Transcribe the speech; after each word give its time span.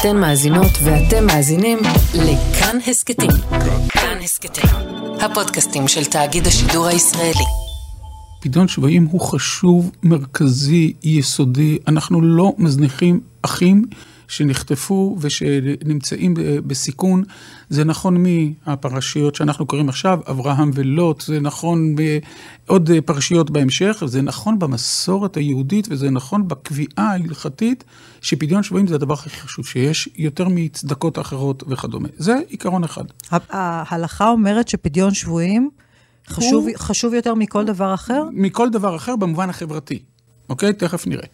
אתן 0.00 0.16
מאזינות 0.16 0.70
ואתם 0.84 1.26
מאזינים 1.26 1.78
לכאן 2.14 2.78
הסכתים. 2.86 3.30
כאן 3.88 4.18
הסכתים, 4.24 4.70
הפודקאסטים 5.20 5.88
של 5.88 6.04
תאגיד 6.04 6.46
השידור 6.46 6.86
הישראלי. 6.86 7.44
פדיון 8.40 8.68
שבויים 8.68 9.04
הוא 9.10 9.20
חשוב, 9.20 9.90
מרכזי, 10.02 10.92
יסודי. 11.02 11.78
אנחנו 11.88 12.22
לא 12.22 12.52
מזניחים 12.58 13.20
אחים 13.42 13.84
שנחטפו 14.28 15.16
ושנמצאים 15.20 16.34
בסיכון. 16.66 17.22
זה 17.68 17.84
נכון 17.84 18.24
מהפרשיות 18.66 19.34
שאנחנו 19.34 19.66
קוראים 19.66 19.88
עכשיו, 19.88 20.20
אברהם 20.30 20.70
ולוט, 20.74 21.20
זה 21.20 21.40
נכון 21.40 21.96
בעוד 21.96 22.90
פרשיות 23.04 23.50
בהמשך, 23.50 24.02
זה 24.06 24.22
נכון 24.22 24.58
במסורת 24.58 25.36
היהודית 25.36 25.88
וזה 25.90 26.10
נכון 26.10 26.48
בקביעה 26.48 26.88
ההלכתית 26.96 27.84
שפדיון 28.20 28.62
שבויים 28.62 28.86
זה 28.86 28.94
הדבר 28.94 29.14
הכי 29.14 29.30
חשוב 29.30 29.66
שיש, 29.66 30.08
יותר 30.16 30.48
מצדקות 30.50 31.18
אחרות 31.18 31.64
וכדומה. 31.68 32.08
זה 32.16 32.36
עיקרון 32.48 32.84
אחד. 32.84 33.04
ההלכה 33.30 34.28
אומרת 34.28 34.68
שפדיון 34.68 35.14
שבויים 35.14 35.70
חשוב, 36.28 36.66
הוא... 36.68 36.76
חשוב 36.76 37.14
יותר 37.14 37.34
מכל 37.34 37.64
דבר 37.64 37.94
אחר? 37.94 38.22
מכל 38.32 38.70
דבר 38.70 38.96
אחר 38.96 39.16
במובן 39.16 39.50
החברתי, 39.50 39.98
אוקיי? 40.48 40.72
תכף 40.72 41.06
נראה. 41.06 41.26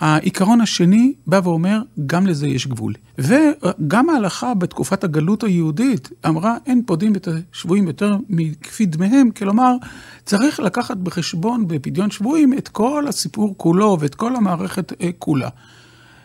העיקרון 0.00 0.60
השני 0.60 1.14
בא 1.26 1.40
ואומר, 1.44 1.80
גם 2.06 2.26
לזה 2.26 2.46
יש 2.46 2.66
גבול. 2.66 2.94
וגם 3.18 4.10
ההלכה 4.10 4.54
בתקופת 4.54 5.04
הגלות 5.04 5.44
היהודית 5.44 6.10
אמרה, 6.26 6.56
אין 6.66 6.82
פודים 6.86 7.16
את 7.16 7.28
השבויים 7.52 7.86
יותר 7.86 8.16
מכפי 8.28 8.86
דמיהם, 8.86 9.30
כלומר, 9.30 9.76
צריך 10.24 10.60
לקחת 10.60 10.96
בחשבון 10.96 11.68
בפדיון 11.68 12.10
שבויים 12.10 12.58
את 12.58 12.68
כל 12.68 13.04
הסיפור 13.08 13.54
כולו 13.56 13.96
ואת 14.00 14.14
כל 14.14 14.36
המערכת 14.36 14.92
אה, 15.02 15.10
כולה. 15.18 15.48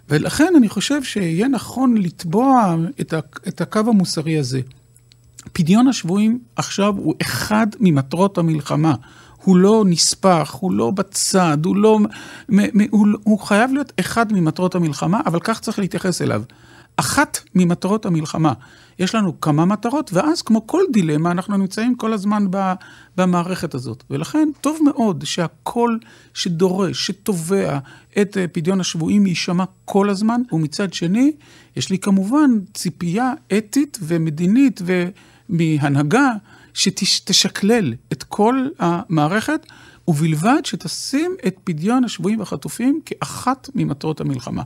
ולכן 0.09 0.53
אני 0.57 0.70
חושב 0.70 1.03
שיהיה 1.03 1.47
נכון 1.47 1.97
לתבוע 1.97 2.75
את 3.47 3.61
הקו 3.61 3.79
המוסרי 3.79 4.37
הזה. 4.37 4.61
פדיון 5.54 5.87
השבויים 5.87 6.39
עכשיו 6.55 6.93
הוא 6.98 7.15
אחד 7.21 7.67
ממטרות 7.79 8.37
המלחמה. 8.37 8.95
הוא 9.49 9.57
לא 9.57 9.83
נספח, 9.87 10.57
הוא 10.59 10.71
לא 10.71 10.91
בצד, 10.91 11.57
הוא 11.65 11.75
לא... 11.75 11.99
הוא, 12.89 13.07
הוא 13.23 13.39
חייב 13.39 13.71
להיות 13.73 13.93
אחד 13.99 14.33
ממטרות 14.33 14.75
המלחמה, 14.75 15.21
אבל 15.25 15.39
כך 15.39 15.59
צריך 15.59 15.79
להתייחס 15.79 16.21
אליו. 16.21 16.43
אחת 16.95 17.39
ממטרות 17.55 18.05
המלחמה. 18.05 18.53
יש 18.99 19.15
לנו 19.15 19.41
כמה 19.41 19.65
מטרות, 19.65 20.13
ואז 20.13 20.41
כמו 20.41 20.67
כל 20.67 20.83
דילמה, 20.91 21.31
אנחנו 21.31 21.57
נמצאים 21.57 21.95
כל 21.95 22.13
הזמן 22.13 22.45
במערכת 23.17 23.73
הזאת. 23.73 24.03
ולכן 24.09 24.49
טוב 24.61 24.79
מאוד 24.85 25.23
שהקול 25.25 25.99
שדורש, 26.33 27.07
שתובע 27.07 27.79
את 28.21 28.37
אה, 28.37 28.47
פדיון 28.47 28.79
השבויים 28.79 29.25
יישמע 29.25 29.63
כל 29.85 30.09
הזמן, 30.09 30.41
ומצד 30.51 30.93
שני, 30.93 31.31
יש 31.75 31.89
לי 31.89 31.99
כמובן 31.99 32.51
ציפייה 32.73 33.33
אתית 33.57 33.97
ומדינית 34.01 34.81
ומהנהגה 35.49 36.31
שתשקלל 36.80 37.94
את 38.13 38.24
כל 38.24 38.68
המערכת, 38.80 39.66
ובלבד 40.08 40.62
שתשים 40.63 41.35
את 41.48 41.55
פדיון 41.63 42.04
השבויים 42.04 42.40
והחטופים 42.40 42.99
כאחת 43.05 43.70
ממטרות 43.76 44.22
המלחמה. 44.22 44.63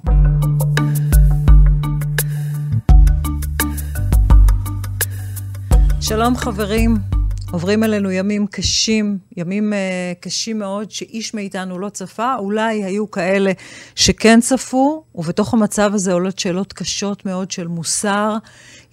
שלום 6.01 6.37
חברים, 6.37 6.97
עוברים 7.53 7.83
אלינו 7.83 8.11
ימים 8.11 8.47
קשים, 8.47 9.17
ימים 9.37 9.73
uh, 9.73 9.75
קשים 10.21 10.59
מאוד, 10.59 10.91
שאיש 10.91 11.33
מאיתנו 11.33 11.79
לא 11.79 11.89
צפה. 11.89 12.35
אולי 12.35 12.83
היו 12.83 13.11
כאלה 13.11 13.51
שכן 13.95 14.41
צפו, 14.41 15.03
ובתוך 15.15 15.53
המצב 15.53 15.91
הזה 15.93 16.13
עולות 16.13 16.39
שאלות 16.39 16.73
קשות 16.73 17.25
מאוד 17.25 17.51
של 17.51 17.67
מוסר. 17.67 18.37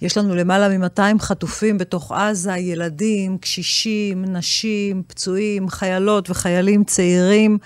יש 0.01 0.17
לנו 0.17 0.35
למעלה 0.35 0.77
מ-200 0.77 1.19
חטופים 1.19 1.77
בתוך 1.77 2.11
עזה, 2.11 2.57
ילדים, 2.57 3.37
קשישים, 3.37 4.25
נשים, 4.25 5.03
פצועים, 5.07 5.69
חיילות 5.69 6.29
וחיילים 6.29 6.83
צעירים. 6.83 7.57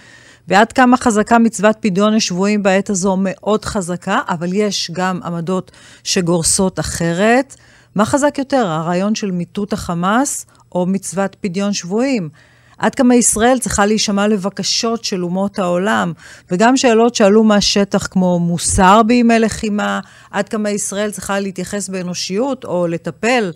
ועד 0.48 0.72
כמה 0.72 0.98
חזקה 0.98 1.40
מצוות 1.40 1.78
פדיון 1.80 2.14
השבויים 2.14 2.64
בעת 2.64 2.90
הזו 2.90 3.16
מאוד 3.20 3.66
חזקה, 3.66 4.20
אבל 4.30 4.54
יש 4.54 4.92
גם 4.94 5.20
עמדות 5.24 5.72
שגורסות 6.04 6.80
אחרת. 6.80 7.56
מה 7.96 8.06
חזק 8.06 8.38
יותר, 8.38 8.68
הרעיון 8.68 9.16
של 9.16 9.32
מיטוט 9.32 9.74
החמאס 9.74 10.46
או 10.76 10.86
מצוות 10.86 11.36
פדיון 11.42 11.74
שבויים? 11.74 12.30
עד 12.78 12.96
כמה 12.96 13.16
ישראל 13.16 13.60
צריכה 13.60 13.86
להישמע 13.86 14.28
לבקשות 14.28 15.04
של 15.04 15.24
אומות 15.24 15.60
העולם, 15.60 16.14
וגם 16.52 16.78
שאלות 16.78 17.16
שעלו 17.16 17.44
מהשטח 17.44 18.08
כמו 18.08 18.40
מוסר 18.40 19.02
בימי 19.04 19.40
לחימה, 19.40 20.00
עד 20.32 20.50
כמה 20.50 20.70
ישראל 20.70 21.12
צריכה 21.12 21.40
להתייחס 21.40 21.90
באנושיות 21.90 22.66
או 22.66 22.88
לטפל 22.88 23.52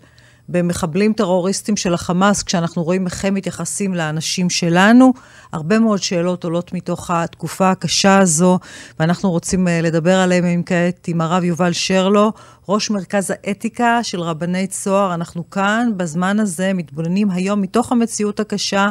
במחבלים 0.50 1.12
טרוריסטים 1.12 1.76
של 1.76 1.94
החמאס, 1.94 2.42
כשאנחנו 2.42 2.82
רואים 2.82 3.06
איך 3.06 3.24
הם 3.24 3.34
מתייחסים 3.34 3.94
לאנשים 3.94 4.50
שלנו. 4.50 5.12
הרבה 5.52 5.78
מאוד 5.78 6.02
שאלות 6.02 6.44
עולות 6.44 6.72
מתוך 6.72 7.10
התקופה 7.10 7.70
הקשה 7.70 8.18
הזו, 8.18 8.58
ואנחנו 9.00 9.30
רוצים 9.30 9.66
uh, 9.66 9.70
לדבר 9.70 10.16
עליהם 10.16 10.44
עם 10.44 10.62
כעת 10.66 11.08
עם 11.08 11.20
הרב 11.20 11.44
יובל 11.44 11.72
שרלו, 11.72 12.32
ראש 12.68 12.90
מרכז 12.90 13.30
האתיקה 13.30 14.02
של 14.02 14.20
רבני 14.20 14.66
צוהר. 14.66 15.14
אנחנו 15.14 15.50
כאן, 15.50 15.88
בזמן 15.96 16.40
הזה, 16.40 16.72
מתבוננים 16.74 17.30
היום 17.30 17.60
מתוך 17.60 17.92
המציאות 17.92 18.40
הקשה, 18.40 18.90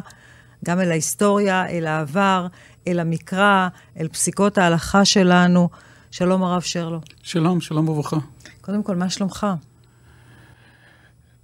גם 0.65 0.79
אל 0.79 0.91
ההיסטוריה, 0.91 1.69
אל 1.69 1.87
העבר, 1.87 2.47
אל 2.87 2.99
המקרא, 2.99 3.67
אל 3.99 4.07
פסיקות 4.07 4.57
ההלכה 4.57 5.05
שלנו. 5.05 5.69
שלום, 6.11 6.43
הרב 6.43 6.61
שרלו. 6.61 6.99
שלום, 7.23 7.61
שלום 7.61 7.89
וברכה. 7.89 8.17
קודם 8.61 8.83
כל, 8.83 8.95
מה 8.95 9.09
שלומך? 9.09 9.47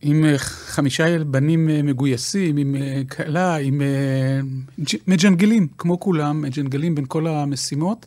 עם 0.08 0.26
אה, 0.26 0.38
חמישה 0.38 1.24
בנים 1.24 1.70
אה, 1.70 1.82
מגויסים, 1.84 2.58
עם 2.58 2.76
אה, 2.76 3.02
כלה, 3.10 3.56
עם 3.56 3.82
מג'נגלים, 5.08 5.68
כמו 5.78 6.00
כולם, 6.00 6.42
מג'נגלים 6.42 6.96
בין 6.96 7.06
כל 7.08 7.28
המשימות, 7.28 8.06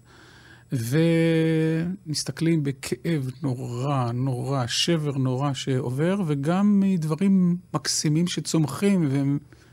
ומסתכלים 0.72 2.62
בכאב 2.62 3.30
נורא, 3.42 4.12
נורא, 4.12 4.66
שבר 4.66 5.18
נורא 5.18 5.52
שעובר, 5.52 6.20
וגם 6.26 6.80
מדברים 6.80 7.56
מקסימים 7.74 8.26
שצומחים 8.26 9.08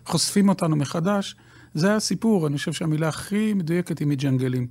וחושפים 0.05 0.49
אותנו 0.49 0.75
מחדש. 0.75 1.35
זה 1.73 1.95
הסיפור, 1.95 2.47
אני 2.47 2.57
חושב 2.57 2.73
שהמילה 2.73 3.07
הכי 3.07 3.53
מדויקת 3.53 3.99
היא 3.99 4.07
מג'נגלים. 4.07 4.67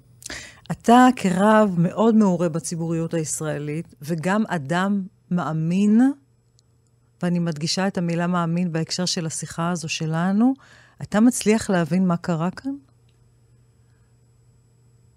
אתה 0.70 1.08
כרב 1.16 1.74
מאוד 1.78 2.14
מעורה 2.14 2.48
בציבוריות 2.48 3.14
הישראלית, 3.14 3.94
וגם 4.02 4.44
אדם 4.48 5.02
מאמין, 5.30 6.00
ואני 7.24 7.38
מדגישה 7.38 7.86
את 7.86 7.98
המילה 7.98 8.26
מאמין 8.26 8.72
בהקשר 8.72 9.04
של 9.04 9.26
השיחה 9.26 9.70
הזו 9.70 9.88
שלנו, 9.88 10.54
אתה 11.02 11.20
מצליח 11.20 11.70
להבין 11.70 12.06
מה 12.06 12.16
קרה 12.16 12.50
כאן? 12.50 12.72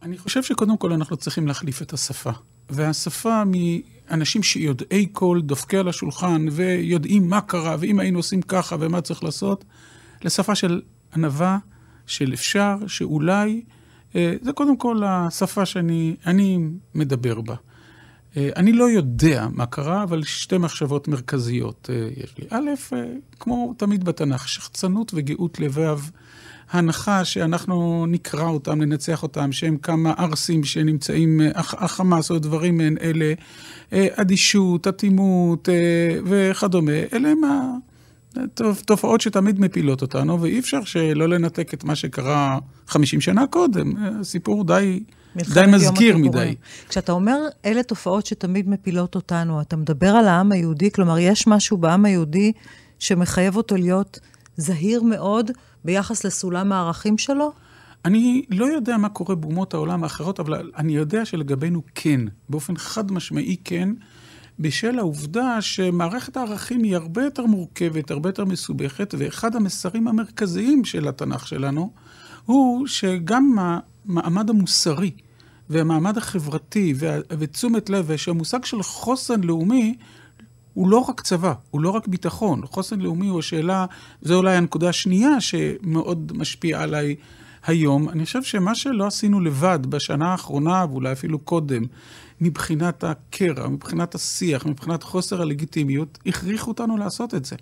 אני 0.01 0.17
חושב 0.17 0.43
שקודם 0.43 0.77
כל 0.77 0.91
אנחנו 0.91 1.17
צריכים 1.17 1.47
להחליף 1.47 1.81
את 1.81 1.93
השפה. 1.93 2.31
והשפה 2.69 3.43
מאנשים 3.45 4.43
שיודעי 4.43 5.07
כל, 5.11 5.41
דופקי 5.43 5.77
על 5.77 5.87
השולחן, 5.87 6.45
ויודעים 6.51 7.29
מה 7.29 7.41
קרה, 7.41 7.75
ואם 7.79 7.99
היינו 7.99 8.19
עושים 8.19 8.41
ככה 8.41 8.75
ומה 8.79 9.01
צריך 9.01 9.23
לעשות, 9.23 9.65
לשפה 10.23 10.55
של 10.55 10.81
ענווה, 11.15 11.57
של 12.05 12.33
אפשר, 12.33 12.75
שאולי, 12.87 13.61
אה, 14.15 14.33
זה 14.41 14.51
קודם 14.51 14.77
כל 14.77 15.03
השפה 15.05 15.65
שאני 15.65 16.57
מדבר 16.95 17.41
בה. 17.41 17.55
אה, 18.37 18.49
אני 18.55 18.73
לא 18.73 18.89
יודע 18.89 19.47
מה 19.51 19.65
קרה, 19.65 20.03
אבל 20.03 20.23
שתי 20.23 20.57
מחשבות 20.57 21.07
מרכזיות 21.07 21.89
אה, 21.93 22.09
יש 22.23 22.35
לי. 22.37 22.45
א', 22.49 22.69
אה, 22.93 23.05
כמו 23.39 23.73
תמיד 23.77 24.03
בתנ"ך, 24.03 24.47
שחצנות 24.47 25.11
וגאות 25.15 25.59
לבב, 25.59 25.99
הנחה 26.71 27.25
שאנחנו 27.25 28.05
נקרא 28.07 28.47
אותם, 28.47 28.81
ננצח 28.81 29.23
אותם, 29.23 29.51
שהם 29.51 29.77
כמה 29.77 30.13
ערסים 30.17 30.63
שנמצאים, 30.63 31.41
החמאס 31.55 32.31
או 32.31 32.39
דברים 32.39 32.77
מעין 32.77 32.97
אלה, 33.01 33.33
אדישות, 33.91 34.87
אטימות 34.87 35.69
וכדומה, 36.25 36.91
אלה 37.13 37.29
הם 37.29 37.41
תופעות 38.85 39.21
שתמיד 39.21 39.59
מפילות 39.59 40.01
אותנו, 40.01 40.41
ואי 40.41 40.59
אפשר 40.59 40.83
שלא 40.83 41.29
לנתק 41.29 41.73
את 41.73 41.83
מה 41.83 41.95
שקרה 41.95 42.59
50 42.87 43.21
שנה 43.21 43.47
קודם. 43.47 43.93
סיפור 44.23 44.63
די... 44.63 45.03
די 45.35 45.65
מזכיר 45.67 46.17
מדי. 46.17 46.55
כשאתה 46.89 47.11
אומר, 47.11 47.37
אלה 47.65 47.83
תופעות 47.83 48.25
שתמיד 48.25 48.69
מפילות 48.69 49.15
אותנו, 49.15 49.61
אתה 49.61 49.75
מדבר 49.75 50.09
על 50.09 50.27
העם 50.27 50.51
היהודי, 50.51 50.91
כלומר, 50.91 51.19
יש 51.19 51.47
משהו 51.47 51.77
בעם 51.77 52.05
היהודי 52.05 52.51
שמחייב 52.99 53.55
אותו 53.57 53.75
להיות 53.77 54.19
זהיר 54.57 55.03
מאוד 55.03 55.51
ביחס 55.85 56.25
לסולם 56.25 56.71
הערכים 56.71 57.17
שלו? 57.17 57.51
אני 58.05 58.45
לא 58.49 58.65
יודע 58.65 58.97
מה 58.97 59.09
קורה 59.09 59.35
באומות 59.35 59.73
העולם 59.73 60.03
האחרות, 60.03 60.39
אבל 60.39 60.71
אני 60.77 60.95
יודע 60.95 61.25
שלגבינו 61.25 61.81
כן, 61.95 62.21
באופן 62.49 62.77
חד 62.77 63.11
משמעי 63.11 63.55
כן, 63.63 63.89
בשל 64.59 64.99
העובדה 64.99 65.61
שמערכת 65.61 66.37
הערכים 66.37 66.83
היא 66.83 66.95
הרבה 66.95 67.23
יותר 67.23 67.45
מורכבת, 67.45 68.11
הרבה 68.11 68.29
יותר 68.29 68.45
מסובכת, 68.45 69.15
ואחד 69.17 69.55
המסרים 69.55 70.07
המרכזיים 70.07 70.85
של 70.85 71.07
התנ"ך 71.07 71.47
שלנו 71.47 71.91
הוא 72.45 72.87
שגם 72.87 73.55
המעמד 74.09 74.49
המוסרי 74.49 75.11
והמעמד 75.69 76.17
החברתי 76.17 76.93
ותשומת 77.39 77.89
לב, 77.89 78.05
ושהמושג 78.07 78.65
של 78.65 78.83
חוסן 78.83 79.41
לאומי 79.41 79.95
הוא 80.73 80.89
לא 80.89 80.97
רק 80.97 81.21
צבא, 81.21 81.53
הוא 81.71 81.81
לא 81.81 81.89
רק 81.89 82.07
ביטחון. 82.07 82.65
חוסן 82.65 82.99
לאומי 82.99 83.27
הוא 83.27 83.39
השאלה, 83.39 83.85
זו 84.21 84.35
אולי 84.35 84.55
הנקודה 84.55 84.89
השנייה 84.89 85.41
שמאוד 85.41 86.31
משפיעה 86.35 86.83
עליי 86.83 87.15
היום. 87.65 88.09
אני 88.09 88.25
חושב 88.25 88.43
שמה 88.43 88.75
שלא 88.75 89.07
עשינו 89.07 89.39
לבד 89.39 89.79
בשנה 89.89 90.31
האחרונה, 90.31 90.85
ואולי 90.89 91.11
אפילו 91.11 91.39
קודם, 91.39 91.83
מבחינת 92.41 93.03
הקרע, 93.03 93.67
מבחינת 93.67 94.15
השיח, 94.15 94.65
מבחינת 94.65 95.03
חוסר 95.03 95.41
הלגיטימיות, 95.41 96.17
הכריחו 96.25 96.71
אותנו 96.71 96.97
לעשות 96.97 97.33
את 97.35 97.45
זה. 97.45 97.55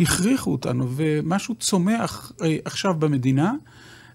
הכריחו 0.00 0.52
אותנו, 0.52 0.88
ומשהו 0.96 1.54
צומח 1.54 2.32
אה, 2.42 2.56
עכשיו 2.64 2.94
במדינה. 2.94 3.52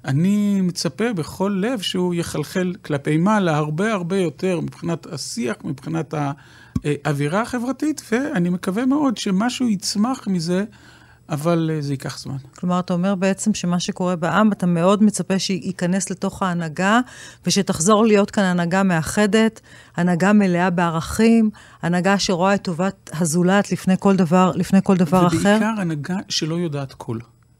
אני 0.06 0.62
מצפה 0.62 1.14
בכל 1.14 1.62
לב 1.62 1.80
שהוא 1.82 2.14
יחלחל 2.14 2.74
כלפי 2.86 3.18
מעלה 3.18 3.58
הרבה 3.58 3.94
הרבה 3.94 4.18
יותר 4.18 4.60
מבחינת 4.60 5.06
השיח, 5.06 5.56
מבחינת 5.64 6.14
האווירה 6.84 7.42
החברתית, 7.42 8.02
ואני 8.12 8.50
מקווה 8.50 8.86
מאוד 8.86 9.18
שמשהו 9.18 9.70
יצמח 9.70 10.28
מזה. 10.28 10.64
אבל 11.30 11.72
אה, 11.74 11.82
זה 11.82 11.94
ייקח 11.94 12.20
זמן. 12.20 12.36
כלומר, 12.60 12.80
אתה 12.80 12.94
אומר 12.94 13.16
בעצם 13.16 13.54
שמה 13.54 13.80
שקורה 13.80 14.16
בעם, 14.16 14.52
אתה 14.52 14.66
מאוד 14.66 15.04
מצפה 15.04 15.40
שייכנס 15.40 16.10
לתוך 16.10 16.44
ההנהגה, 16.44 17.00
ושתחזור 17.46 18.06
להיות 18.06 18.32
כאן 18.32 18.44
הנהגה 18.44 18.84
מאחדת, 18.84 19.62
הנהגה 19.96 20.34
מלאה 20.34 20.70
בערכים, 20.70 21.50
הנהגה 21.82 22.20
שרואה 22.20 22.56
את 22.56 22.64
טובת 22.64 23.10
הזולת 23.14 23.72
לפני 23.72 23.96
כל 24.00 24.16
דבר, 24.16 24.52
לפני 24.56 24.80
כל 24.84 24.98
דבר 24.98 25.18
ובעיקר 25.18 25.40
אחר. 25.40 25.56
ובעיקר 25.58 25.82
הנהגה 25.82 26.18
שלא 26.30 26.56
יודעת 26.56 26.94
כל. 26.94 27.18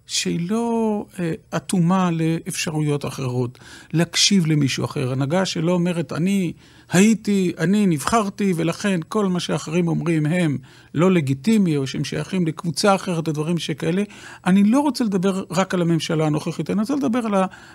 שהיא 0.10 0.50
לא 0.50 1.06
אה, 1.20 1.34
אטומה 1.56 2.10
לאפשרויות 2.12 3.06
אחרות, 3.06 3.60
להקשיב 3.94 4.46
למישהו 4.46 4.86
אחר. 4.86 5.12
הנהגה 5.12 5.46
שלא 5.46 5.72
אומרת, 5.72 6.14
אני 6.14 6.54
הייתי, 6.92 7.52
אני 7.58 7.86
נבחרתי, 7.86 8.54
ולכן 8.56 9.00
כל 9.08 9.26
מה 9.26 9.40
שאחרים 9.40 9.88
אומרים 9.88 10.26
הם 10.26 10.58
לא 10.94 11.12
לגיטימי, 11.12 11.78
או 11.78 11.88
שהם 11.88 12.04
שייכים 12.04 12.48
לקבוצה 12.48 12.96
אחרת, 12.96 13.28
או 13.28 13.34
דברים 13.34 13.58
שכאלה. 13.58 14.04
אני 14.46 14.64
לא 14.64 14.80
רוצה 14.80 15.04
לדבר 15.04 15.44
רק 15.52 15.74
על 15.74 15.82
הממשלה 15.82 16.26
הנוכחית, 16.26 16.70
אני 16.70 16.80
רוצה 16.80 16.96
לדבר 16.96 17.20
על 17.20 17.34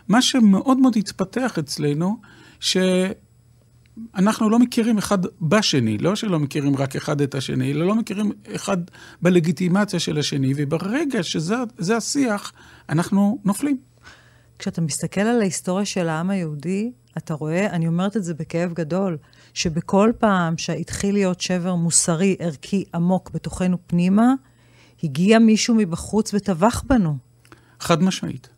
מה 0.08 0.22
שמאוד 0.22 0.78
מאוד 0.78 0.96
התפתח 0.96 1.58
אצלנו, 1.58 2.16
ש... 2.60 2.76
אנחנו 4.14 4.50
לא 4.50 4.58
מכירים 4.58 4.99
אחד 4.99 5.19
בשני, 5.41 5.99
לא 5.99 6.17
שלא 6.17 6.38
מכירים 6.38 6.76
רק 6.76 6.96
אחד 6.96 7.20
את 7.20 7.35
השני, 7.35 7.73
אלא 7.73 7.87
לא 7.87 7.94
מכירים 7.94 8.32
אחד 8.55 8.76
בלגיטימציה 9.23 10.00
של 10.00 10.19
השני, 10.19 10.52
וברגע 10.56 11.23
שזה 11.23 11.96
השיח, 11.96 12.52
אנחנו 12.88 13.38
נופלים. 13.44 13.79
כשאתה 14.58 14.81
מסתכל 14.81 15.20
על 15.20 15.41
ההיסטוריה 15.41 15.85
של 15.85 16.08
העם 16.08 16.31
היהודי, 16.31 16.93
אתה 17.19 17.35
רואה, 17.35 17.67
אני 17.67 17.87
אומרת 17.87 18.17
את 18.17 18.25
זה 18.25 18.35
בכאב 18.35 18.73
גדול, 18.73 19.17
שבכל 19.55 20.12
פעם 20.19 20.58
שהתחיל 20.58 21.14
להיות 21.14 21.41
שבר 21.41 21.75
מוסרי, 21.75 22.37
ערכי, 22.38 22.85
עמוק 22.94 23.31
בתוכנו 23.31 23.76
פנימה, 23.87 24.35
הגיע 25.02 25.38
מישהו 25.38 25.75
מבחוץ 25.75 26.35
וטבח 26.35 26.82
בנו. 26.87 27.17
חד 27.81 28.02
משמעית. 28.02 28.49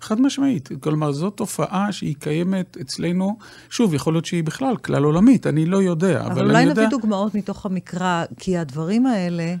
חד 0.00 0.20
משמעית. 0.20 0.68
כלומר, 0.80 1.12
זו 1.12 1.30
תופעה 1.30 1.92
שהיא 1.92 2.14
קיימת 2.18 2.76
אצלנו, 2.80 3.36
שוב, 3.70 3.94
יכול 3.94 4.14
להיות 4.14 4.24
שהיא 4.24 4.44
בכלל 4.44 4.76
כלל 4.76 5.04
עולמית, 5.04 5.46
אני 5.46 5.66
לא 5.66 5.82
יודע, 5.82 6.20
אבל, 6.20 6.30
אבל 6.30 6.40
אני 6.40 6.40
יודע... 6.40 6.50
אבל 6.50 6.50
אולי 6.50 6.64
נביא 6.72 6.88
דוגמאות 6.88 7.34
מתוך 7.34 7.66
המקרא, 7.66 8.24
כי 8.38 8.58
הדברים 8.58 9.06
האלה, 9.06 9.54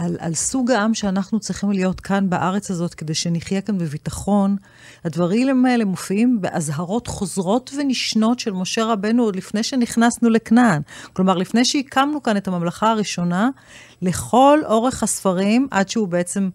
על, 0.00 0.16
על 0.20 0.34
סוג 0.34 0.70
העם 0.70 0.94
שאנחנו 0.94 1.40
צריכים 1.40 1.70
להיות 1.70 2.00
כאן 2.00 2.30
בארץ 2.30 2.70
הזאת, 2.70 2.94
כדי 2.94 3.14
שנחיה 3.14 3.60
כאן 3.60 3.78
בביטחון, 3.78 4.56
הדברים 5.04 5.66
האלה 5.66 5.84
מופיעים 5.84 6.40
באזהרות 6.40 7.06
חוזרות 7.06 7.70
ונשנות 7.78 8.38
של 8.38 8.52
משה 8.52 8.84
רבנו 8.84 9.22
עוד 9.22 9.36
לפני 9.36 9.62
שנכנסנו 9.62 10.30
לכנען. 10.30 10.82
כלומר, 11.12 11.36
לפני 11.36 11.64
שהקמנו 11.64 12.22
כאן 12.22 12.36
את 12.36 12.48
הממלכה 12.48 12.90
הראשונה, 12.90 13.48
לכל 14.02 14.60
אורך 14.66 15.02
הספרים, 15.02 15.68
עד 15.70 15.88
שהוא 15.88 16.08
בעצם... 16.08 16.48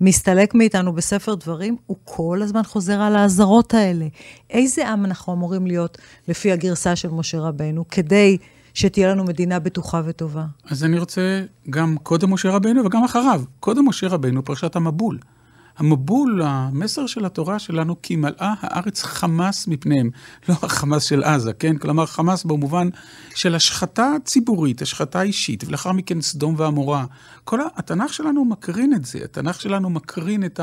מסתלק 0.00 0.54
מאיתנו 0.54 0.92
בספר 0.92 1.34
דברים, 1.34 1.76
הוא 1.86 1.96
כל 2.04 2.40
הזמן 2.42 2.62
חוזר 2.62 3.00
על 3.00 3.16
האזהרות 3.16 3.74
האלה. 3.74 4.06
איזה 4.50 4.88
עם 4.88 5.04
אנחנו 5.04 5.32
אמורים 5.32 5.66
להיות 5.66 5.98
לפי 6.28 6.52
הגרסה 6.52 6.96
של 6.96 7.08
משה 7.08 7.40
רבנו, 7.40 7.84
כדי 7.88 8.36
שתהיה 8.74 9.08
לנו 9.08 9.24
מדינה 9.24 9.58
בטוחה 9.58 10.02
וטובה? 10.04 10.44
אז 10.70 10.84
אני 10.84 10.98
רוצה 10.98 11.42
גם 11.70 11.96
קודם 12.02 12.32
משה 12.32 12.50
רבנו 12.50 12.84
וגם 12.84 13.04
אחריו. 13.04 13.42
קודם 13.60 13.88
משה 13.88 14.08
רבנו, 14.08 14.44
פרשת 14.44 14.76
המבול. 14.76 15.18
המבול, 15.78 16.42
המסר 16.44 17.06
של 17.06 17.24
התורה 17.24 17.58
שלנו, 17.58 18.02
כי 18.02 18.16
מלאה 18.16 18.54
הארץ 18.60 19.02
חמאס 19.02 19.66
מפניהם. 19.66 20.10
לא 20.48 20.54
החמאס 20.62 21.02
של 21.02 21.24
עזה, 21.24 21.52
כן? 21.52 21.76
כלומר, 21.76 22.06
חמאס 22.06 22.44
במובן 22.44 22.88
של 23.34 23.54
השחתה 23.54 24.12
ציבורית, 24.24 24.82
השחתה 24.82 25.22
אישית, 25.22 25.64
ולאחר 25.66 25.92
מכן 25.92 26.20
סדום 26.20 26.54
ועמורה. 26.58 27.04
כל 27.44 27.60
התנ"ך 27.76 28.14
שלנו 28.14 28.44
מקרין 28.44 28.94
את 28.94 29.04
זה. 29.04 29.18
התנ"ך 29.24 29.60
שלנו 29.60 29.90
מקרין 29.90 30.44
את 30.44 30.60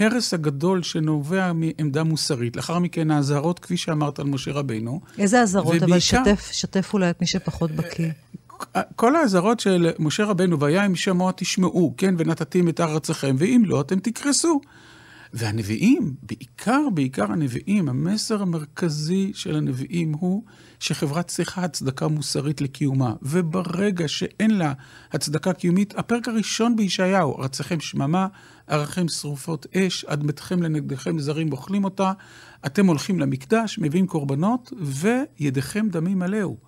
ההרס 0.00 0.34
הגדול 0.34 0.82
שנובע 0.82 1.52
מעמדה 1.52 2.04
מוסרית. 2.04 2.56
לאחר 2.56 2.78
מכן 2.78 3.10
האזהרות, 3.10 3.58
כפי 3.58 3.76
שאמרת 3.76 4.18
על 4.18 4.26
משה 4.26 4.52
רבנו. 4.52 5.00
איזה 5.18 5.40
אזהרות? 5.40 5.74
ובעיקר... 5.76 5.86
אבל 5.86 6.00
שתף, 6.00 6.48
שתף 6.52 6.90
אולי 6.94 7.10
את 7.10 7.20
מי 7.20 7.26
שפחות 7.26 7.70
בקיא. 7.70 8.10
כל 8.96 9.16
האזהרות 9.16 9.60
של 9.60 9.90
משה 9.98 10.24
רבנו, 10.24 10.60
והיה 10.60 10.86
אם 10.86 10.96
שמוע 10.96 11.32
תשמעו, 11.36 11.94
כן, 11.96 12.14
ונתתים 12.18 12.68
את 12.68 12.80
ארצכם, 12.80 13.36
ואם 13.38 13.62
לא, 13.66 13.80
אתם 13.80 13.98
תקרסו. 14.00 14.60
והנביאים, 15.32 16.14
בעיקר, 16.22 16.80
בעיקר 16.94 17.32
הנביאים, 17.32 17.88
המסר 17.88 18.42
המרכזי 18.42 19.32
של 19.34 19.56
הנביאים 19.56 20.12
הוא 20.12 20.42
שחברה 20.80 21.22
צריכה 21.22 21.64
הצדקה 21.64 22.08
מוסרית 22.08 22.60
לקיומה. 22.60 23.14
וברגע 23.22 24.08
שאין 24.08 24.50
לה 24.50 24.72
הצדקה 25.12 25.52
קיומית, 25.52 25.94
הפרק 25.98 26.28
הראשון 26.28 26.76
בישעיהו, 26.76 27.42
ארצכם 27.42 27.80
שממה, 27.80 28.26
ערכם 28.66 29.08
שרופות 29.08 29.66
אש, 29.76 30.04
אדמתכם 30.04 30.62
לנגדכם 30.62 31.18
זרים 31.18 31.52
אוכלים 31.52 31.84
אותה, 31.84 32.12
אתם 32.66 32.86
הולכים 32.86 33.20
למקדש, 33.20 33.78
מביאים 33.78 34.06
קורבנות, 34.06 34.72
וידיכם 34.80 35.88
דמים 35.90 36.18
מלאו. 36.18 36.65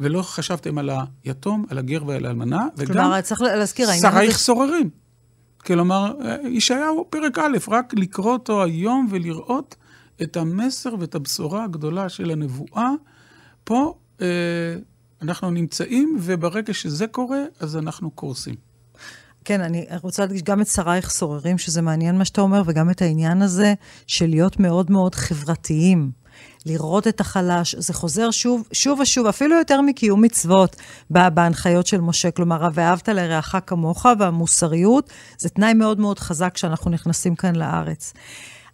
ולא 0.00 0.22
חשבתם 0.22 0.78
על 0.78 0.90
היתום, 1.24 1.64
על 1.70 1.78
הגר 1.78 2.06
ועל 2.06 2.26
האלמנה, 2.26 2.66
וגם... 2.76 2.92
כלומר, 2.92 3.20
צריך 3.20 3.40
להזכיר. 3.40 3.88
שרייך 4.00 4.38
סוררים. 4.38 4.90
כלומר, 5.66 6.12
ישעיהו 6.48 7.06
פרק 7.10 7.38
א', 7.38 7.58
רק 7.68 7.94
לקרוא 7.96 8.32
אותו 8.32 8.62
היום 8.62 9.08
ולראות 9.10 9.76
את 10.22 10.36
המסר 10.36 10.94
ואת 10.98 11.14
הבשורה 11.14 11.64
הגדולה 11.64 12.08
של 12.08 12.30
הנבואה. 12.30 12.90
פה 13.64 13.94
אה, 14.20 14.26
אנחנו 15.22 15.50
נמצאים, 15.50 16.16
וברגע 16.20 16.74
שזה 16.74 17.06
קורה, 17.06 17.42
אז 17.60 17.76
אנחנו 17.76 18.10
קורסים. 18.10 18.54
כן, 19.44 19.60
אני 19.60 19.86
רוצה 20.02 20.22
להדגיש 20.22 20.42
גם 20.42 20.60
את 20.60 20.66
שרייך 20.66 21.10
סוררים, 21.10 21.58
שזה 21.58 21.82
מעניין 21.82 22.18
מה 22.18 22.24
שאתה 22.24 22.40
אומר, 22.40 22.62
וגם 22.66 22.90
את 22.90 23.02
העניין 23.02 23.42
הזה 23.42 23.74
של 24.06 24.26
להיות 24.26 24.60
מאוד 24.60 24.90
מאוד 24.90 25.14
חברתיים. 25.14 26.10
לראות 26.66 27.08
את 27.08 27.20
החלש, 27.20 27.74
זה 27.78 27.92
חוזר 27.92 28.30
שוב, 28.30 28.68
שוב 28.72 29.00
ושוב, 29.00 29.26
אפילו 29.26 29.56
יותר 29.56 29.80
מקיום 29.80 30.22
מצוות 30.22 30.76
בהנחיות 31.10 31.86
של 31.86 32.00
משה. 32.00 32.30
כלומר, 32.30 32.68
ואהבת 32.74 33.08
לרעך 33.08 33.54
כמוך, 33.66 34.06
והמוסריות, 34.18 35.10
זה 35.38 35.48
תנאי 35.48 35.74
מאוד 35.74 36.00
מאוד 36.00 36.18
חזק 36.18 36.54
כשאנחנו 36.54 36.90
נכנסים 36.90 37.34
כאן 37.34 37.56
לארץ. 37.56 38.12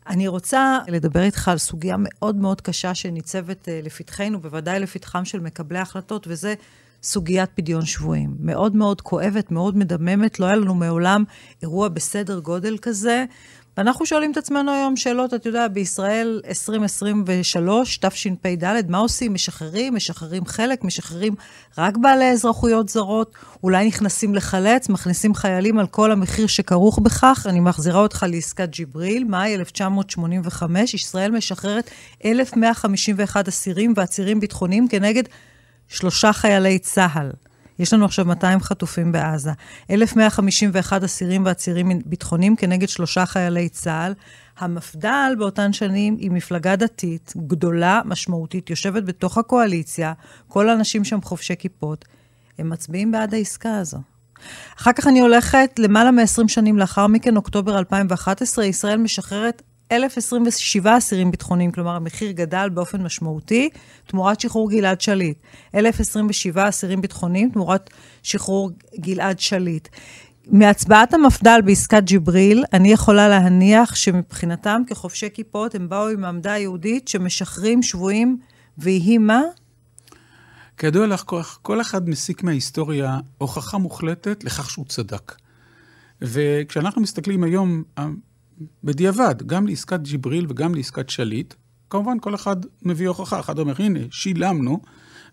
אני 0.06 0.28
רוצה 0.28 0.78
לדבר 0.88 1.22
איתך 1.22 1.48
על 1.48 1.58
סוגיה 1.58 1.96
מאוד 1.98 2.36
מאוד 2.36 2.60
קשה 2.60 2.94
שניצבת 2.94 3.68
אה, 3.68 3.80
לפתחנו, 3.82 4.40
בוודאי 4.40 4.80
לפתחם 4.80 5.24
של 5.24 5.40
מקבלי 5.40 5.78
ההחלטות, 5.78 6.26
וזה 6.30 6.54
סוגיית 7.02 7.50
פדיון 7.54 7.84
שבויים. 7.84 8.36
מאוד 8.40 8.76
מאוד 8.76 9.00
כואבת, 9.00 9.50
מאוד 9.50 9.76
מדממת, 9.76 10.40
לא 10.40 10.46
היה 10.46 10.56
לנו 10.56 10.74
מעולם 10.74 11.24
אירוע 11.62 11.88
בסדר 11.88 12.38
גודל 12.38 12.78
כזה. 12.82 13.24
ואנחנו 13.80 14.06
שואלים 14.06 14.32
את 14.32 14.36
עצמנו 14.36 14.72
היום 14.72 14.96
שאלות, 14.96 15.34
אתה 15.34 15.48
יודע, 15.48 15.68
בישראל 15.68 16.40
2023, 16.48 17.98
תשפ"ד, 17.98 18.90
מה 18.90 18.98
עושים? 18.98 19.34
משחררים, 19.34 19.94
משחררים 19.94 20.46
חלק, 20.46 20.84
משחררים 20.84 21.34
רק 21.78 21.96
בעלי 21.96 22.30
אזרחויות 22.30 22.88
זרות, 22.88 23.34
אולי 23.62 23.86
נכנסים 23.86 24.34
לחלץ, 24.34 24.88
מכניסים 24.88 25.34
חיילים 25.34 25.78
על 25.78 25.86
כל 25.86 26.12
המחיר 26.12 26.46
שכרוך 26.46 26.98
בכך. 26.98 27.46
אני 27.48 27.60
מחזירה 27.60 28.00
אותך 28.00 28.26
לעסקת 28.28 28.68
ג'יבריל, 28.68 29.24
מאי 29.24 29.54
1985, 29.54 30.94
ישראל 30.94 31.30
משחררת 31.30 31.90
1,151 32.24 33.48
אסירים 33.48 33.92
ועצירים 33.96 34.40
ביטחוניים 34.40 34.88
כנגד 34.88 35.24
שלושה 35.88 36.32
חיילי 36.32 36.78
צה"ל. 36.78 37.49
יש 37.80 37.92
לנו 37.92 38.04
עכשיו 38.04 38.24
200 38.24 38.60
חטופים 38.60 39.12
בעזה. 39.12 39.52
1,151 39.90 41.04
אסירים 41.04 41.44
ועצירים 41.44 41.90
ביטחוניים 42.06 42.56
כנגד 42.56 42.88
שלושה 42.88 43.26
חיילי 43.26 43.68
צה"ל. 43.68 44.12
המפד"ל 44.58 45.34
באותן 45.38 45.72
שנים 45.72 46.16
היא 46.18 46.30
מפלגה 46.30 46.76
דתית, 46.76 47.32
גדולה, 47.46 48.00
משמעותית, 48.04 48.70
יושבת 48.70 49.02
בתוך 49.02 49.38
הקואליציה, 49.38 50.12
כל 50.48 50.68
האנשים 50.68 51.04
שם 51.04 51.22
חובשי 51.22 51.54
כיפות. 51.58 52.04
הם 52.58 52.70
מצביעים 52.70 53.12
בעד 53.12 53.34
העסקה 53.34 53.78
הזו. 53.78 53.98
אחר 54.78 54.92
כך 54.92 55.06
אני 55.06 55.20
הולכת, 55.20 55.70
למעלה 55.78 56.10
מ-20 56.10 56.48
שנים 56.48 56.78
לאחר 56.78 57.06
מכן, 57.06 57.36
אוקטובר 57.36 57.78
2011, 57.78 58.64
ישראל 58.64 58.96
משחררת 58.96 59.62
1,027 59.92 60.98
אסירים 60.98 61.30
ביטחוניים, 61.30 61.72
כלומר 61.72 61.96
המחיר 61.96 62.30
גדל 62.30 62.68
באופן 62.68 63.02
משמעותי, 63.02 63.70
תמורת 64.06 64.40
שחרור 64.40 64.70
גלעד 64.70 65.00
שליט. 65.00 65.38
1,027 65.74 66.68
אסירים 66.68 67.00
ביטחוניים 67.00 67.50
תמורת 67.50 67.90
שחרור 68.22 68.70
גלעד 69.00 69.38
שליט. 69.38 69.88
מהצבעת 70.46 71.14
המפד"ל 71.14 71.60
בעסקת 71.64 72.02
ג'יבריל, 72.04 72.64
אני 72.72 72.92
יכולה 72.92 73.28
להניח 73.28 73.94
שמבחינתם 73.94 74.82
כחובשי 74.86 75.28
כיפות, 75.34 75.74
הם 75.74 75.88
באו 75.88 76.08
עם 76.08 76.24
העמדה 76.24 76.52
היהודית 76.52 77.08
שמשחררים 77.08 77.82
שבויים, 77.82 78.38
ויהי 78.78 79.18
מה? 79.18 79.42
כידוע 80.78 81.06
לך, 81.06 81.22
כל 81.62 81.80
אחד 81.80 82.08
מסיק 82.08 82.42
מההיסטוריה 82.42 83.18
הוכחה 83.38 83.78
מוחלטת 83.78 84.44
לכך 84.44 84.70
שהוא 84.70 84.86
צדק. 84.88 85.34
וכשאנחנו 86.22 87.02
מסתכלים 87.02 87.44
היום 87.44 87.82
בדיעבד, 88.84 89.34
גם 89.46 89.66
לעסקת 89.66 90.00
ג'יבריל 90.00 90.46
וגם 90.48 90.74
לעסקת 90.74 91.10
שליט, 91.10 91.54
כמובן 91.90 92.18
כל 92.20 92.34
אחד 92.34 92.56
מביא 92.82 93.08
הוכחה, 93.08 93.40
אחד 93.40 93.58
אומר, 93.58 93.74
הנה, 93.78 94.00
שילמנו, 94.10 94.80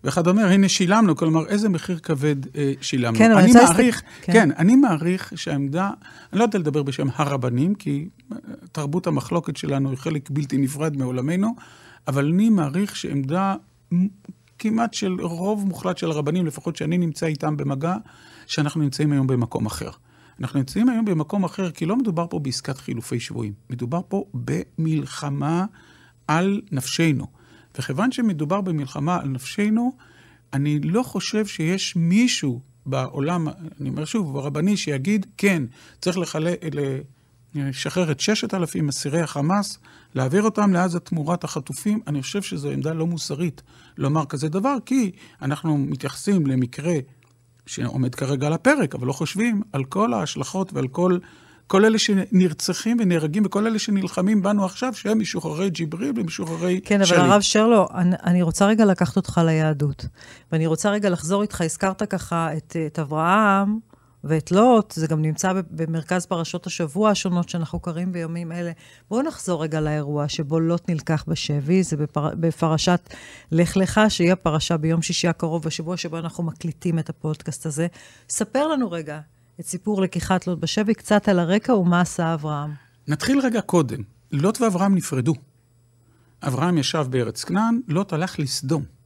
ואחד 0.04 0.26
אומר, 0.26 0.46
הנה, 0.46 0.68
שילמנו, 0.68 1.16
כלומר, 1.16 1.46
איזה 1.46 1.68
מחיר 1.68 1.98
כבד 1.98 2.56
אה, 2.56 2.72
שילמנו. 2.80 3.18
כן, 3.18 3.32
אני 3.32 3.52
מעריך, 3.52 4.02
להסת... 4.02 4.04
כן. 4.22 4.32
כן, 4.32 4.50
אני 4.58 4.76
מעריך 4.76 5.32
שהעמדה, 5.36 5.90
אני 6.32 6.38
לא 6.38 6.44
יודע 6.44 6.58
לדבר 6.58 6.82
בשם 6.82 7.06
הרבנים, 7.14 7.74
כי 7.74 8.08
אה, 8.32 8.36
תרבות 8.72 9.06
המחלוקת 9.06 9.56
שלנו 9.56 9.90
היא 9.90 9.98
חלק 9.98 10.30
בלתי 10.30 10.56
נפרד 10.56 10.96
מעולמנו, 10.96 11.54
אבל 12.08 12.28
אני 12.28 12.50
מעריך 12.50 12.96
שעמדה 12.96 13.54
כמעט 14.58 14.94
של 14.94 15.16
רוב 15.20 15.64
מוחלט 15.68 15.98
של 15.98 16.10
הרבנים, 16.10 16.46
לפחות 16.46 16.76
שאני 16.76 16.98
נמצא 16.98 17.26
איתם 17.26 17.56
במגע, 17.56 17.96
שאנחנו 18.46 18.80
נמצאים 18.82 19.12
היום 19.12 19.26
במקום 19.26 19.66
אחר. 19.66 19.90
אנחנו 20.40 20.58
נמצאים 20.58 20.88
היום 20.88 21.04
במקום 21.04 21.44
אחר, 21.44 21.70
כי 21.70 21.86
לא 21.86 21.96
מדובר 21.96 22.26
פה 22.30 22.38
בעסקת 22.38 22.78
חילופי 22.78 23.20
שבויים, 23.20 23.52
מדובר 23.70 24.00
פה 24.08 24.24
במלחמה 24.34 25.64
על 26.26 26.60
נפשנו. 26.72 27.26
וכיוון 27.78 28.12
שמדובר 28.12 28.60
במלחמה 28.60 29.20
על 29.20 29.28
נפשנו, 29.28 29.92
אני 30.52 30.80
לא 30.80 31.02
חושב 31.02 31.46
שיש 31.46 31.96
מישהו 31.96 32.60
בעולם, 32.86 33.48
אני 33.80 33.88
אומר 33.88 34.04
שוב, 34.04 34.36
הרבני, 34.36 34.76
שיגיד, 34.76 35.26
כן, 35.36 35.62
צריך 36.00 36.18
לחלה, 36.18 36.52
לשחרר 37.54 38.10
את 38.10 38.20
ששת 38.20 38.54
אלפים 38.54 38.88
אסירי 38.88 39.20
החמאס, 39.20 39.78
להעביר 40.14 40.42
אותם 40.42 40.72
לעזה 40.72 41.00
תמורת 41.00 41.44
החטופים. 41.44 42.00
אני 42.06 42.22
חושב 42.22 42.42
שזו 42.42 42.70
עמדה 42.70 42.92
לא 42.92 43.06
מוסרית 43.06 43.62
לומר 43.96 44.26
כזה 44.26 44.48
דבר, 44.48 44.76
כי 44.86 45.10
אנחנו 45.42 45.78
מתייחסים 45.78 46.46
למקרה 46.46 46.94
שעומד 47.68 48.14
כרגע 48.14 48.46
על 48.46 48.52
הפרק, 48.52 48.94
אבל 48.94 49.06
לא 49.06 49.12
חושבים 49.12 49.62
על 49.72 49.84
כל 49.84 50.14
ההשלכות 50.14 50.72
ועל 50.72 50.88
כל, 50.88 51.18
כל 51.66 51.84
אלה 51.84 51.98
שנרצחים 51.98 52.96
ונהרגים 53.00 53.42
וכל 53.46 53.66
אלה 53.66 53.78
שנלחמים 53.78 54.42
בנו 54.42 54.64
עכשיו, 54.64 54.94
שהם 54.94 55.18
משוחררי 55.18 55.70
ג'יבריל 55.70 56.12
ומשוחררי 56.16 56.80
כן, 56.84 57.04
שלי. 57.04 57.16
כן, 57.16 57.22
אבל 57.22 57.30
הרב 57.30 57.40
שרלו, 57.40 57.88
אני, 57.94 58.16
אני 58.24 58.42
רוצה 58.42 58.66
רגע 58.66 58.84
לקחת 58.84 59.16
אותך 59.16 59.40
ליהדות. 59.44 60.06
ואני 60.52 60.66
רוצה 60.66 60.90
רגע 60.90 61.10
לחזור 61.10 61.42
איתך, 61.42 61.60
הזכרת 61.60 62.02
ככה 62.02 62.56
את, 62.56 62.76
את 62.86 62.98
אברהם, 62.98 63.78
ואת 64.24 64.50
לוט, 64.52 64.92
זה 64.92 65.06
גם 65.06 65.22
נמצא 65.22 65.52
במרכז 65.70 66.26
פרשות 66.26 66.66
השבוע 66.66 67.10
השונות 67.10 67.48
שאנחנו 67.48 67.80
קוראים 67.80 68.12
בימים 68.12 68.52
אלה. 68.52 68.72
בואו 69.10 69.22
נחזור 69.22 69.62
רגע 69.62 69.80
לאירוע 69.80 70.28
שבו 70.28 70.60
לוט 70.60 70.90
נלקח 70.90 71.24
בשבי, 71.28 71.82
זה 71.82 71.96
בפר, 71.96 72.30
בפרשת 72.34 73.14
לך 73.52 73.76
לך, 73.76 74.00
שהיא 74.08 74.32
הפרשה 74.32 74.76
ביום 74.76 75.02
שישי 75.02 75.28
הקרוב, 75.28 75.62
בשבוע 75.62 75.96
שבו 75.96 76.18
אנחנו 76.18 76.44
מקליטים 76.44 76.98
את 76.98 77.08
הפודקאסט 77.08 77.66
הזה. 77.66 77.86
ספר 78.28 78.66
לנו 78.66 78.90
רגע 78.90 79.20
את 79.60 79.66
סיפור 79.66 80.02
לקיחת 80.02 80.46
לוט 80.46 80.58
בשבי, 80.58 80.94
קצת 80.94 81.28
על 81.28 81.38
הרקע 81.38 81.74
ומה 81.74 82.00
עשה 82.00 82.34
אברהם. 82.34 82.70
נתחיל 83.08 83.40
רגע 83.40 83.60
קודם. 83.60 84.02
לוט 84.32 84.60
ואברהם 84.60 84.94
נפרדו. 84.94 85.34
אברהם 86.42 86.78
ישב 86.78 87.06
בארץ 87.10 87.44
כנען, 87.44 87.80
לוט 87.88 88.12
הלך 88.12 88.38
לסדום. 88.38 88.97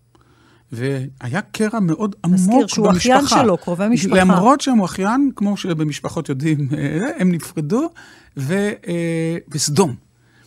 והיה 0.73 1.41
קרע 1.41 1.81
מאוד 1.81 2.17
עמוק 2.25 2.39
במשפחה. 2.39 2.53
נזכיר 2.53 2.67
שהוא 2.67 2.91
אחיין 2.91 3.27
שלו, 3.27 3.59
קרובי 3.59 3.89
משפחה. 3.89 4.17
למרות 4.17 4.61
שהם 4.61 4.83
אחיין, 4.83 5.31
כמו 5.37 5.57
שבמשפחות 5.57 6.29
יודעים, 6.29 6.69
אה, 6.77 7.09
הם 7.19 7.33
נפרדו, 7.33 7.91
ו, 8.37 8.71
אה, 8.89 9.37
בסדום. 9.49 9.95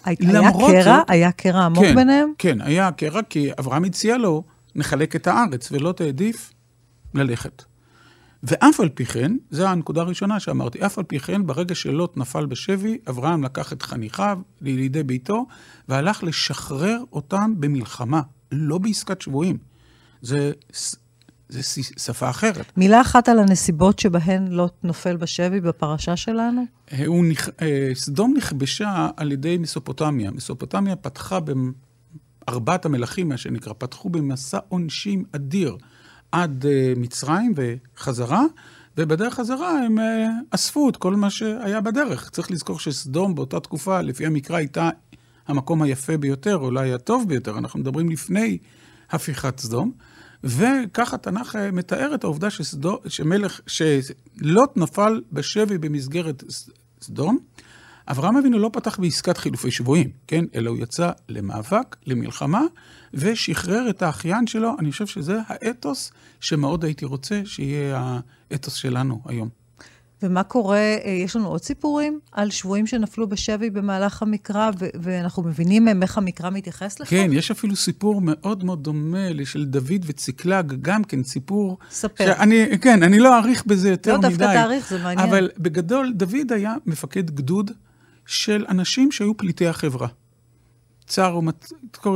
היה 0.06 0.52
קרע? 0.52 1.02
היה 1.08 1.32
קרע 1.32 1.66
עמוק 1.66 1.84
כן, 1.84 1.96
ביניהם? 1.96 2.34
כן, 2.38 2.62
היה 2.62 2.92
קרע, 2.92 3.22
כי 3.30 3.50
אברהם 3.60 3.84
הציע 3.84 4.18
לו, 4.18 4.44
נחלק 4.76 5.16
את 5.16 5.28
הארץ, 5.28 5.72
ולא 5.72 5.92
תעדיף 5.92 6.54
ללכת. 7.14 7.64
ואף 8.44 8.80
על 8.80 8.90
פי 8.90 9.06
כן, 9.06 9.32
זו 9.52 9.68
הנקודה 9.68 10.02
הראשונה 10.02 10.40
שאמרתי, 10.40 10.86
אף 10.86 10.98
על 10.98 11.04
פי 11.04 11.20
כן, 11.20 11.46
ברגע 11.46 11.76
שלוט 11.76 12.18
נפל 12.18 12.46
בשבי, 12.46 12.98
אברהם 13.10 13.44
לקח 13.44 13.74
את 13.74 13.82
חניכיו 13.82 14.40
לידי 14.62 15.04
ביתו, 15.04 15.46
והלך 15.90 16.24
לשחרר 16.24 17.04
אותם 17.14 17.54
במלחמה, 17.60 18.22
לא 18.52 18.78
בעסקת 18.78 19.22
שבויים. 19.22 19.75
זה, 20.26 20.52
זה 21.50 21.82
שפה 21.98 22.30
אחרת. 22.30 22.72
מילה 22.78 23.02
אחת 23.02 23.30
על 23.30 23.40
הנסיבות 23.40 24.00
שבהן 24.00 24.48
לא 24.48 24.70
נופל 24.84 25.16
בשבי 25.18 25.62
בפרשה 25.62 26.16
שלנו? 26.16 26.66
הוא 27.06 27.26
נכ... 27.26 27.50
אה, 27.62 27.92
סדום 27.94 28.34
נכבשה 28.38 29.10
על 29.18 29.32
ידי 29.32 29.58
מסופוטמיה. 29.58 30.32
מסופוטמיה 30.32 30.96
פתחה 30.96 31.40
בארבעת 32.48 32.86
המלכים, 32.86 33.30
מה 33.30 33.38
שנקרא, 33.38 33.74
פתחו 33.78 34.10
במסע 34.10 34.60
עונשים 34.70 35.24
אדיר 35.32 35.78
עד 36.32 36.66
אה, 36.66 36.94
מצרים 36.98 37.54
וחזרה, 37.56 38.44
ובדרך 38.98 39.34
חזרה 39.34 39.72
הם 39.86 40.00
אה, 40.00 40.28
אספו 40.52 40.90
את 40.90 40.98
כל 40.98 41.16
מה 41.16 41.30
שהיה 41.30 41.82
בדרך. 41.82 42.30
צריך 42.30 42.52
לזכור 42.52 42.80
שסדום 42.80 43.36
באותה 43.36 43.60
תקופה, 43.60 44.02
לפי 44.02 44.26
המקרא, 44.26 44.58
הייתה 44.58 44.90
המקום 45.48 45.82
היפה 45.82 46.18
ביותר, 46.18 46.56
אולי 46.56 46.94
הטוב 46.94 47.28
ביותר. 47.28 47.58
אנחנו 47.58 47.80
מדברים 47.80 48.10
לפני 48.10 48.58
הפיכת 49.12 49.60
סדום. 49.60 49.92
וכך 50.46 51.14
התנ"ך 51.14 51.56
אה, 51.56 51.72
מתאר 51.72 52.16
את 52.16 52.24
העובדה 52.24 52.50
שסדו, 52.50 53.00
שמלך, 53.08 53.62
שלוט 53.68 54.78
נפל 54.78 55.22
בשבי 55.32 55.78
במסגרת 55.78 56.44
סדום. 57.02 57.38
אברהם 58.08 58.38
אבינו 58.38 58.60
לא 58.60 58.70
פתח 58.74 59.00
בעסקת 59.00 59.38
חילופי 59.38 59.72
שבויים, 59.72 60.10
כן? 60.28 60.46
אלא 60.56 60.70
הוא 60.70 60.78
יצא 60.78 61.12
למאבק, 61.30 61.96
למלחמה, 62.06 62.62
ושחרר 63.14 63.90
את 63.90 64.02
האחיין 64.02 64.48
שלו. 64.48 64.76
אני 64.80 64.92
חושב 64.92 65.08
שזה 65.08 65.40
האתוס 65.48 66.12
שמאוד 66.40 66.86
הייתי 66.86 67.06
רוצה 67.06 67.42
שיהיה 67.46 68.20
האתוס 68.52 68.74
שלנו 68.74 69.22
היום. 69.26 69.65
ומה 70.26 70.44
קורה, 70.44 70.78
אה, 70.78 71.10
יש 71.24 71.36
לנו 71.36 71.48
עוד 71.48 71.64
סיפורים 71.64 72.20
על 72.32 72.50
שבויים 72.52 72.88
שנפלו 72.88 73.30
בשבי 73.30 73.70
במהלך 73.70 74.22
המקרא, 74.22 74.72
ואנחנו 75.02 75.44
מבינים 75.44 75.86
מהם 75.86 76.04
איך 76.04 76.18
המקרא 76.18 76.50
מתייחס 76.50 77.00
לכך? 77.00 77.10
כן, 77.10 77.30
יש 77.34 77.52
אפילו 77.52 77.76
סיפור 77.76 78.22
מאוד 78.24 78.64
מאוד 78.64 78.84
דומה 78.84 79.28
של 79.46 79.66
דוד 79.66 80.06
וציקלג, 80.06 80.74
גם 80.82 81.04
כן 81.04 81.24
סיפור... 81.24 81.78
ספר. 81.92 82.26
שאני, 82.26 82.80
כן, 82.82 83.04
אני 83.04 83.20
לא 83.20 83.38
אאריך 83.38 83.66
בזה 83.66 83.90
יותר 83.90 84.12
לא 84.12 84.18
מדי. 84.18 84.30
לא 84.30 84.38
דווקא 84.38 84.54
תאריך, 84.54 84.90
זה 84.90 84.98
מעניין. 85.04 85.30
אבל 85.30 85.50
בגדול, 85.58 86.14
דוד 86.16 86.52
היה 86.52 86.76
מפקד 86.86 87.32
גדוד 87.32 87.72
של 88.26 88.66
אנשים 88.70 89.12
שהיו 89.12 89.38
פליטי 89.38 89.68
החברה. 89.68 90.08
צר 91.08 91.38
ומצוק, 91.38 92.08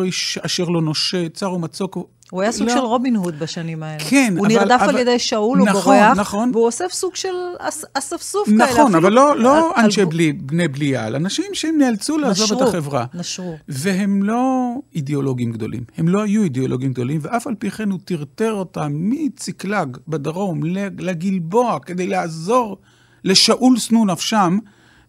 אשר 0.42 0.64
לא 0.64 0.82
נושה, 0.82 1.30
צר 1.30 1.54
ומצוק 1.54 1.98
הוא 2.32 2.42
היה 2.42 2.52
סוג 2.52 2.68
לא. 2.68 2.74
של 2.74 2.80
רובין 2.80 3.16
הוד 3.16 3.40
בשנים 3.40 3.84
האלה. 3.84 4.04
כן, 4.10 4.34
הוא 4.38 4.46
אבל... 4.46 4.56
הוא 4.56 4.62
נרדף 4.62 4.82
אבל... 4.82 4.90
על 4.90 4.98
ידי 4.98 5.20
שאול, 5.20 5.58
נכון, 5.60 5.74
הוא 5.76 5.82
בורח, 5.82 6.18
נכון. 6.18 6.52
והוא 6.54 6.66
אוסף 6.66 6.92
סוג 6.92 7.16
של 7.16 7.34
אס, 7.60 7.86
אספסוף 7.94 8.48
נכון, 8.48 8.68
כאלה. 8.68 8.80
נכון, 8.80 8.96
אבל 8.96 9.14
לא, 9.14 9.38
לא 9.38 9.72
על... 9.76 9.86
אנשי. 9.86 10.06
בלי, 10.06 10.34
בני 10.34 10.68
בליעל, 10.68 11.16
אנשים 11.16 11.46
שהם 11.54 11.78
נאלצו 11.78 12.18
לעזוב 12.18 12.46
נשרו, 12.46 12.64
את 12.64 12.68
החברה. 12.68 13.06
נשרו. 13.14 13.58
והם 13.68 14.24
לא 14.24 14.74
אידיאולוגים 14.96 15.52
גדולים, 15.52 15.84
הם 15.98 16.08
לא 16.08 16.22
היו 16.22 16.44
אידיאולוגים 16.44 16.94
גדולים, 16.94 17.20
ואף 17.24 17.48
על 17.48 17.56
פי 17.56 17.72
כן 17.72 17.92
הוא 17.92 18.00
טרטר 18.06 18.54
אותם 18.54 18.92
מציקלג 18.94 19.98
בדרום 20.08 20.64
לגלבוע 21.00 21.80
כדי 21.80 22.08
לעזור 22.08 22.78
לשאול 23.24 23.78
שנוא 23.78 24.06
נפשם, 24.06 24.58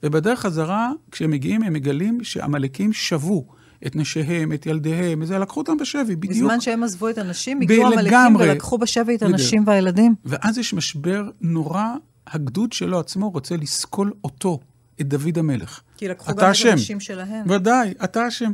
ובדרך 0.03 0.41
חזרה, 0.41 0.91
כשהם 1.11 1.31
מגיעים, 1.31 1.63
הם 1.63 1.73
מגלים 1.73 2.25
שעמלקים 2.25 2.93
שבו. 2.93 3.60
את 3.87 3.97
נשיהם, 3.97 4.53
את 4.53 4.67
ילדיהם, 4.67 5.23
וזה, 5.23 5.39
לקחו 5.39 5.61
אותם 5.61 5.77
בשבי, 5.77 6.17
בדיוק. 6.17 6.35
בזמן 6.35 6.61
שהם 6.61 6.83
עזבו 6.83 7.09
את 7.09 7.19
הנשים, 7.19 7.61
הגיעו 7.61 7.87
המלאכים 7.87 8.37
ולקחו 8.37 8.79
בשבי 8.79 9.17
את 9.17 9.23
הנשים 9.23 9.65
והילדים. 9.67 10.15
ואז 10.25 10.59
יש 10.59 10.75
משבר 10.75 11.25
נורא, 11.41 11.85
הגדוד 12.27 12.73
שלו 12.73 12.99
עצמו 13.01 13.31
רוצה 13.31 13.57
לסקול 13.57 14.13
אותו, 14.25 14.59
את 15.01 15.09
דוד 15.09 15.39
המלך. 15.39 15.81
כי 15.97 16.09
לקחו 16.09 16.33
גם 16.33 16.51
את 16.51 16.57
הנשים 16.73 17.01
שלהם. 17.01 17.51
ודאי, 17.51 17.95
אתה 18.05 18.29
אשם. 18.29 18.53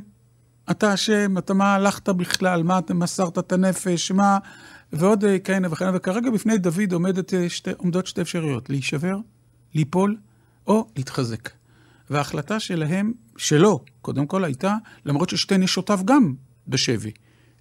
אתה 0.70 0.94
אשם, 0.94 1.38
אתה 1.38 1.54
מה 1.54 1.74
הלכת 1.74 2.08
בכלל, 2.08 2.62
מה 2.62 2.78
אתה 2.78 2.94
מסרת 2.94 3.38
את 3.38 3.52
הנפש, 3.52 4.10
מה... 4.10 4.38
ועוד 4.92 5.24
אה, 5.24 5.38
כהנה 5.38 5.68
וכהנה, 5.72 5.96
וכרגע 5.96 6.30
בפני 6.30 6.58
דוד 6.58 6.92
עומדת 6.92 7.34
אה, 7.34 7.48
שתי, 7.48 7.70
עומדות 7.76 8.06
שתי 8.06 8.20
אפשרויות, 8.20 8.70
להישבר, 8.70 9.16
ליפול 9.74 10.16
או 10.66 10.86
להתחזק. 10.96 11.48
וההחלטה 12.10 12.60
שלהם, 12.60 13.12
שלו, 13.36 13.84
קודם 14.00 14.26
כל 14.26 14.44
הייתה, 14.44 14.76
למרות 15.04 15.28
ששתי 15.28 15.58
נשותיו 15.58 16.00
גם 16.04 16.34
בשבי, 16.68 17.10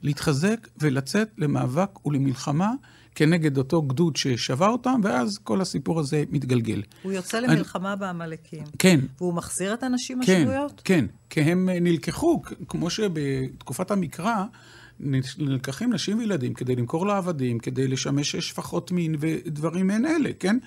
להתחזק 0.01 0.67
ולצאת 0.79 1.29
למאבק 1.37 2.05
ולמלחמה 2.05 2.71
כנגד 3.15 3.57
אותו 3.57 3.81
גדוד 3.81 4.15
ששבה 4.15 4.67
אותם, 4.67 5.01
ואז 5.03 5.37
כל 5.37 5.61
הסיפור 5.61 5.99
הזה 5.99 6.23
מתגלגל. 6.29 6.81
הוא 7.03 7.11
יוצא 7.11 7.39
למלחמה 7.39 7.95
בעמלקים. 7.95 8.63
כן. 8.79 8.99
והוא 9.17 9.33
מחזיר 9.33 9.73
את 9.73 9.83
הנשים 9.83 10.19
כן, 10.25 10.41
השבויות? 10.41 10.81
כן, 10.83 11.05
כי 11.29 11.41
הם 11.41 11.69
אה, 11.69 11.79
נלקחו, 11.79 12.41
כמו 12.67 12.89
שבתקופת 12.89 13.91
המקרא, 13.91 14.43
נלקחים 14.99 15.93
נשים 15.93 16.19
וילדים 16.19 16.53
כדי 16.53 16.75
למכור 16.75 17.07
לעבדים, 17.07 17.59
כדי 17.59 17.87
לשמש 17.87 18.35
שפחות 18.35 18.91
מין 18.91 19.15
ודברים 19.19 19.87
מעין 19.87 20.05
אלה, 20.05 20.29
כן? 20.39 20.57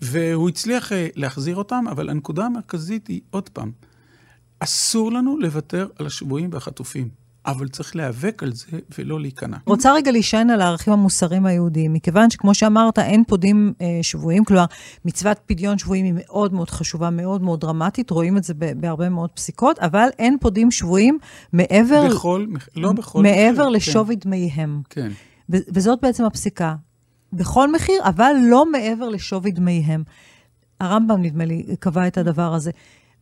והוא 0.00 0.48
הצליח 0.48 0.92
אה, 0.92 1.08
להחזיר 1.14 1.56
אותם, 1.56 1.84
אבל 1.90 2.10
הנקודה 2.10 2.44
המרכזית 2.46 3.06
היא, 3.06 3.20
עוד 3.30 3.48
פעם, 3.48 3.72
אסור 4.58 5.12
לנו 5.12 5.38
לוותר 5.38 5.88
על 5.98 6.06
השבויים 6.06 6.50
והחטופים, 6.52 7.08
אבל 7.46 7.68
צריך 7.68 7.96
להיאבק 7.96 8.42
על 8.42 8.52
זה 8.52 8.66
ולא 8.98 9.20
להיכנע. 9.20 9.56
רוצה 9.66 9.92
רגע 9.92 10.10
להישען 10.10 10.50
על 10.50 10.60
הערכים 10.60 10.92
המוסריים 10.92 11.46
היהודיים, 11.46 11.92
מכיוון 11.92 12.30
שכמו 12.30 12.54
שאמרת, 12.54 12.98
אין 12.98 13.24
פודים 13.24 13.72
אה, 13.80 13.98
שבויים, 14.02 14.44
כלומר, 14.44 14.64
מצוות 15.04 15.38
פדיון 15.46 15.78
שבויים 15.78 16.04
היא 16.04 16.14
מאוד 16.16 16.52
מאוד 16.52 16.70
חשובה, 16.70 17.10
מאוד 17.10 17.42
מאוד 17.42 17.60
דרמטית, 17.60 18.10
רואים 18.10 18.36
את 18.36 18.44
זה 18.44 18.54
בהרבה 18.54 19.08
מאוד 19.08 19.30
פסיקות, 19.30 19.78
אבל 19.78 20.08
אין 20.18 20.36
פודים 20.40 20.70
שבויים 20.70 21.18
מעבר, 21.52 22.08
בכל, 22.08 22.46
לא 22.76 22.92
בכל 22.92 23.22
מעבר 23.22 23.52
מחיר, 23.52 23.68
לשווי 23.68 24.16
דמיהם. 24.16 24.82
כן, 24.90 25.10
וזאת 25.48 25.98
בעצם 26.02 26.24
הפסיקה. 26.24 26.74
בכל 27.32 27.72
מחיר, 27.72 28.02
אבל 28.04 28.32
לא 28.42 28.70
מעבר 28.72 29.08
לשווי 29.08 29.50
דמיהם. 29.50 30.02
הרמב"ם, 30.80 31.22
נדמה 31.22 31.44
לי, 31.44 31.76
קבע 31.80 32.06
את 32.06 32.18
הדבר 32.18 32.54
הזה. 32.54 32.70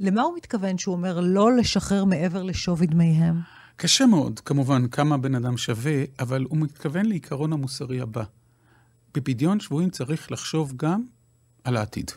למה 0.01 0.23
הוא 0.23 0.37
מתכוון 0.37 0.79
שהוא 0.79 0.95
אומר 0.95 1.21
לא 1.21 1.57
לשחרר 1.57 2.05
מעבר 2.05 2.43
לשווי 2.43 2.87
דמיהם? 2.87 3.41
קשה 3.77 4.07
מאוד, 4.07 4.41
כמובן, 4.41 4.89
כמה 4.89 5.17
בן 5.17 5.35
אדם 5.35 5.57
שווה, 5.57 6.03
אבל 6.19 6.45
הוא 6.49 6.59
מתכוון 6.59 7.07
לעיקרון 7.07 7.53
המוסרי 7.53 8.01
הבא. 8.01 8.25
בפדיון 9.15 9.61
שבויים 9.61 9.91
צריך 9.91 10.33
לחשוב 10.33 10.73
גם 10.77 11.03
על 11.65 11.77
העתיד, 11.77 12.11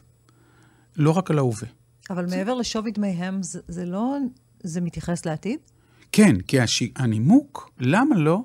לא 0.96 1.12
רק 1.12 1.32
על 1.32 1.38
ההווה. 1.38 1.68
אבל 2.10 2.26
מעבר 2.26 2.54
לשווי 2.54 2.92
דמיהם, 2.92 3.44
זה, 3.44 3.60
זה 3.68 3.86
לא... 3.86 4.18
זה 4.64 4.82
מתייחס 4.82 5.26
לעתיד? 5.26 5.60
כן, 6.12 6.42
כי 6.42 6.60
הש... 6.60 6.84
הנימוק, 6.96 7.72
למה 7.80 8.18
לא? 8.18 8.44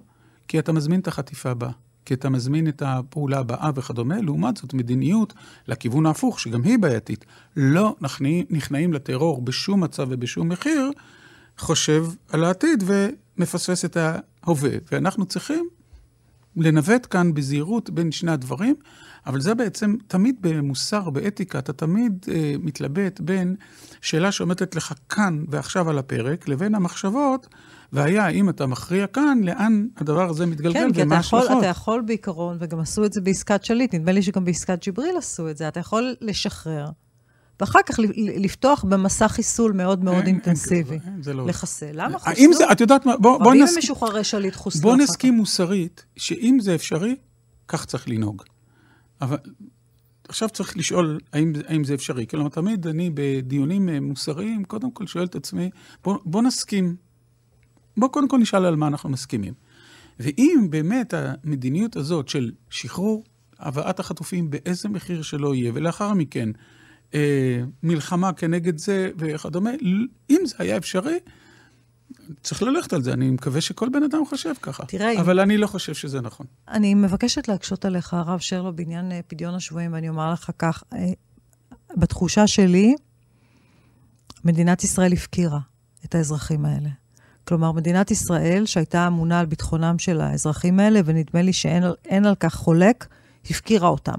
כי 0.49 0.59
אתה 0.59 0.73
מזמין 0.73 1.01
את 1.01 1.09
החטיפה 1.09 1.51
הבאה. 1.51 1.71
כי 2.05 2.15
אתה 2.15 2.29
מזמין 2.29 2.69
את 2.69 2.83
הפעולה 2.87 3.39
הבאה 3.39 3.71
וכדומה, 3.75 4.21
לעומת 4.21 4.57
זאת 4.57 4.75
מדיניות 4.75 5.33
לכיוון 5.69 6.07
ההפוך, 6.07 6.41
שגם 6.41 6.63
היא 6.63 6.79
בעייתית. 6.79 7.25
לא 7.57 7.97
נכנעים, 8.01 8.47
נכנעים 8.51 8.93
לטרור 8.93 9.43
בשום 9.43 9.85
מצב 9.85 10.07
ובשום 10.11 10.49
מחיר, 10.49 10.91
חושב 11.59 12.07
על 12.29 12.45
העתיד 12.45 12.85
ומפספס 12.87 13.85
את 13.85 13.97
ההווה. 13.97 14.71
ואנחנו 14.93 15.27
צריכים 15.27 15.69
לנווט 16.57 17.07
כאן 17.11 17.35
בזהירות 17.35 17.91
בין 17.91 18.13
שני 18.13 18.33
הדברים, 18.33 18.75
אבל 19.27 19.41
זה 19.41 19.55
בעצם, 19.55 19.97
תמיד 20.07 20.37
במוסר, 20.41 21.11
באתיקה, 21.11 21.59
אתה 21.59 21.73
תמיד 21.73 22.27
אה, 22.33 22.55
מתלבט 22.63 23.21
בין 23.21 23.57
שאלה 24.01 24.33
שעומדת 24.33 24.77
לך 24.77 24.93
כאן 25.09 25.45
ועכשיו 25.49 25.91
על 25.91 25.99
הפרק, 25.99 26.49
לבין 26.49 26.75
המחשבות, 26.75 27.47
והיה, 27.93 28.29
אם 28.29 28.49
אתה 28.49 28.67
מכריע 28.67 29.07
כאן, 29.07 29.39
לאן 29.43 29.87
הדבר 29.97 30.31
הזה 30.31 30.47
מתגלגל 30.47 30.81
כן, 30.81 30.93
כי 30.93 31.03
ומה 31.03 31.15
אתה 31.15 31.27
יכול, 31.27 31.39
ההשלכות. 31.39 31.63
אתה 31.63 31.67
יכול 31.67 32.03
בעיקרון, 32.07 32.57
וגם 32.61 32.81
עשו 32.81 33.05
את 33.05 33.13
זה 33.13 33.21
בעסקת 33.21 33.65
שליט, 33.65 33.95
נדמה 33.95 34.13
לי 34.13 34.23
שגם 34.23 34.45
בעסקת 34.45 34.85
ג'יבריל 34.85 35.17
עשו 35.17 35.51
את 35.51 35.57
זה, 35.57 35.69
אתה 35.69 35.81
יכול 35.81 36.15
לשחרר, 36.21 36.87
ואחר 37.63 37.79
כך 37.87 37.99
לפתוח 38.37 38.85
במסע 38.85 39.29
חיסול 39.29 39.73
מאוד 39.73 40.05
מאוד 40.05 40.17
אין- 40.17 40.27
אין 40.27 40.35
אינטנסיבי. 40.35 40.99
כזה, 40.99 41.11
אין, 41.11 41.23
זה 41.23 41.35
לא- 41.35 41.47
לחסל. 41.47 41.91
למה 41.93 42.19
חוסלו? 42.19 42.33
האם 42.33 42.51
זה, 42.53 42.73
את 42.73 42.81
יודעת 42.81 43.07
מה, 43.07 43.17
בוא, 43.17 43.39
בוא, 43.39 43.51
רבים 43.51 43.63
נס... 43.63 43.75
ממשוחררי 43.77 44.25
שליט 44.25 44.55
חוסלו 44.55 44.83
בוא 44.83 44.97
נסכים 44.97 45.35
מוסרית, 45.35 46.05
שאם 46.17 46.59
זה 46.61 46.75
אפשרי, 46.75 47.17
כך 47.69 47.85
צריך 47.85 48.09
לנהוג. 48.09 48.43
אבל 49.21 49.37
עכשיו 50.29 50.49
צריך 50.49 50.77
לשאול 50.77 51.21
האם, 51.33 51.53
האם 51.69 51.85
זה 51.85 51.95
אפשרי. 51.95 52.27
כלומר, 52.27 52.49
תמיד 52.49 52.87
אני 52.87 53.11
בדיונים 53.15 53.89
אה, 53.89 54.01
מוסריים, 54.01 54.65
קודם 54.65 54.91
כל 54.91 55.07
שואל 55.07 55.25
את 55.25 55.35
עצמי, 55.35 55.71
בוא, 56.05 56.19
בוא 56.25 56.43
נסכים. 56.43 56.97
בוא 57.97 58.09
קודם 58.09 58.29
כל 58.29 58.39
נשאל 58.39 58.65
על 58.65 58.77
מה 58.77 58.87
אנחנו 58.87 59.09
מסכימים. 59.11 59.55
ואם 60.21 60.67
באמת 60.71 61.15
המדיניות 61.17 61.97
הזאת 61.97 62.29
של 62.29 62.51
שחרור, 62.71 63.25
הבאת 63.59 64.01
החטופים 64.01 64.51
באיזה 64.51 64.89
מחיר 64.89 65.23
שלא 65.23 65.55
יהיה, 65.55 65.71
ולאחר 65.75 66.15
מכן 66.15 66.49
אה, 66.49 66.53
מלחמה 67.83 68.33
כנגד 68.33 68.79
זה 68.79 69.11
וכדומה, 69.19 69.71
אם 70.31 70.41
זה 70.45 70.55
היה 70.59 70.77
אפשרי, 70.77 71.19
צריך 72.43 72.63
ללכת 72.63 72.93
על 72.93 73.03
זה. 73.03 73.13
אני 73.13 73.31
מקווה 73.31 73.61
שכל 73.61 73.89
בן 73.89 74.03
אדם 74.03 74.27
חושב 74.29 74.53
ככה. 74.63 74.85
תראה, 74.87 75.21
אבל 75.21 75.41
אני 75.41 75.57
לא 75.57 75.67
חושב 75.67 75.95
שזה 75.95 76.21
נכון. 76.21 76.47
אני 76.69 76.95
מבקשת 76.95 77.49
להקשות 77.49 77.85
עליך, 77.85 78.15
הרב 78.15 78.39
שרלו, 78.39 78.73
בעניין 78.77 79.13
אה, 79.13 79.21
פדיון 79.27 79.55
השבויים, 79.55 79.93
ואני 79.93 80.09
אומר 80.09 80.33
לך 80.33 80.51
כך, 80.59 80.85
אה, 80.95 80.99
בתחושה 81.97 82.47
שלי, 82.47 82.95
מדינת 84.45 84.85
ישראל 84.85 85.13
הפקירה 85.13 85.59
את 86.05 86.15
האזרחים 86.15 86.65
האלה. 86.65 86.89
כלומר, 87.45 87.73
מדינת 87.73 88.11
ישראל, 88.11 88.67
שהייתה 88.67 89.07
אמונה 89.07 89.41
על 89.41 89.47
ביטחונם 89.47 89.99
של 89.99 90.21
האזרחים 90.21 90.81
האלה, 90.81 91.01
ונדמה 91.05 91.43
לי 91.43 91.53
שאין 91.53 91.83
על- 91.83 91.95
אין 92.05 92.27
על 92.27 92.35
כך 92.35 92.55
חולק, 92.55 93.07
הפקירה 93.51 93.89
אותם. 93.89 94.15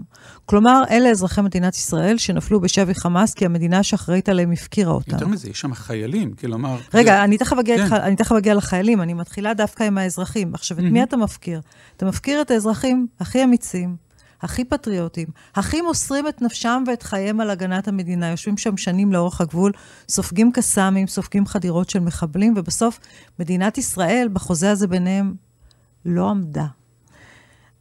כלומר, 0.45 0.83
אלה 0.89 1.09
אזרחי 1.09 1.41
מדינת 1.41 1.75
ישראל 1.75 2.17
שנפלו 2.17 2.59
בשבי 2.61 2.95
חמאס, 2.95 3.33
כי 3.33 3.45
המדינה 3.45 3.83
שאחראית 3.83 4.29
עליהם 4.29 4.51
הפקירה 4.51 4.91
אותם. 4.91 5.11
יותר 5.11 5.27
מזה, 5.27 5.49
יש 5.49 5.59
שם 5.59 5.73
חיילים, 5.73 6.33
כלומר... 6.33 6.77
רגע, 6.93 7.11
זה- 7.11 7.23
אני 7.23 7.37
תכף 7.37 7.57
אגיע, 7.59 7.77
כן. 7.77 7.83
איתך, 7.83 7.93
אני 7.93 8.15
תכף 8.15 8.31
אגיע 8.35 8.53
לחיילים, 8.53 9.01
אני 9.01 9.13
מתחילה 9.13 9.53
דווקא 9.53 9.83
עם 9.83 9.97
האזרחים. 9.97 10.53
עכשיו, 10.55 10.79
את 10.79 10.83
מי 10.83 11.03
אתה 11.03 11.17
מפקיר? 11.17 11.61
אתה 11.97 12.05
מפקיר 12.05 12.41
את 12.41 12.51
האזרחים 12.51 13.07
הכי 13.19 13.43
אמיצים, 13.43 13.95
הכי 14.41 14.65
פטריוטים, 14.65 15.27
הכי 15.55 15.81
מוסרים 15.81 16.27
את 16.27 16.41
נפשם 16.41 16.83
ואת 16.87 17.03
חייהם 17.03 17.41
על 17.41 17.49
הגנת 17.49 17.87
המדינה. 17.87 18.29
יושבים 18.29 18.57
שם 18.57 18.77
שנים 18.77 19.13
לאורך 19.13 19.41
הגבול, 19.41 19.71
סופגים 20.09 20.51
קסאמים, 20.51 21.07
סופגים 21.07 21.45
חדירות 21.45 21.89
של 21.89 21.99
מחבלים, 21.99 22.53
ובסוף 22.57 22.99
מדינת 23.39 23.77
ישראל, 23.77 24.27
בחוזה 24.33 24.71
הזה 24.71 24.87
ביניהם, 24.87 25.33
לא 26.05 26.29
עמדה. 26.29 26.65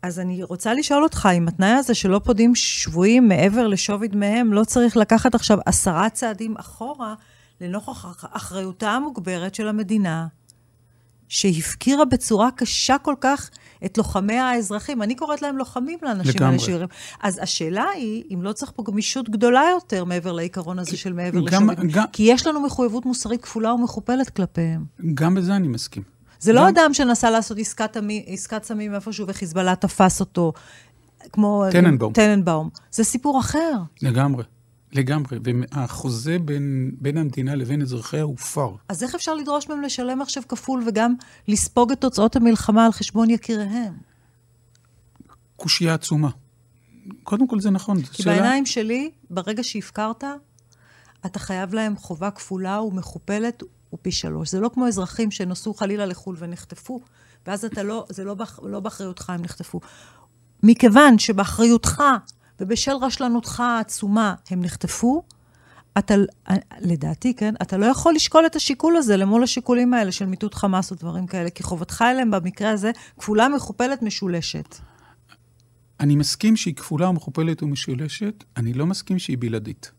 אז 0.03 0.19
אני 0.19 0.43
רוצה 0.43 0.75
לשאול 0.75 1.03
אותך, 1.03 1.29
אם 1.37 1.49
התנאי 1.49 1.69
הזה 1.71 1.95
שלא 1.95 2.21
פודים 2.25 2.55
שבויים 2.55 3.29
מעבר 3.29 3.67
לשווי 3.67 4.09
דמיהם, 4.09 4.53
לא 4.53 4.65
צריך 4.65 4.97
לקחת 4.97 5.35
עכשיו 5.35 5.59
עשרה 5.67 6.11
צעדים 6.11 6.57
אחורה 6.57 7.15
לנוכח 7.61 8.05
אח- 8.05 8.25
אחריותה 8.33 8.91
המוגברת 8.91 9.55
של 9.55 9.69
המדינה, 9.69 10.27
שהפקירה 11.29 12.05
בצורה 12.05 12.51
קשה 12.51 12.99
כל 12.99 13.15
כך 13.21 13.51
את 13.85 13.99
לוחמיה 13.99 14.51
האזרחים. 14.51 15.03
אני 15.03 15.15
קוראת 15.15 15.43
להם 15.43 15.59
לוחמים 15.59 15.99
לאנשים. 16.03 16.33
האלה 16.43 16.59
שירים. 16.59 16.89
אז 17.23 17.39
השאלה 17.43 17.85
היא, 17.95 18.25
אם 18.35 18.43
לא 18.43 18.53
צריך 18.53 18.73
פה 18.77 18.83
גמישות 18.83 19.29
גדולה 19.31 19.63
יותר 19.71 20.05
מעבר 20.05 20.33
לעיקרון 20.33 20.79
הזה 20.79 20.97
של 20.97 21.13
מעבר 21.13 21.39
לשווי 21.41 21.75
כי 22.13 22.23
יש 22.23 22.47
לנו 22.47 22.61
מחויבות 22.61 23.07
מוסרית 23.07 23.43
כפולה 23.43 23.75
ומכופלת 23.75 24.31
כלפיהם. 24.31 24.85
גם 25.15 25.35
בזה 25.35 25.57
אני 25.57 25.69
מסכים. 25.69 26.12
זה 26.43 26.53
לא 26.53 26.69
אדם 26.69 26.91
שנסע 26.95 27.31
לעשות 27.31 27.59
עסקת, 27.59 27.97
עסקת 28.27 28.65
סמים 28.65 28.95
איפשהו 28.95 29.27
וחיזבאללה 29.29 29.77
תפס 29.77 30.21
אותו, 30.21 30.53
כמו... 31.33 31.65
טננבאום. 31.73 32.13
טננבאום. 32.13 32.69
זה 32.93 33.05
סיפור 33.05 33.41
אחר. 33.41 33.73
לגמרי, 34.03 34.45
לגמרי. 34.93 35.39
והחוזה 35.73 36.39
בין, 36.39 36.91
בין 37.01 37.19
המדינה 37.19 37.55
לבין 37.55 37.83
אזרחיה 37.83 38.23
הופר. 38.23 38.75
אז 38.89 39.03
איך 39.03 39.15
אפשר 39.15 39.35
לדרוש 39.35 39.69
מהם 39.69 39.83
לשלם 39.83 40.23
עכשיו 40.23 40.43
כפול 40.49 40.83
וגם 40.87 41.15
לספוג 41.49 41.93
את 41.93 42.01
תוצאות 42.01 42.37
המלחמה 42.37 42.87
על 42.87 42.93
חשבון 42.93 43.31
יקיריהם? 43.31 43.93
קושייה 45.57 45.95
עצומה. 45.95 46.29
קודם 47.23 47.47
כל 47.47 47.61
זה 47.61 47.71
נכון. 47.71 47.99
זו 47.99 48.07
כי 48.13 48.23
שאלה- 48.23 48.35
בעיניים 48.35 48.67
שלי, 48.67 49.11
ברגע 49.31 49.65
שהפקרת, 49.65 50.25
אתה 51.27 51.39
חייב 51.39 51.75
להם 51.75 51.97
חובה 51.97 52.31
כפולה 52.31 52.81
ומכופלת 52.83 53.63
ופי 53.95 54.13
שלוש. 54.13 54.51
זה 54.51 54.61
לא 54.61 54.71
כמו 54.75 54.87
אזרחים 54.87 55.31
שנסעו 55.31 55.75
חלילה 55.75 56.07
לחו"ל 56.07 56.37
ונחטפו, 56.39 57.01
ואז 57.47 57.65
אתה 57.65 57.83
לא, 57.83 58.07
זה 58.09 58.25
לא, 58.25 58.35
באח, 58.35 58.61
לא 58.63 58.81
באחריותך 58.81 59.31
הם 59.31 59.43
נחטפו. 59.43 59.81
מכיוון 60.63 61.19
שבאחריותך 61.19 62.03
ובשל 62.61 62.93
רשלנותך 63.01 63.61
העצומה 63.61 64.35
הם 64.51 64.63
נחטפו, 64.63 65.23
אתה, 65.99 66.15
לדעתי, 66.81 67.35
כן, 67.35 67.55
אתה 67.63 67.77
לא 67.77 67.87
יכול 67.87 68.15
לשקול 68.15 68.47
את 68.47 68.57
השיקול 68.57 68.97
הזה 68.97 69.17
למול 69.17 69.43
השיקולים 69.43 69.95
האלה 69.95 70.13
של 70.13 70.27
מיטוט 70.27 70.55
חמאס 70.55 70.91
או 70.91 70.97
דברים 70.97 71.27
כאלה, 71.27 71.51
כי 71.51 71.63
חובתך 71.63 72.05
אליהם 72.11 72.31
במקרה 72.31 72.71
הזה 72.71 72.91
כפולה, 73.19 73.49
מכופלת, 73.49 74.03
משולשת. 74.03 74.77
אני 76.01 76.17
מסכים 76.17 76.57
שהיא 76.57 76.75
כפולה 76.75 77.09
ומכופלת 77.09 77.63
ומשולשת, 77.63 78.45
אני 78.57 78.73
לא 78.73 78.87
מסכים 78.87 79.19
שהיא 79.19 79.37
בלעדית. 79.41 79.91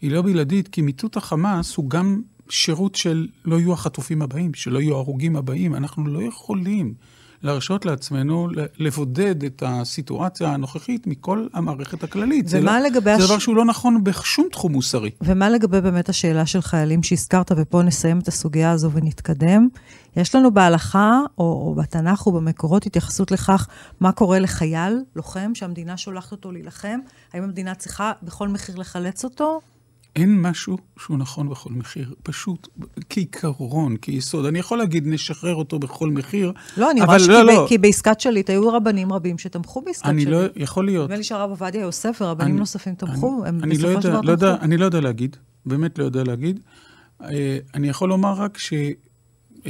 היא 0.00 0.10
לא 0.10 0.22
בלעדית 0.22 0.68
כי 0.68 0.82
מיטוט 0.82 1.16
החמאס 1.16 1.76
הוא 1.76 1.90
גם 1.90 2.22
שירות 2.48 2.94
של 2.94 3.28
לא 3.44 3.56
יהיו 3.56 3.72
החטופים 3.72 4.22
הבאים, 4.22 4.54
שלא 4.54 4.78
יהיו 4.78 4.94
ההרוגים 4.94 5.36
הבאים. 5.36 5.74
אנחנו 5.74 6.06
לא 6.06 6.22
יכולים 6.22 6.94
להרשות 7.42 7.84
לעצמנו 7.86 8.48
לבודד 8.78 9.44
את 9.44 9.62
הסיטואציה 9.66 10.48
הנוכחית 10.48 11.06
מכל 11.06 11.46
המערכת 11.54 12.04
הכללית. 12.04 12.46
ומה 12.50 12.80
זה 12.80 12.88
לגבי... 12.88 13.10
לא, 13.10 13.16
הש... 13.16 13.22
זה 13.22 13.28
דבר 13.28 13.38
שהוא 13.38 13.56
לא 13.56 13.64
נכון 13.64 14.04
בשום 14.04 14.48
תחום 14.52 14.72
מוסרי. 14.72 15.10
ומה 15.20 15.50
לגבי 15.50 15.80
באמת 15.80 16.08
השאלה 16.08 16.46
של 16.46 16.60
חיילים 16.60 17.02
שהזכרת, 17.02 17.52
ופה 17.56 17.82
נסיים 17.82 18.18
את 18.18 18.28
הסוגיה 18.28 18.70
הזו 18.70 18.90
ונתקדם. 18.92 19.68
יש 20.16 20.34
לנו 20.34 20.54
בהלכה, 20.54 21.20
או, 21.38 21.44
או 21.44 21.74
בתנ"ך 21.74 22.26
או 22.26 22.32
במקורות, 22.32 22.86
התייחסות 22.86 23.30
לכך 23.30 23.68
מה 24.00 24.12
קורה 24.12 24.38
לחייל, 24.38 24.98
לוחם, 25.16 25.54
שהמדינה 25.54 25.96
שולחת 25.96 26.32
אותו 26.32 26.52
להילחם. 26.52 26.98
האם 27.32 27.42
המדינה 27.42 27.74
צריכה 27.74 28.12
בכל 28.22 28.48
מחיר 28.48 28.76
לחלץ 28.76 29.24
אותו? 29.24 29.60
אין 30.16 30.42
משהו 30.42 30.78
שהוא 30.98 31.18
נכון 31.18 31.48
בכל 31.48 31.70
מחיר, 31.72 32.14
פשוט 32.22 32.68
כעיקרון, 33.10 33.96
כיסוד. 33.96 34.46
אני 34.46 34.58
יכול 34.58 34.78
להגיד, 34.78 35.04
נשחרר 35.06 35.54
אותו 35.54 35.78
בכל 35.78 36.10
מחיר, 36.10 36.52
לא, 36.76 36.90
אני 36.90 37.02
רואה 37.02 37.16
לא, 37.28 37.42
לא. 37.42 37.66
כי 37.68 37.78
בעסקת 37.78 38.20
שליט 38.20 38.50
היו 38.50 38.68
רבנים 38.68 39.12
רבים 39.12 39.38
שתמכו 39.38 39.82
בעסקת 39.82 40.04
שליט. 40.04 40.14
אני 40.14 40.24
לא, 40.24 40.38
יכול 40.56 40.86
להיות. 40.86 41.04
נדמה 41.04 41.16
לי 41.16 41.24
שהרב 41.24 41.50
עובדיה 41.50 41.80
יוסף 41.80 42.18
ורבנים 42.20 42.50
אני, 42.50 42.58
נוספים 42.60 42.94
תמכו, 42.94 43.40
אני, 43.42 43.48
הם 43.48 43.60
אני 43.64 43.74
בסופו 43.74 43.92
לא 43.92 44.00
של 44.00 44.08
דבר 44.08 44.20
לא 44.20 44.36
תמכו. 44.36 44.46
יודע, 44.46 44.56
אני 44.62 44.76
לא 44.76 44.84
יודע 44.84 45.00
להגיד, 45.00 45.36
באמת 45.66 45.98
לא 45.98 46.04
יודע 46.04 46.24
להגיד. 46.24 46.60
אה, 47.22 47.58
אני 47.74 47.88
יכול 47.88 48.08
לומר 48.08 48.32
רק 48.32 48.58
ש... 48.58 48.72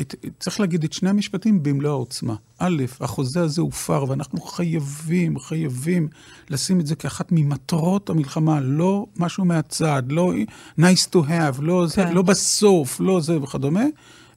את, 0.01 0.15
צריך 0.39 0.61
להגיד 0.61 0.85
את 0.85 0.93
שני 0.93 1.11
המשפטים 1.11 1.63
במלוא 1.63 1.91
העוצמה. 1.91 2.35
א', 2.59 2.85
החוזה 3.01 3.41
הזה 3.41 3.61
הופר, 3.61 4.05
ואנחנו 4.09 4.41
חייבים, 4.41 5.39
חייבים 5.39 6.09
לשים 6.51 6.81
את 6.81 6.87
זה 6.87 6.97
כאחת 6.97 7.29
ממטרות 7.33 8.11
המלחמה, 8.11 8.61
לא 8.61 9.07
משהו 9.17 9.45
מהצד, 9.45 10.03
לא 10.09 10.33
nice 10.81 11.09
to 11.13 11.17
have, 11.17 11.63
לא, 11.63 11.87
כן. 11.95 12.09
זה, 12.09 12.15
לא 12.15 12.23
בסוף, 12.23 13.01
לא 13.01 13.21
זה 13.21 13.43
וכדומה. 13.43 13.85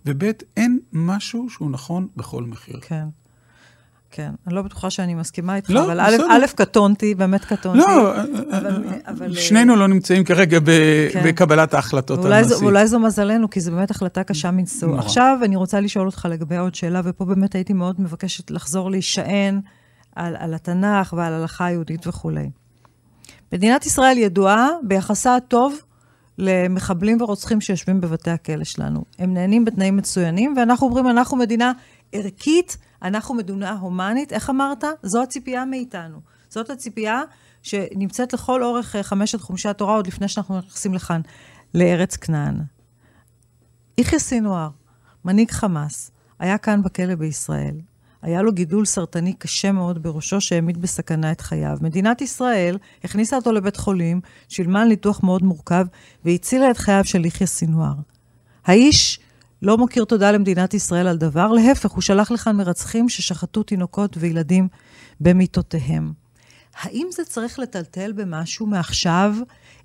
וב', 0.05 0.23
אין 0.57 0.79
משהו 0.93 1.49
שהוא 1.49 1.71
נכון 1.71 2.07
בכל 2.15 2.43
מחיר. 2.43 2.79
כן. 2.81 3.05
כן, 4.11 4.31
אני 4.47 4.55
לא 4.55 4.61
בטוחה 4.61 4.89
שאני 4.89 5.15
מסכימה 5.15 5.55
איתך, 5.55 5.69
לא, 5.69 5.85
אבל 5.85 5.99
א', 5.99 6.15
א', 6.29 6.45
קטונתי, 6.55 7.15
באמת 7.15 7.45
קטונתי. 7.45 7.79
לא, 7.79 8.21
אבל, 8.51 8.83
אבל, 9.07 9.35
שנינו 9.35 9.75
לא 9.75 9.87
נמצאים 9.87 10.23
כרגע 10.23 10.59
ב, 10.59 10.65
כן. 11.11 11.23
בקבלת 11.25 11.73
ההחלטות 11.73 12.25
המעשית. 12.25 12.57
ואולי 12.61 12.87
זו 12.87 12.99
מזלנו, 12.99 13.49
כי 13.49 13.61
זו 13.61 13.71
באמת 13.71 13.91
החלטה 13.91 14.23
קשה 14.23 14.51
מנשוא. 14.51 14.97
עכשיו 14.97 15.37
אני 15.43 15.55
רוצה 15.55 15.79
לשאול 15.79 16.05
אותך 16.05 16.27
לגבי 16.31 16.57
עוד 16.57 16.75
שאלה, 16.75 17.01
ופה 17.03 17.25
באמת 17.25 17.55
הייתי 17.55 17.73
מאוד 17.73 18.01
מבקשת 18.01 18.51
לחזור 18.51 18.91
להישען 18.91 19.61
על, 20.15 20.35
על 20.39 20.53
התנ"ך 20.53 21.13
ועל 21.17 21.33
ההלכה 21.33 21.65
היהודית 21.65 22.07
וכולי. 22.07 22.49
מדינת 23.53 23.85
ישראל 23.85 24.17
ידועה 24.17 24.67
ביחסה 24.83 25.35
הטוב 25.35 25.75
למחבלים 26.37 27.21
ורוצחים 27.21 27.61
שיושבים 27.61 28.01
בבתי 28.01 28.31
הכלא 28.31 28.63
שלנו. 28.63 29.03
הם 29.19 29.33
נהנים 29.33 29.65
בתנאים 29.65 29.97
מצוינים, 29.97 30.53
ואנחנו 30.57 30.87
אומרים, 30.87 31.07
אנחנו 31.07 31.37
מדינה 31.37 31.71
ערכית, 32.11 32.77
אנחנו 33.03 33.35
מדינה 33.35 33.71
הומנית, 33.71 34.33
איך 34.33 34.49
אמרת? 34.49 34.83
זו 35.03 35.23
הציפייה 35.23 35.65
מאיתנו. 35.65 36.19
זאת 36.49 36.69
הציפייה 36.69 37.21
שנמצאת 37.63 38.33
לכל 38.33 38.63
אורך 38.63 38.95
אה, 38.95 39.03
חמשת 39.03 39.41
חומשי 39.41 39.69
התורה, 39.69 39.95
עוד 39.95 40.07
לפני 40.07 40.27
שאנחנו 40.27 40.57
נכנסים 40.57 40.93
לכאן, 40.93 41.21
לארץ 41.73 42.15
כנען. 42.15 42.59
יחיא 43.97 44.19
סינואר, 44.19 44.69
מנהיג 45.25 45.51
חמאס, 45.51 46.11
היה 46.39 46.57
כאן 46.57 46.83
בכלא 46.83 47.15
בישראל. 47.15 47.75
היה 48.21 48.41
לו 48.41 48.51
גידול 48.53 48.85
סרטני 48.85 49.33
קשה 49.33 49.71
מאוד 49.71 50.03
בראשו 50.03 50.41
שהעמיד 50.41 50.81
בסכנה 50.81 51.31
את 51.31 51.41
חייו. 51.41 51.77
מדינת 51.81 52.21
ישראל 52.21 52.77
הכניסה 53.03 53.35
אותו 53.35 53.51
לבית 53.51 53.77
חולים, 53.77 54.21
שילמה 54.47 54.81
על 54.81 54.87
ניתוח 54.87 55.23
מאוד 55.23 55.43
מורכב, 55.43 55.85
והצילה 56.25 56.71
את 56.71 56.77
חייו 56.77 57.03
של 57.03 57.25
יחיא 57.25 57.45
סינואר. 57.45 57.93
האיש 58.65 59.19
לא 59.61 59.77
מכיר 59.77 60.05
תודה 60.05 60.31
למדינת 60.31 60.73
ישראל 60.73 61.07
על 61.07 61.17
דבר, 61.17 61.51
להפך, 61.51 61.91
הוא 61.91 62.01
שלח 62.01 62.31
לכאן 62.31 62.57
מרצחים 62.57 63.09
ששחטו 63.09 63.63
תינוקות 63.63 64.17
וילדים 64.19 64.67
במיטותיהם. 65.19 66.13
האם 66.75 67.07
זה 67.11 67.25
צריך 67.25 67.59
לטלטל 67.59 68.11
במשהו 68.11 68.65
מעכשיו 68.65 69.35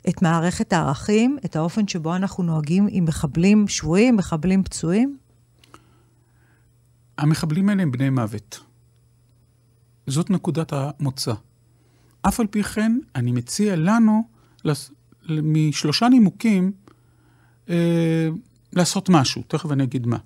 את 0.08 0.22
מערכת 0.22 0.72
הערכים, 0.72 1.38
את 1.44 1.56
האופן 1.56 1.88
שבו 1.88 2.16
אנחנו 2.16 2.44
נוהגים 2.44 2.86
עם 2.90 3.04
מחבלים 3.04 3.68
שבויים, 3.68 4.16
מחבלים 4.16 4.62
פצועים? 4.62 5.16
המחבלים 7.18 7.68
האלה 7.68 7.82
הם 7.82 7.90
בני 7.90 8.10
מוות. 8.10 8.60
זאת 10.06 10.30
נקודת 10.30 10.72
המוצא. 10.72 11.32
אף 12.22 12.40
על 12.40 12.46
פי 12.46 12.62
כן, 12.62 12.98
אני 13.14 13.32
מציע 13.32 13.76
לנו, 13.76 14.28
משלושה 15.28 16.08
נימוקים, 16.08 16.72
אה, 17.68 18.28
לעשות 18.76 19.08
משהו, 19.08 19.42
תכף 19.48 19.72
אני 19.72 19.84
אגיד 19.84 20.06
מה. 20.06 20.16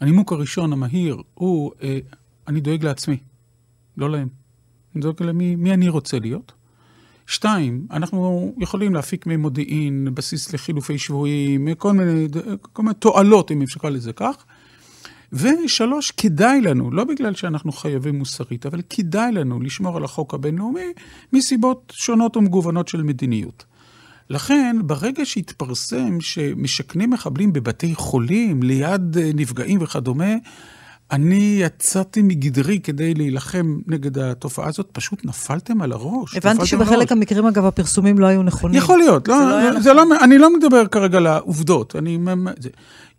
הנימוק 0.00 0.32
הראשון, 0.32 0.72
המהיר, 0.72 1.22
הוא, 1.34 1.72
אה, 1.82 1.98
אני 2.48 2.60
דואג 2.60 2.84
לעצמי, 2.84 3.16
לא 3.96 4.10
להם. 4.10 4.28
אני 4.94 5.02
דואג 5.02 5.22
למי 5.22 5.56
מי 5.56 5.74
אני 5.74 5.88
רוצה 5.88 6.18
להיות. 6.18 6.52
שתיים, 7.26 7.86
אנחנו 7.90 8.54
יכולים 8.58 8.94
להפיק 8.94 9.26
ממודיעין, 9.26 10.08
בסיס 10.14 10.52
לחילופי 10.52 10.98
שבויים, 10.98 11.74
כל 11.74 11.92
מיני, 11.92 12.28
כל 12.72 12.82
מיני 12.82 12.94
תועלות, 12.94 13.50
אם 13.50 13.62
אפשר 13.62 13.88
לזה 13.88 14.12
כך. 14.12 14.44
ושלוש, 15.32 16.10
כדאי 16.10 16.60
לנו, 16.60 16.90
לא 16.90 17.04
בגלל 17.04 17.34
שאנחנו 17.34 17.72
חייבים 17.72 18.18
מוסרית, 18.18 18.66
אבל 18.66 18.82
כדאי 18.90 19.32
לנו 19.32 19.60
לשמור 19.60 19.96
על 19.96 20.04
החוק 20.04 20.34
הבינלאומי 20.34 20.92
מסיבות 21.32 21.92
שונות 21.96 22.36
ומגוונות 22.36 22.88
של 22.88 23.02
מדיניות. 23.02 23.64
לכן, 24.30 24.76
ברגע 24.84 25.24
שהתפרסם 25.24 26.20
שמשכנים 26.20 27.10
מחבלים 27.10 27.52
בבתי 27.52 27.94
חולים, 27.94 28.62
ליד 28.62 29.18
אה, 29.18 29.30
נפגעים 29.34 29.82
וכדומה, 29.82 30.34
אני 31.10 31.58
יצאתי 31.60 32.22
מגדרי 32.22 32.80
כדי 32.80 33.14
להילחם 33.14 33.78
נגד 33.86 34.18
התופעה 34.18 34.68
הזאת, 34.68 34.88
פשוט 34.92 35.24
נפלתם 35.24 35.82
על 35.82 35.92
הראש. 35.92 36.36
הבנתי 36.36 36.66
שבחלק 36.66 37.12
המקרים, 37.12 37.46
אגב, 37.46 37.64
הפרסומים 37.64 38.18
לא 38.18 38.26
היו 38.26 38.42
נכונים. 38.42 38.78
יכול 38.78 38.98
להיות, 38.98 39.28
לא, 39.28 39.38
זה 39.38 39.44
לא, 39.44 39.72
זה, 39.72 39.80
זה 39.80 39.92
לא, 39.92 40.04
אני 40.24 40.38
לא 40.38 40.56
מדבר 40.56 40.86
כרגע 40.86 41.18
על 41.18 41.26
העובדות. 41.26 41.96
אני, 41.96 42.18
זה, 42.58 42.68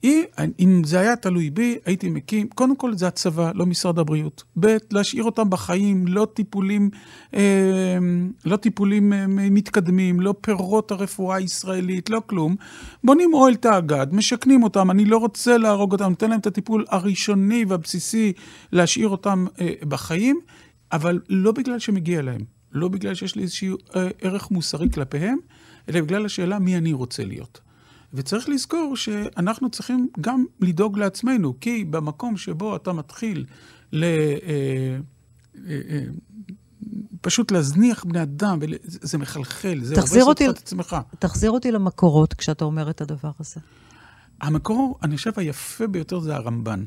אם 0.03 0.81
זה 0.85 0.99
היה 0.99 1.15
תלוי 1.15 1.49
בי, 1.49 1.77
הייתי 1.85 2.09
מקים, 2.09 2.47
קודם 2.47 2.75
כל 2.75 2.93
זה 2.93 3.07
הצבא, 3.07 3.51
לא 3.55 3.65
משרד 3.65 3.99
הבריאות. 3.99 4.43
ב', 4.59 4.77
להשאיר 4.91 5.23
אותם 5.23 5.49
בחיים, 5.49 6.07
לא 6.07 6.27
טיפולים, 6.33 6.89
אה, 7.33 7.97
לא 8.45 8.57
טיפולים 8.57 9.13
אה, 9.13 9.25
מתקדמים, 9.27 10.19
לא 10.19 10.33
פירות 10.41 10.91
הרפואה 10.91 11.35
הישראלית, 11.35 12.09
לא 12.09 12.21
כלום. 12.25 12.55
בונים 13.03 13.33
אוהל 13.33 13.55
תאגד, 13.55 14.07
משכנים 14.12 14.63
אותם, 14.63 14.91
אני 14.91 15.05
לא 15.05 15.17
רוצה 15.17 15.57
להרוג 15.57 15.91
אותם, 15.91 16.09
נותן 16.09 16.29
להם 16.29 16.39
את 16.39 16.47
הטיפול 16.47 16.85
הראשוני 16.89 17.65
והבסיסי 17.67 18.33
להשאיר 18.71 19.07
אותם 19.07 19.45
אה, 19.62 19.73
בחיים, 19.88 20.39
אבל 20.91 21.19
לא 21.29 21.51
בגלל 21.51 21.79
שמגיע 21.79 22.21
להם, 22.21 22.41
לא 22.71 22.88
בגלל 22.88 23.13
שיש 23.13 23.35
לי 23.35 23.41
איזשהו 23.41 23.77
ערך 24.21 24.51
מוסרי 24.51 24.89
כלפיהם, 24.89 25.38
אלא 25.89 26.01
בגלל 26.01 26.25
השאלה 26.25 26.59
מי 26.59 26.77
אני 26.77 26.93
רוצה 26.93 27.25
להיות. 27.25 27.68
וצריך 28.13 28.50
לזכור 28.50 28.95
שאנחנו 28.95 29.69
צריכים 29.69 30.08
גם 30.22 30.45
לדאוג 30.60 31.00
לעצמנו, 31.00 31.54
כי 31.62 31.86
במקום 31.86 32.38
שבו 32.38 32.76
אתה 32.76 32.93
מתחיל 32.93 33.45
ל... 33.93 34.04
אה, 34.04 34.10
אה, 35.67 35.82
אה, 35.89 36.02
פשוט 37.22 37.52
להזניח 37.52 38.04
בני 38.04 38.22
אדם, 38.22 38.60
זה 38.84 39.17
מחלחל, 39.17 39.80
זה 39.82 39.95
הורס 39.95 40.17
אותך 40.17 40.45
את 40.50 40.58
עצמך. 40.58 40.98
תחזיר 41.19 41.52
אותי 41.52 41.72
למקורות 41.72 42.34
כשאתה 42.34 42.65
אומר 42.65 42.89
את 42.89 43.02
הדבר 43.02 43.32
הזה. 43.39 43.62
המקור, 44.41 45.00
אני 45.04 45.17
חושב, 45.17 45.32
היפה 45.36 45.88
ביותר 45.88 46.19
זה 46.19 46.36
הרמב"ן. 46.36 46.84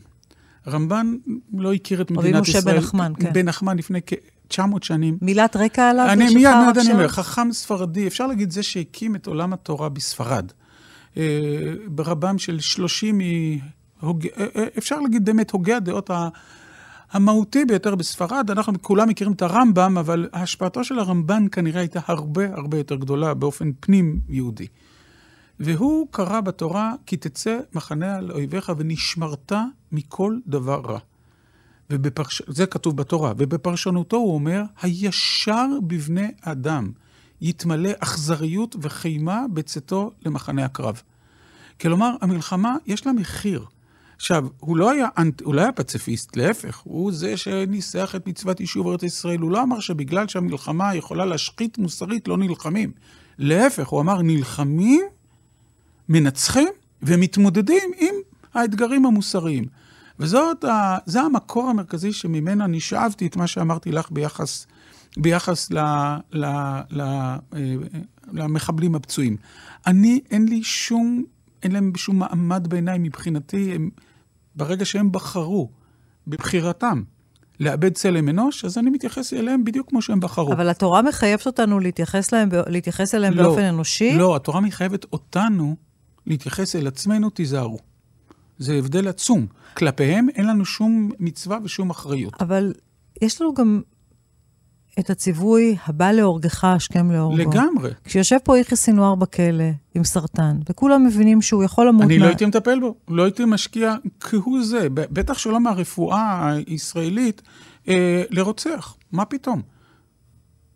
הרמב"ן 0.67 1.17
לא 1.53 1.73
הכיר 1.73 2.03
את 2.03 2.11
מדינת 2.11 2.49
ישראל. 2.49 2.63
רבי 2.63 2.71
משה 2.71 2.71
בן 2.71 2.77
נחמן, 2.77 3.13
כן. 3.21 3.33
בן 3.33 3.49
נחמן 3.49 3.77
לפני 3.77 4.01
כ-900 4.07 4.63
שנים. 4.83 5.19
מילת 5.23 5.57
רקע 5.57 5.91
עליו? 5.91 6.07
אני 6.09 6.25
מיד, 6.25 6.35
מיד 6.35 6.79
אני 6.79 6.93
אומר, 6.93 7.09
חכם 7.09 7.53
ספרדי, 7.53 8.07
אפשר 8.07 8.27
להגיד 8.27 8.51
זה 8.51 8.63
שהקים 8.63 9.17
את 9.17 9.27
עולם 9.27 9.53
התורה 9.53 9.89
בספרד. 9.89 10.53
אה, 11.17 11.75
ברבם 11.87 12.39
של 12.39 12.61
שלושים, 12.61 13.21
מהוג... 14.03 14.27
אה, 14.27 14.47
אה, 14.57 14.67
אפשר 14.79 15.01
להגיד 15.01 15.25
באמת 15.25 15.51
הוגה 15.51 15.77
הדעות 15.77 16.11
המהותי 17.11 17.65
ביותר 17.65 17.95
בספרד. 17.95 18.51
אנחנו 18.51 18.83
כולם 18.83 19.09
מכירים 19.09 19.33
את 19.33 19.43
הרמב"ם, 19.43 19.99
אבל 19.99 20.29
השפעתו 20.33 20.85
של 20.85 20.99
הרמב"ן 20.99 21.47
כנראה 21.53 21.81
הייתה 21.81 22.01
הרבה 22.07 22.55
הרבה 22.55 22.79
יותר 22.79 22.95
גדולה 22.95 23.35
באופן 23.35 23.71
פנים 23.81 24.21
יהודי. 24.29 24.67
והוא 25.61 26.09
קרא 26.11 26.41
בתורה, 26.41 26.95
כי 27.07 27.17
תצא 27.17 27.59
מחנה 27.75 28.17
על 28.17 28.31
אויביך 28.31 28.73
ונשמרת 28.77 29.53
מכל 29.93 30.39
דבר 30.47 30.81
רע. 30.81 30.99
ובפרש... 31.91 32.43
זה 32.47 32.67
כתוב 32.67 32.97
בתורה, 32.97 33.33
ובפרשנותו 33.37 34.17
הוא 34.17 34.35
אומר, 34.35 34.63
הישר 34.83 35.67
בבני 35.87 36.29
אדם. 36.41 36.93
יתמלא 37.43 37.91
אכזריות 37.99 38.77
וחימה 38.81 39.45
בצאתו 39.53 40.11
למחנה 40.25 40.65
הקרב. 40.65 41.03
כלומר, 41.81 42.15
המלחמה, 42.21 42.77
יש 42.87 43.07
לה 43.07 43.13
מחיר. 43.13 43.65
עכשיו, 44.17 44.47
הוא 44.59 44.77
לא 44.77 44.91
היה, 44.91 45.07
הוא 45.45 45.55
לא 45.55 45.61
היה 45.61 45.73
פציפיסט, 45.73 46.37
להפך, 46.37 46.79
הוא 46.79 47.13
זה 47.13 47.37
שניסח 47.37 48.15
את 48.17 48.27
מצוות 48.27 48.61
יישוב 48.61 48.89
ארץ 48.89 49.03
ישראל. 49.03 49.39
הוא 49.39 49.51
לא 49.51 49.63
אמר 49.63 49.81
שבגלל 49.81 50.29
שהמלחמה 50.29 50.95
יכולה 50.95 51.25
להשחית 51.25 51.79
מוסרית, 51.79 52.29
לא 52.29 52.39
נלחמים. 52.39 52.93
להפך, 53.39 53.89
הוא 53.89 54.01
אמר, 54.01 54.23
נלחמים, 54.23 55.05
מנצחים 56.09 56.69
ומתמודדים 57.03 57.91
עם 57.99 58.15
האתגרים 58.55 59.07
המוסריים. 59.07 59.65
וזה 60.19 61.21
המקור 61.21 61.71
המרכזי 61.71 62.13
שממנו 62.13 62.65
אני 62.65 62.81
שאבתי 62.81 63.27
את 63.27 63.37
מה 63.37 63.47
שאמרתי 63.47 63.93
לך 63.93 64.11
ביחס, 64.11 64.67
ביחס 65.17 65.71
ל, 65.71 65.79
ל, 66.33 66.47
ל, 66.91 67.01
אה, 67.01 67.39
למחבלים 68.33 68.95
הפצועים. 68.95 69.37
אני, 69.87 70.21
אין 70.31 70.49
לי 70.49 70.63
שום, 70.63 71.25
אין 71.63 71.73
להם 71.73 71.93
שום 71.97 72.19
מעמד 72.19 72.67
בעיניי 72.69 72.99
מבחינתי, 72.99 73.75
הם, 73.75 73.91
ברגע 74.55 74.85
שהם 74.85 75.13
בחרו, 75.13 75.71
בבחירתם, 76.27 77.03
לאבד 77.61 77.93
צלם 77.93 78.29
אנוש, 78.29 78.65
אז 78.65 78.79
אני 78.79 78.91
מתייחס 78.91 79.33
אליהם 79.33 79.65
בדיוק 79.65 79.89
כמו 79.89 80.03
שהם 80.03 80.21
בחרו. 80.21 80.53
אבל 80.53 80.69
התורה 80.69 81.03
מחייבת 81.03 81.47
אותנו 81.47 81.81
להתייחס, 81.81 82.33
להם, 82.33 82.49
להתייחס 82.67 83.15
אליהם 83.15 83.35
לא, 83.35 83.43
באופן 83.43 83.63
אנושי? 83.63 84.15
לא, 84.19 84.37
התורה 84.37 84.61
מחייבת 84.61 85.07
אותנו 85.13 85.77
להתייחס 86.27 86.77
אל 86.77 86.87
עצמנו, 86.87 87.31
תיזהרו. 87.31 87.79
זה 88.59 88.75
הבדל 88.75 89.09
עצום. 89.09 89.47
כלפיהם 89.75 90.29
אין 90.29 90.47
לנו 90.47 90.65
שום 90.65 91.11
מצווה 91.19 91.59
ושום 91.65 91.91
אחריות. 91.91 92.43
אבל 92.43 92.73
יש 93.23 93.41
לנו 93.41 93.55
גם 93.55 93.83
את 94.99 95.11
הציווי 95.11 95.77
הבא 95.87 96.13
להורגך, 96.13 96.65
השכם 96.65 97.11
להורגו. 97.11 97.51
לגמרי. 97.51 97.91
כשיושב 98.05 98.37
פה 98.45 98.59
יחיא 98.59 98.77
סינואר 98.77 99.15
בכלא 99.15 99.65
עם 99.95 100.05
סרטן, 100.05 100.57
וכולם 100.71 101.05
מבינים 101.05 101.43
שהוא 101.43 101.65
יכול 101.65 101.89
למות... 101.89 102.03
אני 102.03 102.19
מה... 102.19 102.25
לא 102.25 102.29
הייתי 102.29 102.47
מטפל 102.47 102.81
בו, 102.81 102.95
לא 103.09 103.23
הייתי 103.23 103.45
משקיע 103.45 103.95
כהוא 104.21 104.63
זה, 104.63 104.87
בטח 104.91 105.39
שלא 105.39 105.61
מהרפואה 105.61 106.53
הישראלית, 106.67 107.43
אה, 107.89 108.23
לרוצח. 108.31 108.97
מה 109.13 109.25
פתאום? 109.25 109.63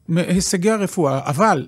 מהישגי 0.08 0.70
הרפואה, 0.70 1.20
אבל 1.30 1.66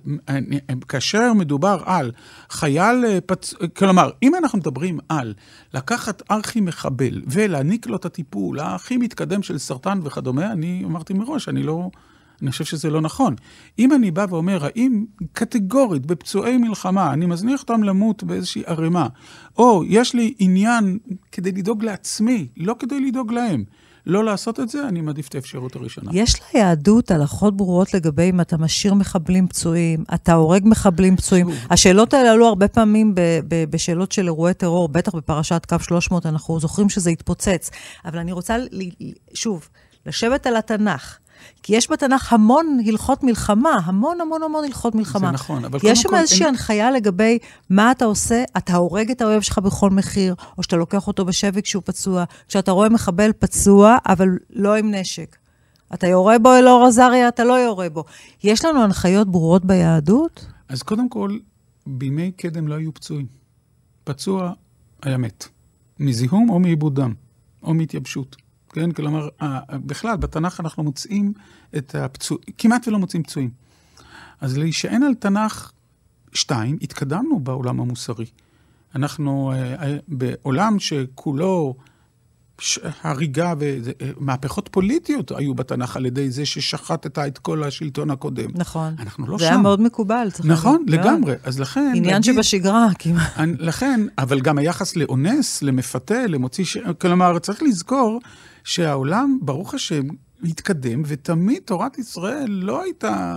כאשר 0.88 1.32
מדובר 1.32 1.82
על 1.84 2.12
חייל 2.50 3.04
אה, 3.04 3.18
פצ... 3.26 3.54
כלומר, 3.76 4.10
אם 4.22 4.34
אנחנו 4.34 4.58
מדברים 4.58 4.98
על 5.08 5.34
לקחת 5.74 6.22
ארכי 6.30 6.60
מחבל 6.60 7.22
ולהעניק 7.26 7.86
לו 7.86 7.96
את 7.96 8.04
הטיפול 8.04 8.60
הכי 8.60 8.96
מתקדם 8.96 9.42
של 9.42 9.58
סרטן 9.58 10.00
וכדומה, 10.04 10.52
אני 10.52 10.82
אמרתי 10.84 11.14
מראש, 11.14 11.48
אני 11.48 11.62
לא... 11.62 11.90
אני 12.42 12.50
חושב 12.50 12.64
שזה 12.64 12.90
לא 12.90 13.00
נכון. 13.00 13.34
אם 13.78 13.92
אני 13.92 14.10
בא 14.10 14.26
ואומר, 14.30 14.64
האם 14.64 15.04
קטגורית 15.32 16.06
בפצועי 16.06 16.56
מלחמה 16.56 17.12
אני 17.12 17.26
מזניח 17.26 17.60
אותם 17.60 17.82
למות 17.82 18.24
באיזושהי 18.24 18.62
ערימה, 18.66 19.06
או 19.58 19.82
יש 19.86 20.14
לי 20.14 20.34
עניין 20.38 20.98
כדי 21.32 21.52
לדאוג 21.52 21.84
לעצמי, 21.84 22.48
לא 22.56 22.76
כדי 22.78 23.00
לדאוג 23.00 23.32
להם, 23.32 23.64
לא 24.06 24.24
לעשות 24.24 24.60
את 24.60 24.68
זה, 24.68 24.88
אני 24.88 25.00
מעדיף 25.00 25.28
את 25.28 25.34
האפשרות 25.34 25.76
הראשונה. 25.76 26.10
יש 26.14 26.34
ליהדות 26.54 27.10
הלכות 27.10 27.56
ברורות 27.56 27.94
לגבי 27.94 28.30
אם 28.30 28.40
אתה 28.40 28.56
משאיר 28.56 28.94
מחבלים 28.94 29.48
פצועים, 29.48 30.04
אתה 30.14 30.32
הורג 30.32 30.62
מחבלים 30.66 31.16
פצועים. 31.16 31.46
השאלות 31.70 32.14
האלה 32.14 32.32
עלו 32.32 32.46
הרבה 32.46 32.68
פעמים 32.68 33.14
ב- 33.14 33.20
ב- 33.48 33.64
בשאלות 33.70 34.12
של 34.12 34.26
אירועי 34.26 34.54
טרור, 34.54 34.88
בטח 34.88 35.14
בפרשת 35.14 35.66
קו 35.68 35.76
300, 35.80 36.26
אנחנו 36.26 36.60
זוכרים 36.60 36.88
שזה 36.88 37.10
התפוצץ. 37.10 37.70
אבל 38.04 38.18
אני 38.18 38.32
רוצה, 38.32 38.56
שוב, 39.34 39.68
לשבת 40.06 40.46
על 40.46 40.56
התנ"ך. 40.56 41.18
כי 41.62 41.76
יש 41.76 41.90
בתנ"ך 41.90 42.32
המון 42.32 42.78
הלכות 42.86 43.22
מלחמה, 43.22 43.80
המון 43.84 44.20
המון 44.20 44.42
המון 44.42 44.64
הלכות 44.64 44.94
מלחמה. 44.94 45.26
זה 45.26 45.32
נכון, 45.32 45.64
אבל 45.64 45.78
קודם 45.78 45.92
יש 45.92 46.00
שם 46.00 46.14
איזושהי 46.14 46.40
אין... 46.40 46.48
הנחיה 46.48 46.90
לגבי 46.90 47.38
מה 47.70 47.90
אתה 47.90 48.04
עושה, 48.04 48.44
אתה 48.56 48.76
הורג 48.76 49.10
את 49.10 49.20
האויב 49.20 49.40
שלך 49.42 49.58
בכל 49.58 49.90
מחיר, 49.90 50.34
או 50.58 50.62
שאתה 50.62 50.76
לוקח 50.76 51.06
אותו 51.06 51.24
בשבי 51.24 51.62
כשהוא 51.62 51.82
פצוע, 51.86 52.24
כשאתה 52.48 52.70
רואה 52.70 52.88
מחבל 52.88 53.30
פצוע, 53.38 53.96
אבל 54.06 54.28
לא 54.50 54.74
עם 54.74 54.94
נשק. 54.94 55.36
אתה 55.94 56.06
יורה 56.06 56.38
בו, 56.38 56.54
אלאור 56.54 56.86
עזריה, 56.86 57.28
אתה 57.28 57.44
לא 57.44 57.52
יורה 57.52 57.88
בו. 57.88 58.04
יש 58.44 58.64
לנו 58.64 58.82
הנחיות 58.82 59.30
ברורות 59.30 59.64
ביהדות? 59.64 60.46
אז 60.68 60.82
קודם 60.82 61.08
כל, 61.08 61.38
בימי 61.86 62.32
קדם 62.32 62.68
לא 62.68 62.74
היו 62.74 62.94
פצועים. 62.94 63.26
פצוע 64.04 64.52
היה 65.02 65.16
מת. 65.16 65.48
מזיהום 65.98 66.50
או 66.50 66.58
מעיבוד 66.58 66.94
דם, 67.00 67.14
או 67.62 67.74
מהתייבשות. 67.74 68.36
כן? 68.72 68.92
כלומר, 68.92 69.28
בכלל, 69.72 70.16
בתנ"ך 70.16 70.60
אנחנו 70.60 70.82
מוצאים 70.82 71.32
את 71.76 71.94
הפצועים, 71.94 72.44
כמעט 72.58 72.88
ולא 72.88 72.98
מוצאים 72.98 73.22
פצועים. 73.22 73.50
אז 74.40 74.58
להישען 74.58 75.02
על 75.02 75.14
תנ"ך, 75.14 75.72
שתיים, 76.32 76.78
התקדמנו 76.82 77.40
בעולם 77.40 77.80
המוסרי. 77.80 78.26
אנחנו 78.94 79.52
אה, 79.52 79.96
בעולם 80.08 80.78
שכולו 80.78 81.74
הריגה 83.02 83.54
ומהפכות 83.58 84.68
פוליטיות 84.72 85.32
היו 85.36 85.54
בתנ"ך 85.54 85.96
על 85.96 86.06
ידי 86.06 86.30
זה 86.30 86.46
ששחטת 86.46 87.18
את 87.18 87.38
כל 87.38 87.64
השלטון 87.64 88.10
הקודם. 88.10 88.50
נכון. 88.54 88.94
אנחנו 88.98 89.26
לא 89.26 89.38
זה 89.38 89.44
שם. 89.44 89.48
זה 89.48 89.54
היה 89.54 89.62
מאוד 89.62 89.80
מקובל, 89.80 90.28
צריך 90.32 90.46
נכון, 90.46 90.84
להגיד. 90.86 91.06
לגמרי. 91.06 91.34
אז 91.42 91.60
לכן... 91.60 91.92
עניין 91.94 92.04
להגיד, 92.04 92.34
שבשגרה 92.34 92.88
כמעט. 92.98 93.32
לכן, 93.58 94.00
אבל 94.18 94.40
גם 94.40 94.58
היחס 94.58 94.96
לאונס, 94.96 95.62
למפתה, 95.62 96.26
למוציא 96.26 96.64
ש... 96.64 96.76
כלומר, 97.00 97.38
צריך 97.38 97.62
לזכור 97.62 98.20
שהעולם, 98.64 99.38
ברוך 99.42 99.74
השם, 99.74 100.02
התקדם, 100.44 101.02
ותמיד 101.06 101.62
תורת 101.64 101.98
ישראל 101.98 102.50
לא 102.50 102.82
הייתה 102.82 103.36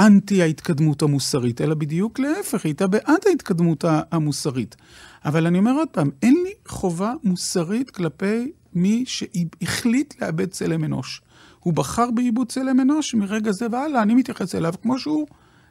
אנטי 0.00 0.42
ההתקדמות 0.42 1.02
המוסרית, 1.02 1.60
אלא 1.60 1.74
בדיוק 1.74 2.18
להפך, 2.18 2.64
היא 2.64 2.70
הייתה 2.70 2.86
בעד 2.86 3.20
ההתקדמות 3.26 3.84
המוסרית. 4.12 4.76
אבל 5.24 5.46
אני 5.46 5.58
אומר 5.58 5.72
עוד 5.72 5.88
פעם, 5.88 6.10
אין 6.22 6.34
לי 6.44 6.52
חובה 6.68 7.14
מוסרית 7.24 7.90
כלפי 7.90 8.52
מי 8.74 9.04
שהחליט 9.06 10.22
לאבד 10.22 10.46
צלם 10.46 10.84
אנוש. 10.84 11.22
הוא 11.60 11.72
בחר 11.72 12.10
בעיבוד 12.10 12.48
צלם 12.48 12.80
אנוש, 12.80 13.14
מרגע 13.14 13.52
זה 13.52 13.66
והלאה, 13.72 14.02
אני 14.02 14.14
מתייחס 14.14 14.54
אליו 14.54 14.74
כמו 14.82 14.98
שהוא, 14.98 15.26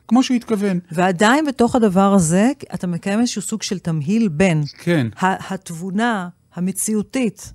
כמו 0.07 0.23
שהוא 0.23 0.35
התכוון. 0.35 0.79
ועדיין 0.91 1.45
בתוך 1.45 1.75
הדבר 1.75 2.13
הזה, 2.13 2.51
אתה 2.73 2.87
מקיים 2.87 3.19
איזשהו 3.19 3.41
סוג 3.41 3.63
של 3.63 3.79
תמהיל 3.79 4.27
בין 4.27 4.63
כן. 4.77 5.07
התבונה 5.21 6.29
המציאותית 6.53 7.53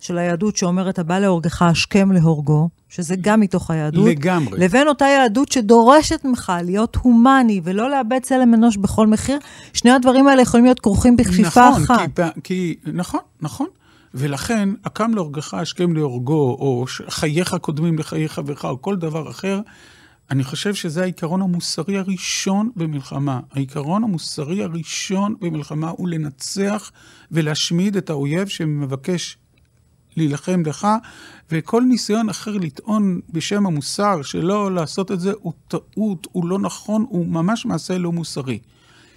של 0.00 0.18
היהדות 0.18 0.56
שאומרת, 0.56 0.98
הבא 0.98 1.18
להורגך 1.18 1.62
השכם 1.62 2.12
להורגו, 2.12 2.68
שזה 2.88 3.14
גם 3.20 3.40
מתוך 3.40 3.70
היהדות. 3.70 4.08
לגמרי. 4.08 4.58
לבין 4.60 4.88
אותה 4.88 5.04
יהדות 5.04 5.52
שדורשת 5.52 6.24
ממך 6.24 6.52
להיות 6.64 6.96
הומני 6.96 7.60
ולא 7.64 7.90
לאבד 7.90 8.18
צלם 8.22 8.54
אנוש 8.54 8.76
בכל 8.76 9.06
מחיר. 9.06 9.38
שני 9.72 9.90
הדברים 9.90 10.28
האלה 10.28 10.42
יכולים 10.42 10.64
להיות 10.64 10.80
כרוכים 10.80 11.16
בכפיפה 11.16 11.70
נכון, 11.70 11.82
אחת. 11.82 12.20
כי, 12.44 12.74
כי, 12.84 12.92
נכון, 12.92 13.20
נכון. 13.40 13.66
ולכן, 14.14 14.68
הקם 14.84 15.14
להורגך 15.14 15.54
השכם 15.54 15.92
להורגו, 15.92 16.56
או 16.60 16.84
חייך 17.08 17.56
קודמים 17.60 17.98
לחיי 17.98 18.28
חברך, 18.28 18.64
או 18.64 18.82
כל 18.82 18.96
דבר 18.96 19.30
אחר, 19.30 19.60
אני 20.30 20.44
חושב 20.44 20.74
שזה 20.74 21.02
העיקרון 21.02 21.42
המוסרי 21.42 21.98
הראשון 21.98 22.70
במלחמה. 22.76 23.40
העיקרון 23.52 24.04
המוסרי 24.04 24.62
הראשון 24.62 25.34
במלחמה 25.40 25.90
הוא 25.90 26.08
לנצח 26.08 26.90
ולהשמיד 27.32 27.96
את 27.96 28.10
האויב 28.10 28.48
שמבקש 28.48 29.38
להילחם 30.18 30.62
לך, 30.66 30.88
וכל 31.50 31.82
ניסיון 31.82 32.28
אחר 32.28 32.56
לטעון 32.56 33.20
בשם 33.30 33.66
המוסר 33.66 34.22
שלא 34.22 34.74
לעשות 34.74 35.12
את 35.12 35.20
זה 35.20 35.32
הוא 35.40 35.52
טעות, 35.68 36.26
הוא 36.32 36.48
לא 36.48 36.58
נכון, 36.58 37.06
הוא 37.08 37.26
ממש 37.26 37.66
מעשה 37.66 37.98
לא 37.98 38.12
מוסרי. 38.12 38.58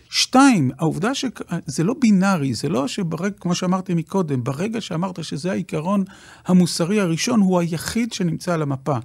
שתיים, 0.10 0.72
העובדה 0.80 1.16
שזה 1.16 1.84
לא 1.84 1.96
בינארי, 2.00 2.54
זה 2.54 2.70
לא 2.70 2.88
שברגע, 2.88 3.36
כמו 3.40 3.56
שאמרתי 3.56 3.94
מקודם, 3.94 4.44
ברגע 4.44 4.82
שאמרת 4.82 5.24
שזה 5.24 5.52
העיקרון 5.52 6.04
המוסרי 6.46 7.02
הראשון, 7.02 7.40
הוא 7.40 7.60
היחיד 7.60 8.14
שנמצא 8.14 8.54
על 8.54 8.62
המפה. 8.62 8.98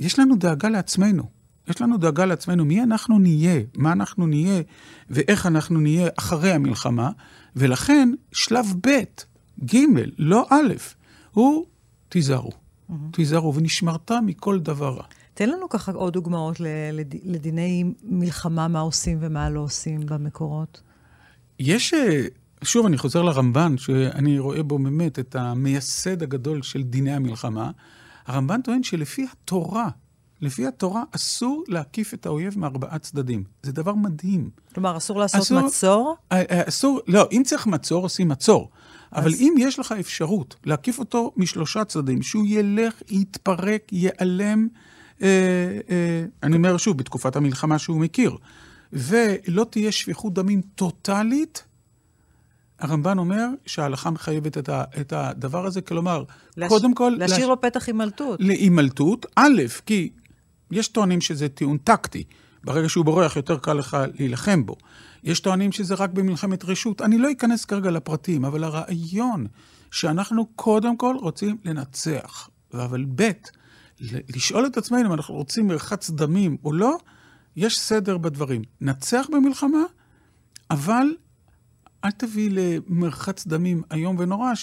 יש 0.00 0.18
לנו 0.18 0.36
דאגה 0.36 0.68
לעצמנו. 0.68 1.22
יש 1.68 1.80
לנו 1.80 1.96
דאגה 1.96 2.24
לעצמנו 2.24 2.64
מי 2.64 2.82
אנחנו 2.82 3.18
נהיה, 3.18 3.60
מה 3.76 3.92
אנחנו 3.92 4.26
נהיה 4.26 4.62
ואיך 5.10 5.46
אנחנו 5.46 5.80
נהיה 5.80 6.08
אחרי 6.18 6.52
המלחמה, 6.52 7.10
ולכן 7.56 8.12
שלב 8.32 8.74
ב', 8.86 9.00
ג', 9.64 9.78
לא 10.18 10.46
א', 10.50 10.72
הוא 11.32 11.66
תיזהרו. 12.08 12.50
Mm-hmm. 12.50 12.94
תיזהרו, 13.12 13.54
ונשמרת 13.54 14.10
מכל 14.12 14.58
דבר 14.58 14.94
רע. 14.94 15.04
תן 15.34 15.48
לנו 15.48 15.68
ככה 15.68 15.92
עוד 15.92 16.12
דוגמאות 16.12 16.56
לדיני 17.24 17.84
מלחמה, 18.02 18.68
מה 18.68 18.80
עושים 18.80 19.18
ומה 19.20 19.50
לא 19.50 19.60
עושים 19.60 20.00
במקורות. 20.06 20.82
יש, 21.58 21.94
אה, 21.94 22.22
שוב, 22.62 22.86
אני 22.86 22.98
חוזר 22.98 23.22
לרמב"ן, 23.22 23.78
שאני 23.78 24.38
רואה 24.38 24.62
בו 24.62 24.78
באמת 24.78 25.18
את 25.18 25.36
המייסד 25.36 26.22
הגדול 26.22 26.62
של 26.62 26.82
דיני 26.82 27.12
המלחמה. 27.12 27.70
הרמב"ן 28.26 28.62
טוען 28.62 28.82
שלפי 28.82 29.26
התורה, 29.32 29.88
לפי 30.40 30.66
התורה 30.66 31.02
אסור 31.12 31.64
להקיף 31.68 32.14
את 32.14 32.26
האויב 32.26 32.58
מארבעה 32.58 32.98
צדדים. 32.98 33.44
זה 33.62 33.72
דבר 33.72 33.94
מדהים. 33.94 34.50
כלומר, 34.74 34.96
אסור 34.96 35.18
לעשות 35.18 35.40
אסור, 35.40 35.60
מצור? 35.60 36.16
אה, 36.32 36.42
אה, 36.50 36.68
אסור, 36.68 37.00
לא, 37.06 37.28
אם 37.32 37.42
צריך 37.44 37.66
מצור, 37.66 38.02
עושים 38.02 38.28
מצור. 38.28 38.70
אבל 39.12 39.34
אם 39.40 39.54
יש 39.58 39.78
לך 39.78 39.94
אפשרות 40.00 40.56
להקיף 40.64 40.98
אותו 40.98 41.32
משלושה 41.36 41.84
צדדים, 41.84 42.22
שהוא 42.22 42.44
ילך, 42.48 42.94
יתפרק, 43.10 43.92
ייעלם, 43.92 44.68
אה, 45.22 45.28
אה, 45.90 46.24
אני 46.42 46.56
אומר 46.56 46.76
שוב, 46.76 46.98
בתקופת 46.98 47.36
המלחמה 47.36 47.78
שהוא 47.78 48.00
מכיר, 48.00 48.36
ולא 48.92 49.66
תהיה 49.70 49.92
שפיכות 49.92 50.34
דמים 50.34 50.60
טוטאלית, 50.74 51.64
הרמב"ן 52.78 53.18
אומר 53.18 53.46
שההלכה 53.66 54.10
מחייבת 54.10 54.58
את, 54.58 54.68
ה, 54.68 54.84
את 55.00 55.12
הדבר 55.12 55.66
הזה, 55.66 55.80
כלומר, 55.80 56.24
לש... 56.56 56.68
קודם 56.68 56.94
כל... 56.94 57.16
להשאיר 57.18 57.46
לש... 57.46 57.48
לו 57.48 57.60
פתח 57.60 57.86
הימלטות. 57.86 58.40
להימלטות, 58.42 59.26
א', 59.36 59.62
כי 59.86 60.10
יש 60.70 60.88
טוענים 60.88 61.20
שזה 61.20 61.48
טיעון 61.48 61.78
טקטי. 61.78 62.24
ברגע 62.64 62.88
שהוא 62.88 63.04
בורח, 63.04 63.36
יותר 63.36 63.58
קל 63.58 63.72
לך 63.72 63.96
להילחם 64.18 64.66
בו. 64.66 64.76
יש 65.24 65.40
טוענים 65.40 65.72
שזה 65.72 65.94
רק 65.94 66.10
במלחמת 66.10 66.64
רשות. 66.64 67.02
אני 67.02 67.18
לא 67.18 67.32
אכנס 67.32 67.64
כרגע 67.64 67.90
לפרטים, 67.90 68.44
אבל 68.44 68.64
הרעיון 68.64 69.46
שאנחנו 69.90 70.46
קודם 70.46 70.96
כל 70.96 71.16
רוצים 71.20 71.56
לנצח, 71.64 72.50
אבל 72.74 73.04
ב', 73.14 73.30
לשאול 74.36 74.66
את 74.66 74.76
עצמנו 74.76 75.08
אם 75.08 75.12
אנחנו 75.12 75.34
רוצים 75.34 75.68
מרחץ 75.68 76.10
דמים 76.10 76.56
או 76.64 76.72
לא, 76.72 76.96
יש 77.56 77.78
סדר 77.78 78.18
בדברים. 78.18 78.62
נצח 78.80 79.26
במלחמה, 79.32 79.82
אבל 80.70 81.06
אל 82.04 82.10
תביא 82.10 82.50
למרחץ 82.52 83.46
דמים 83.46 83.82
איום 83.92 84.16
ונורא, 84.18 84.54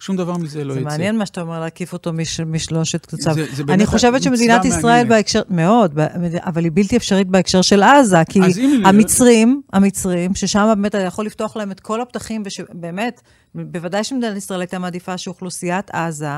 ששום 0.00 0.16
דבר 0.16 0.36
מזה 0.36 0.64
לא 0.64 0.74
זה 0.74 0.80
יצא. 0.80 0.90
זה 0.90 0.96
מעניין 0.96 1.18
מה 1.18 1.26
שאתה 1.26 1.40
אומר, 1.40 1.60
להקיף 1.60 1.92
אותו 1.92 2.12
מש, 2.12 2.40
משלושת 2.40 3.10
זה 3.10 3.30
אני 3.68 3.86
חושבת 3.86 4.22
שמדינת 4.22 4.64
ישראל. 4.64 5.08
בהקשר, 5.08 5.42
מאוד, 5.50 5.98
אבל 6.44 6.64
היא 6.64 6.72
בלתי 6.74 6.96
אפשרית 6.96 7.28
בהקשר 7.28 7.62
של 7.62 7.82
עזה, 7.82 8.24
כי 8.28 8.40
המצרים, 8.84 9.62
המצרים, 9.72 10.34
ששם 10.34 10.66
באמת 10.68 10.94
אתה 10.94 10.98
יכול 10.98 11.26
לפתוח 11.26 11.56
להם 11.56 11.70
את 11.70 11.80
כל 11.80 12.00
הפתחים, 12.00 12.42
ושבאמת, 12.46 13.20
בוודאי 13.54 14.04
שמדינת 14.04 14.36
ישראל 14.36 14.60
הייתה 14.60 14.78
מעדיפה 14.78 15.18
שאוכלוסיית 15.18 15.90
עזה, 15.90 16.28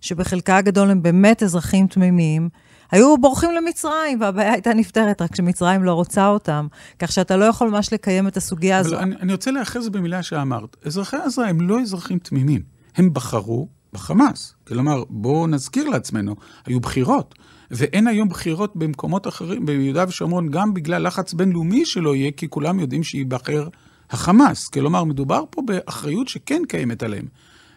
שבחלקה 0.00 0.56
הגדול 0.56 0.90
הם 0.90 1.02
באמת 1.02 1.42
אזרחים 1.42 1.86
תמימים, 1.86 2.48
היו 2.92 3.18
בורחים 3.18 3.50
למצרים, 3.52 4.20
והבעיה 4.20 4.52
הייתה 4.52 4.74
נפתרת, 4.74 5.22
רק 5.22 5.36
שמצרים 5.36 5.84
לא 5.84 5.92
רוצה 5.92 6.26
אותם. 6.26 6.66
כך 6.98 7.12
שאתה 7.12 7.36
לא 7.36 7.44
יכול 7.44 7.68
ממש 7.68 7.92
לקיים 7.92 8.28
את 8.28 8.36
הסוגיה 8.36 8.78
הזו. 8.78 8.96
אבל 8.96 9.02
אני, 9.02 9.16
אני 9.20 9.32
רוצה 9.32 9.50
להיאחז 9.50 9.88
במילה 9.88 10.22
שאמרת. 10.22 10.76
אזרחי 10.84 11.16
עזה 11.16 11.46
הם 11.46 11.60
לא 11.60 11.80
אזרחים 11.80 12.18
תמימים. 12.18 12.79
הם 13.00 13.14
בחרו 13.14 13.68
בחמאס. 13.92 14.54
כלומר, 14.66 15.04
בואו 15.08 15.46
נזכיר 15.46 15.88
לעצמנו, 15.88 16.36
היו 16.66 16.80
בחירות. 16.80 17.34
ואין 17.70 18.06
היום 18.06 18.28
בחירות 18.28 18.76
במקומות 18.76 19.26
אחרים, 19.26 19.66
ביהודה 19.66 20.04
ושומרון, 20.08 20.48
גם 20.48 20.74
בגלל 20.74 21.06
לחץ 21.06 21.32
בינלאומי 21.34 21.86
שלא 21.86 22.16
יהיה, 22.16 22.30
כי 22.30 22.48
כולם 22.48 22.80
יודעים 22.80 23.02
שייבחר 23.02 23.68
החמאס. 24.10 24.68
כלומר, 24.68 25.04
מדובר 25.04 25.44
פה 25.50 25.62
באחריות 25.66 26.28
שכן 26.28 26.62
קיימת 26.68 27.02
עליהם. 27.02 27.26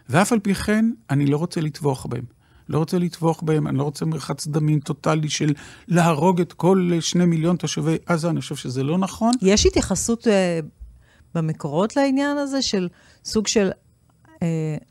ואף 0.09 0.33
על 0.33 0.39
פי 0.39 0.53
כן, 0.53 0.91
אני 1.09 1.25
לא 1.25 1.37
רוצה 1.37 1.61
לטבוח 1.61 2.05
בהם. 2.05 2.23
לא 2.69 2.77
רוצה 2.77 2.99
לטבוח 2.99 3.41
בהם, 3.41 3.67
אני 3.67 3.77
לא 3.77 3.83
רוצה 3.83 4.05
מרחץ 4.05 4.47
דמים 4.47 4.79
טוטאלי 4.79 5.29
של 5.29 5.53
להרוג 5.87 6.41
את 6.41 6.53
כל 6.53 6.89
שני 6.99 7.25
מיליון 7.25 7.55
תושבי 7.55 7.97
עזה, 8.05 8.29
אני 8.29 8.41
חושב 8.41 8.55
שזה 8.55 8.83
לא 8.83 8.97
נכון. 8.97 9.31
יש 9.41 9.65
התייחסות 9.65 10.27
uh, 10.27 10.29
במקורות 11.35 11.95
לעניין 11.95 12.37
הזה 12.37 12.61
של 12.61 12.87
סוג 13.25 13.47
של, 13.47 13.69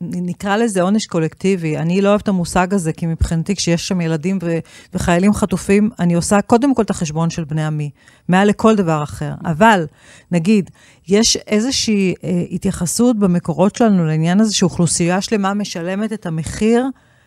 נקרא 0.01 0.57
לזה 0.57 0.83
עונש 0.83 1.07
קולקטיבי. 1.07 1.79
אני 1.79 2.03
לא 2.03 2.09
אוהבת 2.09 2.23
את 2.23 2.29
המושג 2.29 2.75
הזה, 2.75 2.93
כי 2.93 3.07
מבחינתי 3.07 3.57
כשיש 3.57 3.89
שם 3.89 4.01
ילדים 4.01 4.39
ו- 4.43 4.59
וחיילים 4.95 5.33
חטופים, 5.35 5.91
אני 5.99 6.15
עושה 6.15 6.41
קודם 6.43 6.75
כל 6.75 6.83
את 6.83 6.91
החשבון 6.91 7.31
של 7.31 7.45
בני 7.45 7.67
עמי, 7.67 7.91
מעל 8.29 8.49
לכל 8.49 8.77
דבר 8.77 9.03
אחר. 9.03 9.33
אבל, 9.45 9.87
נגיד, 10.31 10.71
יש 11.09 11.37
איזושהי 11.37 12.15
uh, 12.15 12.27
התייחסות 12.51 13.19
במקורות 13.19 13.77
שלנו 13.77 14.07
לעניין 14.07 14.41
הזה 14.41 14.55
שאוכלוסייה 14.55 15.21
שלמה 15.21 15.55
משלמת 15.55 16.13
את 16.13 16.27
המחיר, 16.27 16.87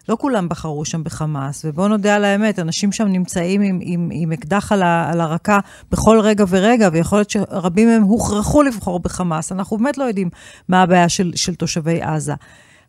לא 0.10 0.18
כולם 0.20 0.50
בחרו 0.50 0.86
שם 0.86 1.04
בחמאס, 1.04 1.66
ובואו 1.66 1.88
נודה 1.88 2.16
על 2.16 2.26
האמת, 2.26 2.60
אנשים 2.60 2.92
שם 2.92 3.08
נמצאים 3.08 3.62
עם, 3.62 3.80
עם, 3.82 4.10
עם 4.14 4.32
אקדח 4.32 4.72
על, 4.72 4.82
ה, 4.82 5.10
על 5.12 5.22
הרקה 5.22 5.60
בכל 5.92 6.20
רגע 6.20 6.46
ורגע, 6.50 6.90
ויכול 6.94 7.18
להיות 7.18 7.30
שרבים 7.30 7.88
מהם 7.88 8.04
הוכרחו 8.04 8.64
לבחור 8.64 9.00
בחמאס. 9.00 9.52
אנחנו 9.52 9.78
באמת 9.78 9.98
לא 9.98 10.04
יודעים 10.04 10.30
מה 10.70 10.82
הבעיה 10.82 11.10
של, 11.10 11.32
של 11.36 11.56
תושבי 11.56 12.02
עזה. 12.02 12.34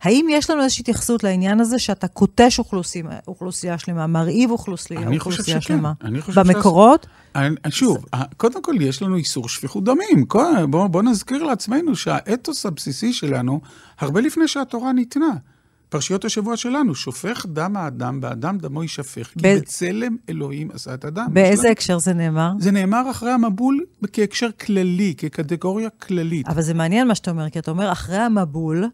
האם 0.02 0.26
יש 0.31 0.50
לנו 0.50 0.62
איזושהי 0.62 0.83
התייחסות 0.83 1.24
לעניין 1.24 1.61
הזה 1.61 1.79
שאתה 1.79 2.09
קוטש 2.09 2.59
אוכלוסיה, 2.59 3.02
אוכלוסייה 3.29 3.79
שלמה, 3.79 4.07
מרעיב 4.07 4.50
אוכלוסייה, 4.50 5.09
אוכלוסייה 5.14 5.61
שלמה? 5.61 5.92
אני 6.05 6.20
חושב 6.20 6.40
במקורות? 6.40 7.07
אני, 7.35 7.55
שוב, 7.70 7.96
זה... 7.96 8.22
קודם 8.37 8.62
כל 8.62 8.74
יש 8.81 9.02
לנו 9.02 9.16
איסור 9.16 9.48
שפיכות 9.48 9.85
דמים. 9.85 10.24
בואו 10.70 10.88
בוא 10.88 11.02
נזכיר 11.02 11.42
לעצמנו 11.42 11.96
שהאתוס 11.96 12.66
הבסיסי 12.66 13.12
שלנו, 13.12 13.61
הרבה 13.98 14.20
לפני 14.20 14.48
שהתורה 14.48 14.92
ניתנה. 14.92 15.33
פרשיות 15.88 16.25
השבוע 16.25 16.57
שלנו, 16.57 16.94
שופך 16.94 17.46
דם 17.49 17.77
האדם, 17.77 18.20
באדם 18.20 18.59
דמו 18.59 18.83
יישפך, 18.83 19.27
כי 19.27 19.38
ב... 19.42 19.57
בצלם 19.57 20.16
אלוהים 20.29 20.70
עשה 20.72 20.94
את 20.94 21.05
אדם. 21.05 21.27
באיזה 21.33 21.62
שלנו. 21.62 21.72
הקשר 21.72 21.99
זה 21.99 22.12
נאמר? 22.12 22.53
זה 22.59 22.70
נאמר 22.70 23.11
אחרי 23.11 23.31
המבול 23.31 23.85
כהקשר 24.12 24.49
כללי, 24.61 25.14
כקטגוריה 25.18 25.90
כללית. 25.90 26.49
אבל 26.49 26.62
זה 26.62 26.75
מעניין 26.75 27.09
מה 27.09 27.14
שאתה 27.14 27.31
אומר, 27.31 27.51
כי 27.51 27.59
אתה 27.59 27.70
אומר, 27.70 27.92
אחרי 27.92 28.16
המבול, 28.18 28.85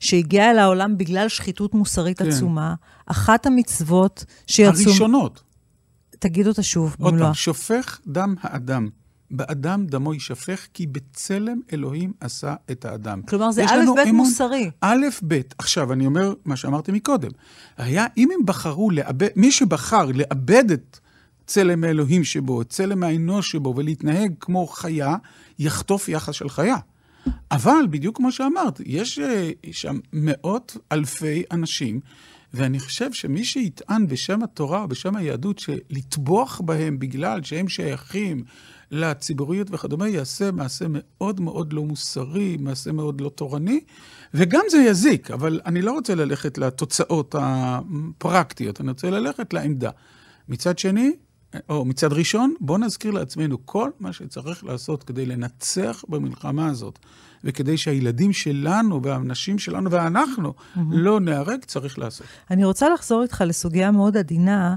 שהגיע 0.00 0.50
אל 0.50 0.58
העולם 0.58 0.98
בגלל 0.98 1.28
שחיתות 1.28 1.74
מוסרית 1.74 2.18
כן. 2.18 2.28
עצומה, 2.28 2.74
אחת 3.06 3.46
המצוות 3.46 4.24
שיצאו... 4.46 4.82
הראשונות. 4.86 5.42
תגיד 6.18 6.46
אותה 6.46 6.62
שוב, 6.62 6.96
עוד 7.00 7.14
פעם, 7.18 7.34
שופך 7.34 8.00
דם 8.06 8.34
האדם. 8.40 8.88
באדם 9.32 9.86
דמו 9.86 10.14
יישפך, 10.14 10.66
כי 10.74 10.86
בצלם 10.86 11.60
אלוהים 11.72 12.12
עשה 12.20 12.54
את 12.70 12.84
האדם. 12.84 13.22
כלומר, 13.22 13.50
זה 13.50 13.64
א' 13.64 13.84
ב' 14.06 14.12
מוסרי. 14.12 14.70
א' 14.80 15.06
ב'. 15.28 15.40
עכשיו, 15.58 15.92
אני 15.92 16.06
אומר 16.06 16.34
מה 16.44 16.56
שאמרתי 16.56 16.92
מקודם. 16.92 17.30
היה, 17.76 18.06
אם 18.16 18.28
הם 18.34 18.46
בחרו 18.46 18.90
לאבד, 18.90 19.28
מי 19.36 19.52
שבחר 19.52 20.06
לאבד 20.14 20.70
את 20.70 20.98
צלם 21.46 21.84
האלוהים 21.84 22.24
שבו, 22.24 22.62
את 22.62 22.68
צלם 22.68 23.02
האנוש 23.02 23.50
שבו, 23.50 23.74
ולהתנהג 23.76 24.32
כמו 24.40 24.66
חיה, 24.66 25.16
יחטוף 25.58 26.08
יחס 26.08 26.34
של 26.34 26.48
חיה. 26.48 26.76
אבל, 27.50 27.86
בדיוק 27.90 28.16
כמו 28.16 28.32
שאמרת, 28.32 28.80
יש 28.86 29.20
שם 29.72 29.98
מאות 30.12 30.76
אלפי 30.92 31.42
אנשים, 31.50 32.00
ואני 32.54 32.80
חושב 32.80 33.12
שמי 33.12 33.44
שיטען 33.44 34.06
בשם 34.06 34.42
התורה 34.42 34.82
או 34.82 34.88
בשם 34.88 35.16
היהדות 35.16 35.58
שלטבוח 35.58 36.60
בהם 36.60 36.98
בגלל 36.98 37.42
שהם 37.42 37.68
שייכים 37.68 38.44
לציבוריות 38.92 39.68
וכדומה, 39.70 40.08
יעשה 40.08 40.50
מעשה 40.50 40.84
מאוד 40.88 41.40
מאוד 41.40 41.72
לא 41.72 41.82
מוסרי, 41.82 42.56
מעשה 42.60 42.92
מאוד 42.92 43.20
לא 43.20 43.28
תורני, 43.28 43.80
וגם 44.34 44.62
זה 44.70 44.78
יזיק, 44.78 45.30
אבל 45.30 45.60
אני 45.66 45.82
לא 45.82 45.92
רוצה 45.92 46.14
ללכת 46.14 46.58
לתוצאות 46.58 47.34
הפרקטיות, 47.38 48.80
אני 48.80 48.88
רוצה 48.88 49.10
ללכת 49.10 49.52
לעמדה. 49.52 49.90
מצד 50.48 50.78
שני, 50.78 51.12
או 51.68 51.84
מצד 51.84 52.12
ראשון, 52.12 52.54
בואו 52.60 52.78
נזכיר 52.78 53.10
לעצמנו 53.10 53.66
כל 53.66 53.90
מה 54.00 54.12
שצריך 54.12 54.64
לעשות 54.64 55.02
כדי 55.02 55.26
לנצח 55.26 56.04
במלחמה 56.08 56.66
הזאת, 56.66 56.98
וכדי 57.44 57.76
שהילדים 57.76 58.32
שלנו 58.32 59.02
והאנשים 59.02 59.58
שלנו 59.58 59.90
ואנחנו 59.90 60.48
mm-hmm. 60.48 60.80
לא 60.90 61.20
נהרג, 61.20 61.64
צריך 61.64 61.98
לעשות. 61.98 62.26
אני 62.50 62.64
רוצה 62.64 62.88
לחזור 62.88 63.22
איתך 63.22 63.44
לסוגיה 63.46 63.90
מאוד 63.90 64.16
עדינה, 64.16 64.74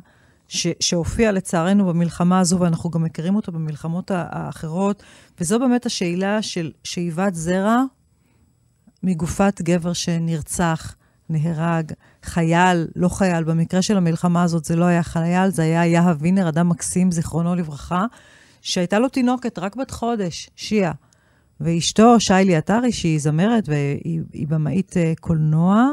ש- 0.47 0.67
שהופיע 0.79 1.31
לצערנו 1.31 1.85
במלחמה 1.85 2.39
הזו, 2.39 2.59
ואנחנו 2.59 2.89
גם 2.89 3.03
מכירים 3.03 3.35
אותו 3.35 3.51
במלחמות 3.51 4.11
האחרות, 4.13 5.03
וזו 5.39 5.59
באמת 5.59 5.85
השאלה 5.85 6.41
של 6.41 6.71
שאיבת 6.83 7.35
זרע 7.35 7.83
מגופת 9.03 9.61
גבר 9.61 9.93
שנרצח, 9.93 10.95
נהרג, 11.29 11.91
חייל, 12.23 12.87
לא 12.95 13.09
חייל, 13.09 13.43
במקרה 13.43 13.81
של 13.81 13.97
המלחמה 13.97 14.43
הזאת 14.43 14.65
זה 14.65 14.75
לא 14.75 14.85
היה 14.85 15.03
חייל, 15.03 15.49
זה 15.49 15.61
היה 15.61 15.85
יהב 15.85 16.17
וינר, 16.19 16.49
אדם 16.49 16.69
מקסים, 16.69 17.11
זיכרונו 17.11 17.55
לברכה, 17.55 18.05
שהייתה 18.61 18.99
לו 18.99 19.09
תינוקת 19.09 19.59
רק 19.59 19.75
בת 19.75 19.91
חודש, 19.91 20.49
שיה. 20.55 20.91
ואשתו, 21.61 22.19
שיילי 22.19 22.55
עטרי, 22.55 22.91
שהיא 22.91 23.19
זמרת 23.19 23.69
והיא 23.69 24.47
במאית 24.47 24.95
קולנוע, 25.19 25.89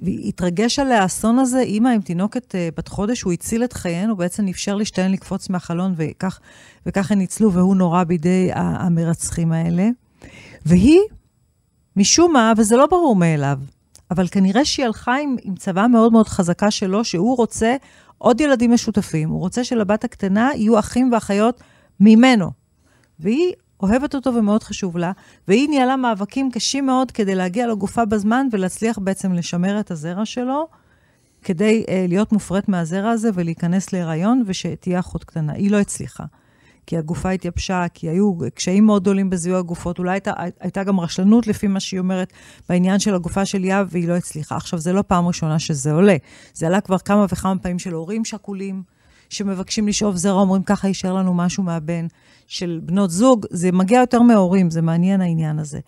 והתרגש 0.00 0.78
על 0.78 0.92
האסון 0.92 1.38
הזה, 1.38 1.60
אימא 1.60 1.88
עם 1.88 2.00
תינוקת 2.00 2.54
uh, 2.54 2.74
בת 2.76 2.88
חודש, 2.88 3.22
הוא 3.22 3.32
הציל 3.32 3.64
את 3.64 3.72
חייהן, 3.72 4.08
הוא 4.08 4.18
בעצם 4.18 4.48
אפשר 4.48 4.74
לשתיהן 4.74 5.12
לקפוץ 5.12 5.48
מהחלון, 5.48 5.94
וכך, 5.96 6.38
וכך 6.86 7.12
הן 7.12 7.18
ניצלו, 7.18 7.52
והוא 7.52 7.76
נורא 7.76 8.04
בידי 8.04 8.50
המרצחים 8.54 9.52
האלה. 9.52 9.88
והיא, 10.66 11.00
משום 11.96 12.32
מה, 12.32 12.52
וזה 12.56 12.76
לא 12.76 12.86
ברור 12.86 13.16
מאליו, 13.16 13.58
אבל 14.10 14.28
כנראה 14.28 14.64
שהיא 14.64 14.86
הלכה 14.86 15.16
עם, 15.16 15.36
עם 15.42 15.54
צבא 15.54 15.86
מאוד 15.86 16.12
מאוד 16.12 16.28
חזקה 16.28 16.70
שלו, 16.70 17.04
שהוא 17.04 17.36
רוצה 17.36 17.76
עוד 18.18 18.40
ילדים 18.40 18.72
משותפים. 18.72 19.28
הוא 19.28 19.40
רוצה 19.40 19.64
שלבת 19.64 20.04
הקטנה 20.04 20.50
יהיו 20.54 20.78
אחים 20.78 21.12
ואחיות 21.12 21.60
ממנו. 22.00 22.50
והיא 23.20 23.52
אוהבת 23.84 24.14
אותו 24.14 24.34
ומאוד 24.34 24.62
חשוב 24.62 24.96
לה, 24.96 25.12
והיא 25.48 25.68
ניהלה 25.68 25.96
מאבקים 25.96 26.50
קשים 26.50 26.86
מאוד 26.86 27.10
כדי 27.10 27.34
להגיע 27.34 27.66
לגופה 27.66 28.04
בזמן 28.04 28.46
ולהצליח 28.52 28.98
בעצם 28.98 29.32
לשמר 29.32 29.80
את 29.80 29.90
הזרע 29.90 30.24
שלו, 30.24 30.68
כדי 31.42 31.84
uh, 31.86 31.90
להיות 32.08 32.32
מופרט 32.32 32.68
מהזרע 32.68 33.10
הזה 33.10 33.30
ולהיכנס 33.34 33.92
להיריון 33.92 34.42
ושתהיה 34.46 34.98
אחות 34.98 35.24
קטנה. 35.24 35.52
היא 35.52 35.70
לא 35.70 35.80
הצליחה. 35.80 36.24
כי 36.86 36.98
הגופה 36.98 37.30
התייבשה, 37.30 37.86
כי 37.94 38.08
היו 38.08 38.34
קשיים 38.54 38.86
מאוד 38.86 39.02
גדולים 39.02 39.30
בזיהוי 39.30 39.58
הגופות, 39.58 39.98
אולי 39.98 40.12
הייתה, 40.12 40.32
הייתה 40.60 40.84
גם 40.84 41.00
רשלנות 41.00 41.46
לפי 41.46 41.66
מה 41.66 41.80
שהיא 41.80 42.00
אומרת 42.00 42.32
בעניין 42.68 42.98
של 42.98 43.14
הגופה 43.14 43.44
של 43.44 43.64
יהב, 43.64 43.86
והיא 43.90 44.08
לא 44.08 44.16
הצליחה. 44.16 44.56
עכשיו, 44.56 44.78
זה 44.78 44.92
לא 44.92 45.02
פעם 45.06 45.26
ראשונה 45.26 45.58
שזה 45.58 45.92
עולה. 45.92 46.16
זה 46.54 46.66
עלה 46.66 46.80
כבר 46.80 46.98
כמה 46.98 47.26
וכמה 47.28 47.58
פעמים 47.58 47.78
של 47.78 47.92
הורים 47.92 48.24
שכולים, 48.24 48.82
שמבקשים 49.34 49.88
לשאוב 49.88 50.16
זרע, 50.16 50.40
אומרים 50.40 50.62
ככה 50.62 50.88
יישאר 50.88 51.12
לנו 51.12 51.34
משהו 51.34 51.62
מהבן. 51.62 52.06
של 52.46 52.80
בנות 52.82 53.10
זוג, 53.10 53.46
זה 53.50 53.72
מגיע 53.72 54.00
יותר 54.00 54.22
מהורים, 54.22 54.70
זה 54.70 54.82
מעניין 54.82 55.20
העניין 55.20 55.58
הזה. 55.58 55.80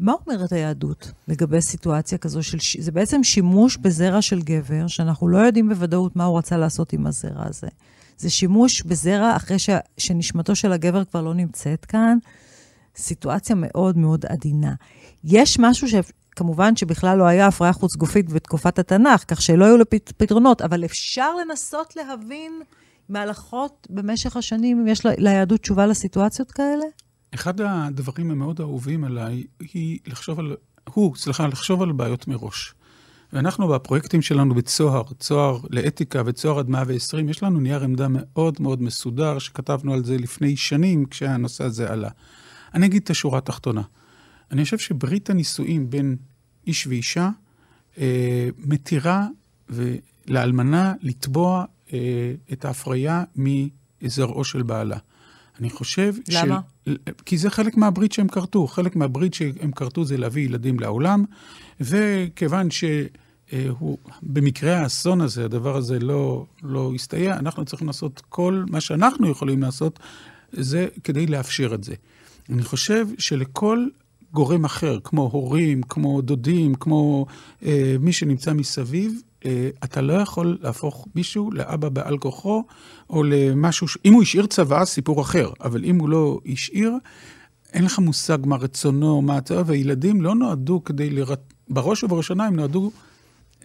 מה 0.00 0.12
אומרת 0.26 0.52
היהדות 0.52 1.12
לגבי 1.28 1.62
סיטואציה 1.62 2.18
כזו 2.18 2.42
של... 2.42 2.58
זה 2.78 2.92
בעצם 2.92 3.24
שימוש 3.24 3.76
בזרע 3.76 4.22
של 4.22 4.42
גבר, 4.42 4.86
שאנחנו 4.86 5.28
לא 5.28 5.38
יודעים 5.38 5.68
בוודאות 5.68 6.16
מה 6.16 6.24
הוא 6.24 6.38
רצה 6.38 6.56
לעשות 6.56 6.92
עם 6.92 7.06
הזרע 7.06 7.46
הזה. 7.46 7.68
זה 8.18 8.30
שימוש 8.30 8.82
בזרע 8.82 9.36
אחרי 9.36 9.58
ש, 9.58 9.70
שנשמתו 9.98 10.56
של 10.56 10.72
הגבר 10.72 11.04
כבר 11.04 11.22
לא 11.22 11.34
נמצאת 11.34 11.84
כאן. 11.84 12.18
סיטואציה 12.96 13.56
מאוד 13.58 13.98
מאוד 13.98 14.26
עדינה. 14.26 14.74
יש 15.24 15.58
משהו 15.58 15.88
ש... 15.88 15.94
כמובן 16.36 16.76
שבכלל 16.76 17.18
לא 17.18 17.24
היה 17.24 17.46
הפריה 17.46 17.72
חוץ 17.72 17.96
גופית 17.96 18.32
בתקופת 18.32 18.78
התנ"ך, 18.78 19.24
כך 19.28 19.42
שלא 19.42 19.64
היו 19.64 19.76
לו 19.76 19.84
פתרונות, 20.16 20.62
אבל 20.62 20.84
אפשר 20.84 21.34
לנסות 21.36 21.96
להבין 21.96 22.62
מהלכות 23.08 23.86
במשך 23.90 24.36
השנים, 24.36 24.80
אם 24.80 24.86
יש 24.86 25.06
ליהדות 25.06 25.60
תשובה 25.60 25.86
לסיטואציות 25.86 26.50
כאלה? 26.50 26.84
אחד 27.34 27.60
הדברים 27.60 28.30
המאוד 28.30 28.60
אהובים 28.60 29.04
עליי 29.04 29.44
היא 29.60 29.98
לחשוב 30.06 30.38
על, 30.38 30.56
הוא, 30.94 31.16
סליחה, 31.16 31.46
לחשוב 31.46 31.82
על 31.82 31.92
בעיות 31.92 32.28
מראש. 32.28 32.74
ואנחנו 33.32 33.68
בפרויקטים 33.68 34.22
שלנו 34.22 34.54
בצוהר, 34.54 35.02
צוהר 35.18 35.58
לאתיקה 35.70 36.22
וצוהר 36.26 36.58
עד 36.58 36.68
120, 36.68 37.28
יש 37.28 37.42
לנו 37.42 37.60
נייר 37.60 37.82
עמדה 37.82 38.06
מאוד 38.10 38.56
מאוד 38.60 38.82
מסודר, 38.82 39.38
שכתבנו 39.38 39.92
על 39.92 40.04
זה 40.04 40.16
לפני 40.18 40.56
שנים 40.56 41.04
כשהנושא 41.04 41.64
הזה 41.64 41.92
עלה. 41.92 42.08
אני 42.74 42.86
אגיד 42.86 43.02
את 43.02 43.10
השורה 43.10 43.38
התחתונה. 43.38 43.82
אני 44.52 44.64
חושב 44.64 44.78
שברית 44.78 45.30
הנישואים 45.30 45.90
בין 45.90 46.16
איש 46.66 46.86
ואישה 46.86 47.30
אה, 47.98 48.48
מתירה 48.58 49.26
לאלמנה 50.28 50.94
לתבוע 51.00 51.64
אה, 51.92 51.98
את 52.52 52.64
ההפריה 52.64 53.24
מזרעו 53.36 54.44
של 54.44 54.62
בעלה. 54.62 54.96
אני 55.60 55.70
חושב... 55.70 56.14
למה? 56.28 56.60
של... 56.84 56.96
כי 57.26 57.38
זה 57.38 57.50
חלק 57.50 57.76
מהברית 57.76 58.12
שהם 58.12 58.28
כרתו. 58.28 58.66
חלק 58.66 58.96
מהברית 58.96 59.34
שהם 59.34 59.72
כרתו 59.72 60.04
זה 60.04 60.16
להביא 60.16 60.44
ילדים 60.44 60.80
לעולם, 60.80 61.24
וכיוון 61.80 62.68
שהוא, 62.70 63.98
במקרה 64.22 64.78
האסון 64.78 65.20
הזה, 65.20 65.44
הדבר 65.44 65.76
הזה 65.76 65.98
לא, 65.98 66.46
לא 66.62 66.92
הסתייע, 66.94 67.38
אנחנו 67.38 67.64
צריכים 67.64 67.86
לעשות 67.86 68.22
כל 68.28 68.64
מה 68.68 68.80
שאנחנו 68.80 69.30
יכולים 69.30 69.62
לעשות, 69.62 69.98
זה 70.52 70.88
כדי 71.04 71.26
לאפשר 71.26 71.74
את 71.74 71.84
זה. 71.84 71.94
אני 72.50 72.62
חושב 72.62 73.06
שלכל 73.18 73.86
גורם 74.32 74.64
אחר, 74.64 74.98
כמו 75.04 75.30
הורים, 75.32 75.82
כמו 75.82 76.22
דודים, 76.22 76.74
כמו 76.74 77.26
אה, 77.64 77.96
מי 78.00 78.12
שנמצא 78.12 78.52
מסביב, 78.52 79.22
אה, 79.44 79.70
אתה 79.84 80.00
לא 80.00 80.12
יכול 80.12 80.58
להפוך 80.60 81.08
מישהו 81.14 81.50
לאבא 81.50 81.88
בעל 81.88 82.18
כוחו, 82.18 82.64
או 83.10 83.22
למשהו, 83.22 83.88
ש... 83.88 83.98
אם 84.04 84.12
הוא 84.12 84.22
השאיר 84.22 84.46
צבא, 84.46 84.84
סיפור 84.84 85.20
אחר, 85.20 85.50
אבל 85.60 85.84
אם 85.84 85.98
הוא 85.98 86.08
לא 86.08 86.38
השאיר, 86.46 86.92
אין 87.72 87.84
לך 87.84 87.98
מושג 87.98 88.38
מה 88.44 88.56
רצונו, 88.56 89.22
מה 89.22 89.36
הצבא, 89.36 89.62
והילדים 89.66 90.20
לא 90.20 90.34
נועדו 90.34 90.84
כדי 90.84 91.10
לראות, 91.10 91.40
בראש 91.68 92.04
ובראשונה 92.04 92.46
הם 92.46 92.56
נועדו, 92.56 92.90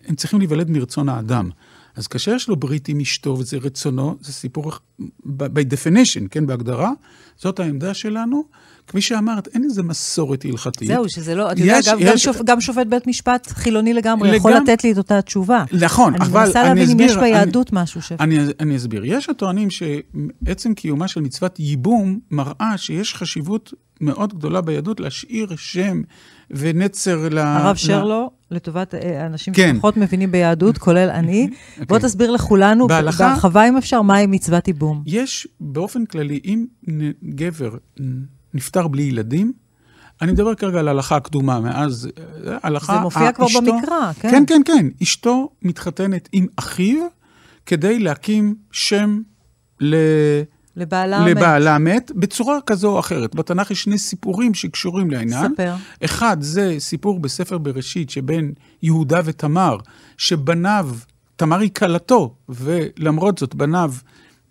הם 0.07 0.15
צריכים 0.15 0.39
להיוולד 0.39 0.69
מרצון 0.69 1.09
האדם. 1.09 1.49
אז 1.95 2.07
כאשר 2.07 2.31
יש 2.31 2.49
לו 2.49 2.55
ברית 2.55 2.87
עם 2.87 2.99
אשתו 2.99 3.37
וזה 3.39 3.57
רצונו, 3.57 4.17
זה 4.21 4.33
סיפור, 4.33 4.71
by 5.27 5.63
definition, 5.73 6.27
כן, 6.31 6.45
בהגדרה, 6.45 6.91
זאת 7.37 7.59
העמדה 7.59 7.93
שלנו. 7.93 8.43
כפי 8.87 9.01
שאמרת, 9.01 9.47
אין 9.47 9.63
איזה 9.63 9.83
מסורת 9.83 10.45
הלכתית. 10.45 10.87
זהו, 10.87 11.09
שזה 11.09 11.35
לא, 11.35 11.51
אתה 11.51 11.61
יודע, 11.61 11.79
גם, 11.87 11.99
יש... 11.99 12.05
גם, 12.09 12.17
שופ, 12.17 12.37
גם 12.45 12.61
שופט 12.61 12.87
בית 12.87 13.07
משפט 13.07 13.47
חילוני 13.47 13.93
לגמרי 13.93 14.29
לגמ... 14.29 14.37
יכול 14.37 14.53
לתת 14.53 14.83
לי 14.83 14.91
את 14.91 14.97
אותה 14.97 15.21
תשובה. 15.21 15.63
נכון, 15.71 16.13
אני 16.15 16.25
אבל 16.25 16.39
אני 16.39 16.47
אסביר... 16.47 16.61
אני 16.61 16.73
מנסה 16.73 16.83
להבין 16.83 16.89
אם 16.89 16.99
יש 16.99 17.17
ביהדות 17.17 17.73
אני, 17.73 17.81
משהו 17.81 18.01
ש... 18.01 18.11
אני, 18.11 18.39
אני 18.59 18.75
אסביר. 18.75 19.05
יש 19.05 19.29
הטוענים 19.29 19.67
שעצם 19.69 20.73
קיומה 20.73 21.07
של 21.07 21.21
מצוות 21.21 21.59
ייבום 21.59 22.19
מראה 22.31 22.73
שיש 22.77 23.15
חשיבות 23.15 23.73
מאוד 24.01 24.33
גדולה 24.33 24.61
ביהדות 24.61 24.99
להשאיר 24.99 25.47
שם 25.55 26.01
ונצר 26.51 27.29
ל... 27.31 27.37
הרב 27.37 27.75
שרלו, 27.75 28.31
לטובת 28.51 28.95
אה, 28.95 29.25
אנשים 29.25 29.53
כן. 29.53 29.75
שפחות 29.75 29.97
מבינים 29.97 30.31
ביהדות, 30.31 30.77
כולל 30.77 31.09
אני. 31.09 31.47
Okay. 31.49 31.71
אוקיי. 31.71 31.85
בוא 31.85 31.99
תסביר 31.99 32.31
לכולנו, 32.31 32.87
בהלכה, 32.87 33.27
בהרחבה 33.29 33.67
אם 33.67 33.77
אפשר, 33.77 34.01
מהי 34.01 34.27
מצוות 34.27 34.67
ייבום. 34.67 35.03
יש 35.05 35.47
באופן 35.59 36.05
כללי, 36.05 36.39
אם 36.45 36.65
גבר 37.23 37.71
נפטר 38.57 38.87
בלי 38.87 39.03
ילדים, 39.03 39.53
אני 40.21 40.31
מדבר 40.31 40.55
כרגע 40.55 40.79
על 40.79 40.87
ההלכה 40.87 41.15
הקדומה, 41.15 41.59
מאז 41.59 42.09
אה, 42.47 42.57
הלכה... 42.63 42.93
זה 42.93 42.99
מופיע 42.99 43.31
כבר 43.31 43.45
אשתו, 43.45 43.61
במקרא, 43.61 44.11
כן. 44.19 44.31
כן, 44.31 44.43
כן, 44.47 44.61
כן. 44.65 44.87
אשתו 45.03 45.49
מתחתנת 45.61 46.29
עם 46.31 46.45
אחיו 46.55 47.07
כדי 47.65 47.99
להקים 47.99 48.55
שם 48.71 49.21
ל... 49.81 49.95
לבעלה, 50.75 51.27
לבעלה 51.27 51.77
מת. 51.77 51.95
מת, 51.95 52.11
בצורה 52.15 52.57
כזו 52.65 52.89
או 52.89 52.99
אחרת. 52.99 53.35
בתנ"ך 53.35 53.71
יש 53.71 53.83
שני 53.83 53.97
סיפורים 53.97 54.53
שקשורים 54.53 55.11
לעניין. 55.11 55.53
ספר. 55.53 55.75
אחד, 56.05 56.37
זה 56.39 56.75
סיפור 56.79 57.19
בספר 57.19 57.57
בראשית 57.57 58.09
שבין 58.09 58.53
יהודה 58.81 59.19
ותמר, 59.25 59.77
שבניו, 60.17 60.89
תמר 61.35 61.59
היא 61.59 61.71
כלתו, 61.73 62.35
ולמרות 62.49 63.37
זאת 63.37 63.55
בניו 63.55 63.93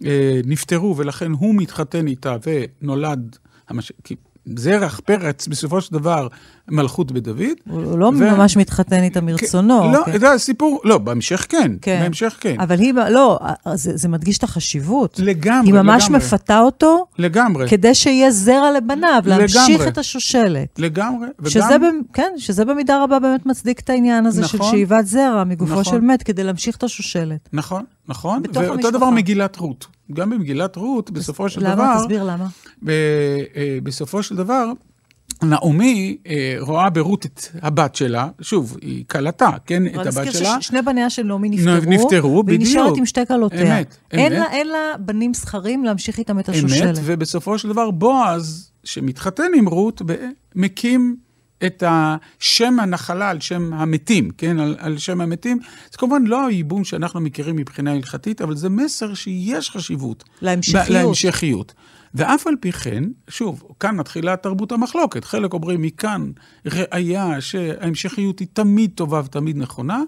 אה, 0.05 0.41
נפטרו, 0.45 0.97
ולכן 0.97 1.33
הוא 1.33 1.55
מתחתן 1.55 2.07
איתה 2.07 2.37
ונולד 2.47 3.37
המש... 3.69 3.93
זרח, 4.57 5.01
פרץ, 5.05 5.49
בסופו 5.49 5.81
של 5.81 5.93
דבר, 5.93 6.29
מלכות 6.69 7.13
בדוד. 7.13 7.41
הוא 7.69 7.99
לא 7.99 8.07
ו... 8.07 8.11
ממש 8.13 8.57
מתחתן 8.57 9.03
איתה 9.03 9.21
מרצונו. 9.21 9.83
כן, 9.83 9.93
לא, 9.93 10.03
כן. 10.05 10.19
זה 10.19 10.33
הסיפור, 10.33 10.81
לא, 10.85 10.99
בהמשך 10.99 11.47
כן, 11.49 11.73
כן. 11.83 12.01
בהמשך 12.03 12.37
כן. 12.41 12.61
אבל 12.61 12.79
היא, 12.79 12.93
לא, 13.11 13.39
זה, 13.75 13.97
זה 13.97 14.09
מדגיש 14.09 14.39
את 14.39 14.43
החשיבות. 14.43 15.21
לגמרי, 15.23 15.69
היא 15.69 15.75
ממש 15.75 16.05
לגמרי. 16.05 16.19
מפתה 16.19 16.59
אותו. 16.59 17.07
לגמרי. 17.19 17.69
כדי 17.69 17.95
שיהיה 17.95 18.31
זרע 18.31 18.73
לבניו, 18.77 19.23
להמשיך 19.27 19.69
לגמרי. 19.69 19.89
את 19.89 19.99
השושלת. 19.99 20.79
לגמרי, 20.79 21.29
וגם... 21.39 21.51
שזה, 21.51 21.77
כן, 22.13 22.33
שזה 22.37 22.65
במידה 22.65 23.03
רבה 23.05 23.19
באמת 23.19 23.47
מצדיק 23.47 23.81
את 23.81 23.91
העניין 23.91 24.27
הזה 24.27 24.43
נכון, 24.43 24.61
של 24.61 24.71
שאיבת 24.71 25.07
זרע 25.07 25.45
מגופו 25.45 25.73
נכון. 25.73 25.85
של 25.85 26.01
מת, 26.01 26.23
כדי 26.23 26.45
להמשיך 26.45 26.77
את 26.77 26.83
השושלת. 26.83 27.49
נכון, 27.53 27.85
נכון. 28.09 28.43
ואותו. 28.55 28.91
דבר 28.91 29.11
מגילת 29.11 29.57
רות. 29.57 29.96
גם 30.13 30.31
במגילת 30.31 30.77
רות, 30.77 31.11
בסופו 31.11 31.49
של 31.49 31.61
למה? 31.61 31.75
דבר... 31.75 31.85
למה? 31.85 32.01
תסביר 32.01 32.25
למה. 32.25 32.47
ב, 32.83 32.91
אה, 33.57 33.79
בסופו 33.83 34.23
של 34.23 34.37
דבר, 34.37 34.73
נעמי 35.43 36.17
אה, 36.27 36.57
רואה 36.61 36.91
ברות 36.91 37.27
את 37.27 37.41
הבת 37.63 37.95
שלה, 37.95 38.29
שוב, 38.41 38.77
היא 38.83 39.05
כלתה, 39.11 39.51
כן, 39.67 39.87
את 39.87 40.07
הבת 40.07 40.33
שלה. 40.33 40.61
ששני 40.61 40.83
בניה 40.83 41.11
של 41.11 41.23
נעמי 41.23 41.49
נפטרו, 41.49 41.91
נפטרו, 41.91 42.43
והיא 42.47 42.59
בדיוק. 42.59 42.71
נשארת 42.71 42.97
עם 42.97 43.07
שתי 43.07 43.27
כלותיה. 43.27 43.79
אמת, 43.79 43.97
אין 44.11 44.33
אמת. 44.33 44.41
לה, 44.41 44.53
אין 44.53 44.69
לה 44.69 44.93
בנים 44.99 45.35
זכרים 45.35 45.85
להמשיך 45.85 46.19
איתם 46.19 46.39
את 46.39 46.49
השושלת. 46.49 46.89
אמת, 46.89 47.05
ובסופו 47.05 47.59
של 47.59 47.69
דבר 47.69 47.91
בועז, 47.91 48.71
שמתחתן 48.85 49.51
עם 49.57 49.69
רות, 49.69 50.03
מקים 50.55 51.17
את 51.67 51.83
השם 51.87 52.81
הנחלה 52.81 53.31
על 53.31 53.41
שם 53.41 53.73
המתים, 53.73 54.31
כן, 54.39 54.59
על, 54.59 54.77
על 54.79 54.99
שם 54.99 55.21
המתים. 55.21 55.59
זה 55.91 55.99
כמובן 55.99 56.23
לא 56.25 56.47
הייבום 56.47 56.85
שאנחנו 56.85 57.21
מכירים 57.21 57.57
מבחינה 57.57 57.93
הלכתית, 57.93 58.43
אבל 58.43 58.57
זה 58.57 58.69
מסר 58.69 59.15
שיש 59.15 59.71
חשיבות. 59.71 60.25
להמשכיות. 60.43 60.89
להמשכיות. 60.89 61.75
ואף 62.15 62.47
על 62.47 62.55
פי 62.61 62.73
כן, 62.73 63.05
שוב, 63.29 63.63
כאן 63.81 63.97
מתחילה 63.97 64.37
תרבות 64.37 64.73
המחלוקת. 64.73 65.25
חלק 65.25 65.53
אומרים 65.53 65.83
מכאן 65.83 66.31
ראיה 66.67 67.41
שההמשכיות 67.41 68.39
היא 68.39 68.49
תמיד 68.53 68.91
טובה 68.95 69.21
ותמיד 69.25 69.57
נכונה. 69.57 70.03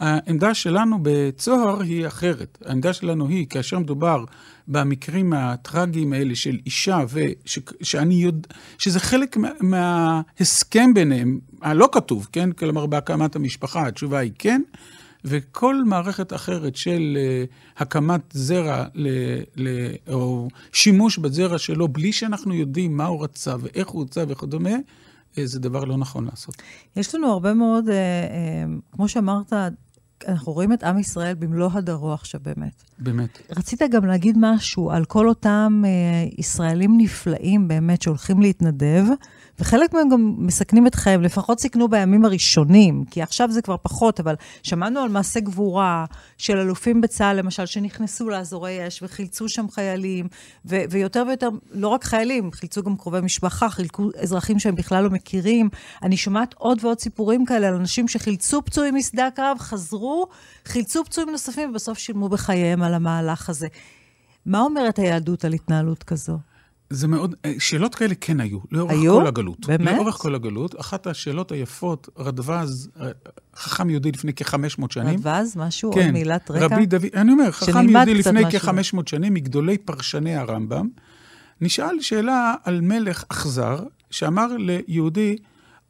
העמדה 0.00 0.54
שלנו 0.54 0.98
בצוהר 1.02 1.80
היא 1.80 2.06
אחרת. 2.06 2.58
העמדה 2.64 2.92
שלנו 2.92 3.28
היא, 3.28 3.46
כאשר 3.46 3.78
מדובר 3.78 4.24
במקרים 4.68 5.32
הטרגיים 5.32 6.12
האלה 6.12 6.36
של 6.36 6.58
אישה, 6.66 7.00
ושאני 7.80 8.14
יודע, 8.14 8.48
שזה 8.78 9.00
חלק 9.00 9.36
מה, 9.36 9.48
מההסכם 9.60 10.94
ביניהם, 10.94 11.38
הלא 11.62 11.88
כתוב, 11.92 12.28
כן? 12.32 12.52
כלומר, 12.52 12.86
בהקמת 12.86 13.36
המשפחה, 13.36 13.86
התשובה 13.86 14.18
היא 14.18 14.32
כן. 14.38 14.62
וכל 15.24 15.84
מערכת 15.84 16.32
אחרת 16.32 16.76
של 16.76 17.18
uh, 17.18 17.82
הקמת 17.82 18.20
זרע 18.32 18.84
ל, 18.94 19.08
ל, 19.56 19.68
או 20.08 20.48
שימוש 20.72 21.18
בזרע 21.18 21.58
שלו, 21.58 21.88
בלי 21.88 22.12
שאנחנו 22.12 22.54
יודעים 22.54 22.96
מה 22.96 23.06
הוא 23.06 23.24
רצה 23.24 23.54
ואיך 23.60 23.88
הוא 23.88 24.02
רצה 24.02 24.24
וכדומה, 24.28 24.70
uh, 24.74 25.40
זה 25.44 25.60
דבר 25.60 25.84
לא 25.84 25.96
נכון 25.96 26.24
לעשות. 26.24 26.54
יש 26.96 27.14
לנו 27.14 27.32
הרבה 27.32 27.54
מאוד, 27.54 27.84
כמו 28.92 29.08
שאמרת, 29.08 29.52
אנחנו 30.28 30.52
רואים 30.52 30.72
את 30.72 30.84
עם 30.84 30.98
ישראל 30.98 31.34
במלוא 31.34 31.70
הדרו 31.72 32.12
עכשיו 32.12 32.40
באמת. 32.44 32.82
באמת. 32.98 33.38
רצית 33.56 33.82
גם 33.90 34.04
להגיד 34.04 34.36
משהו 34.40 34.90
על 34.90 35.04
כל 35.04 35.28
אותם 35.28 35.82
uh, 35.84 36.34
ישראלים 36.38 36.98
נפלאים 36.98 37.68
באמת 37.68 38.02
שהולכים 38.02 38.42
להתנדב, 38.42 39.04
וחלק 39.60 39.94
מהם 39.94 40.08
גם 40.08 40.34
מסכנים 40.38 40.86
את 40.86 40.94
חייהם, 40.94 41.22
לפחות 41.22 41.60
סיכנו 41.60 41.88
בימים 41.88 42.24
הראשונים, 42.24 43.04
כי 43.10 43.22
עכשיו 43.22 43.50
זה 43.50 43.62
כבר 43.62 43.76
פחות, 43.82 44.20
אבל 44.20 44.34
שמענו 44.62 45.00
על 45.00 45.08
מעשי 45.08 45.40
גבורה 45.40 46.04
של 46.38 46.58
אלופים 46.58 47.00
בצה"ל, 47.00 47.36
למשל, 47.36 47.66
שנכנסו 47.66 48.28
לאזורי 48.28 48.88
אש 48.88 49.02
וחילצו 49.02 49.48
שם 49.48 49.70
חיילים, 49.70 50.28
ו- 50.64 50.82
ויותר 50.90 51.24
ויותר, 51.28 51.48
לא 51.70 51.88
רק 51.88 52.04
חיילים, 52.04 52.52
חילצו 52.52 52.82
גם 52.82 52.96
קרובי 52.96 53.20
משפחה, 53.20 53.70
חילקו 53.70 54.10
אזרחים 54.22 54.58
שהם 54.58 54.74
בכלל 54.74 55.04
לא 55.04 55.10
מכירים. 55.10 55.68
אני 56.02 56.16
שומעת 56.16 56.54
עוד 56.58 56.78
ועוד 56.84 57.00
סיפורים 57.00 57.44
כאלה 57.44 57.68
על 57.68 57.74
אנשים 57.74 58.08
שחילצו 58.08 58.62
פצועים 58.62 58.94
משדה 58.94 59.26
הקרב, 59.26 59.56
חזרו, 59.58 60.26
חילצו 60.64 61.04
פצועים 61.04 61.30
נוספים, 61.30 61.70
ובסוף 61.70 61.98
שילמו 61.98 62.28
בחייהם 62.28 62.82
על 62.82 62.94
המהלך 62.94 63.48
הזה. 63.48 63.68
מה 64.46 64.60
אומרת 64.60 64.98
היהדות 64.98 65.44
על 65.44 65.52
התנהלות 65.52 66.02
כזו? 66.02 66.38
זה 66.90 67.08
מאוד, 67.08 67.34
אה, 67.44 67.52
שאלות 67.58 67.94
כאלה 67.94 68.14
כן 68.20 68.40
היו, 68.40 68.58
לאורך 68.72 68.92
היו? 68.92 69.14
כל 69.14 69.26
הגלות. 69.26 69.66
באמת? 69.66 69.96
לאורך 69.96 70.14
כל 70.14 70.34
הגלות. 70.34 70.80
אחת 70.80 71.06
השאלות 71.06 71.52
היפות, 71.52 72.08
רדווז, 72.18 72.90
אה, 73.00 73.10
חכם 73.56 73.90
יהודי 73.90 74.12
לפני 74.12 74.32
כ-500 74.36 74.90
שנים. 74.90 75.20
רדווז, 75.20 75.56
משהו, 75.56 75.92
כן, 75.92 76.04
עוד 76.04 76.10
מילת 76.10 76.50
רקע? 76.50 76.64
רבי 76.64 76.86
דוד, 76.86 77.06
אני 77.14 77.32
אומר, 77.32 77.50
חכם 77.50 77.88
יהודי 77.88 78.14
לפני 78.14 78.44
משהו. 78.44 78.60
כ-500 78.60 79.02
שנים, 79.06 79.34
מגדולי 79.34 79.78
פרשני 79.78 80.36
הרמב"ם, 80.36 80.88
נשאל 81.60 82.00
שאלה 82.00 82.54
על 82.64 82.80
מלך 82.80 83.24
אכזר, 83.28 83.84
שאמר 84.10 84.46
ליהודי, 84.56 85.36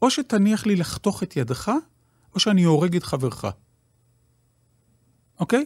או 0.03 0.11
שתניח 0.11 0.67
לי 0.67 0.77
לחתוך 0.77 1.23
את 1.23 1.37
ידך, 1.37 1.73
או 2.35 2.41
שאני 2.41 2.65
הורג 2.65 2.97
את 2.97 3.05
חברך. 3.05 3.45
אוקיי? 5.41 5.65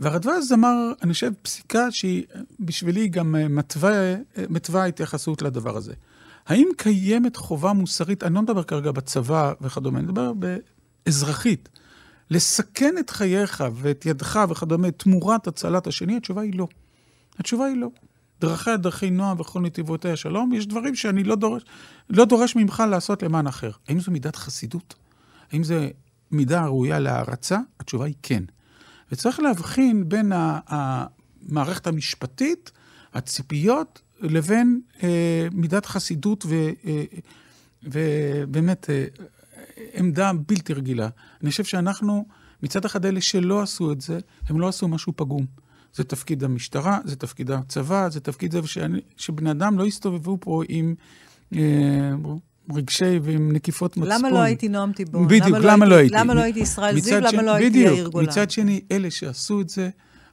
והרדווז 0.00 0.52
אמר, 0.52 0.92
אני 1.02 1.12
חושב, 1.12 1.32
פסיקה 1.42 1.90
שהיא 1.90 2.24
בשבילי 2.60 3.08
גם 3.08 3.36
אה, 3.36 3.48
מתווה, 3.48 3.92
אה, 3.92 4.16
מתווה 4.48 4.84
התייחסות 4.84 5.42
לדבר 5.42 5.76
הזה. 5.76 5.94
האם 6.46 6.68
קיימת 6.76 7.36
חובה 7.36 7.72
מוסרית, 7.72 8.22
אני 8.22 8.34
לא 8.34 8.42
מדבר 8.42 8.62
כרגע 8.62 8.92
בצבא 8.92 9.52
וכדומה, 9.60 9.98
אני 9.98 10.06
מדבר 10.06 10.32
באזרחית, 10.32 11.68
לסכן 12.30 12.94
את 13.00 13.10
חייך 13.10 13.64
ואת 13.74 14.06
ידך 14.06 14.40
וכדומה 14.48 14.90
תמורת 14.90 15.46
הצלת 15.46 15.86
השני? 15.86 16.16
התשובה 16.16 16.42
היא 16.42 16.58
לא. 16.58 16.68
התשובה 17.38 17.64
היא 17.64 17.76
לא. 17.76 17.88
דרכי 18.76 19.10
נועם 19.10 19.40
וכל 19.40 19.60
נתיבותיה 19.60 20.16
שלום, 20.16 20.52
יש 20.52 20.66
דברים 20.66 20.94
שאני 20.94 21.24
לא 21.24 21.34
דורש, 21.34 21.62
לא 22.10 22.24
דורש 22.24 22.56
ממך 22.56 22.82
לעשות 22.90 23.22
למען 23.22 23.46
אחר. 23.46 23.70
האם 23.88 24.00
זו 24.00 24.12
מידת 24.12 24.36
חסידות? 24.36 24.94
האם 25.52 25.64
זו 25.64 25.74
מידה 26.30 26.64
ראויה 26.64 26.98
להערצה? 26.98 27.58
התשובה 27.80 28.04
היא 28.04 28.14
כן. 28.22 28.44
וצריך 29.12 29.40
להבחין 29.40 30.08
בין 30.08 30.32
המערכת 30.66 31.86
המשפטית, 31.86 32.70
הציפיות, 33.14 34.02
לבין 34.20 34.80
אה, 35.02 35.48
מידת 35.52 35.86
חסידות 35.86 36.46
ו, 36.46 36.54
אה, 36.86 37.04
ובאמת 37.82 38.90
אה, 38.90 39.04
עמדה 39.94 40.32
בלתי 40.48 40.72
רגילה. 40.72 41.08
אני 41.42 41.50
חושב 41.50 41.64
שאנחנו, 41.64 42.26
מצד 42.62 42.84
אחד 42.84 43.06
אלה 43.06 43.20
שלא 43.20 43.62
עשו 43.62 43.92
את 43.92 44.00
זה, 44.00 44.18
הם 44.46 44.60
לא 44.60 44.68
עשו 44.68 44.88
משהו 44.88 45.12
פגום. 45.16 45.46
זה 45.94 46.04
תפקיד 46.04 46.44
המשטרה, 46.44 46.98
זה 47.04 47.16
תפקיד 47.16 47.50
הצבא, 47.50 48.08
זה 48.08 48.20
תפקיד 48.20 48.52
זה 48.52 48.60
שבני 49.16 49.50
אדם 49.50 49.78
לא 49.78 49.86
יסתובבו 49.86 50.38
פה 50.40 50.62
עם 50.68 50.94
אה, 51.54 51.60
רגשי 52.74 53.18
ועם 53.22 53.52
נקיפות 53.52 53.96
מצפון. 53.96 54.12
למה 54.12 54.30
לא 54.30 54.38
הייתי 54.38 54.68
נועם 54.68 54.92
תיבון? 54.92 55.28
בדיוק, 55.28 55.58
למה 55.60 55.86
לא 55.86 55.94
הייתי? 55.94 56.14
למה 56.14 56.34
לא 56.34 56.40
הייתי 56.40 56.60
ישראל 56.60 57.00
זיו? 57.00 57.20
למה 57.20 57.42
לא 57.42 57.50
הייתי 57.54 57.70
בדיוק, 57.70 57.96
יאיר 57.96 58.08
גולן? 58.08 58.28
מצד 58.28 58.50
שני, 58.50 58.80
אלה 58.92 59.10
שעשו 59.10 59.60
את 59.60 59.68
זה, 59.68 59.90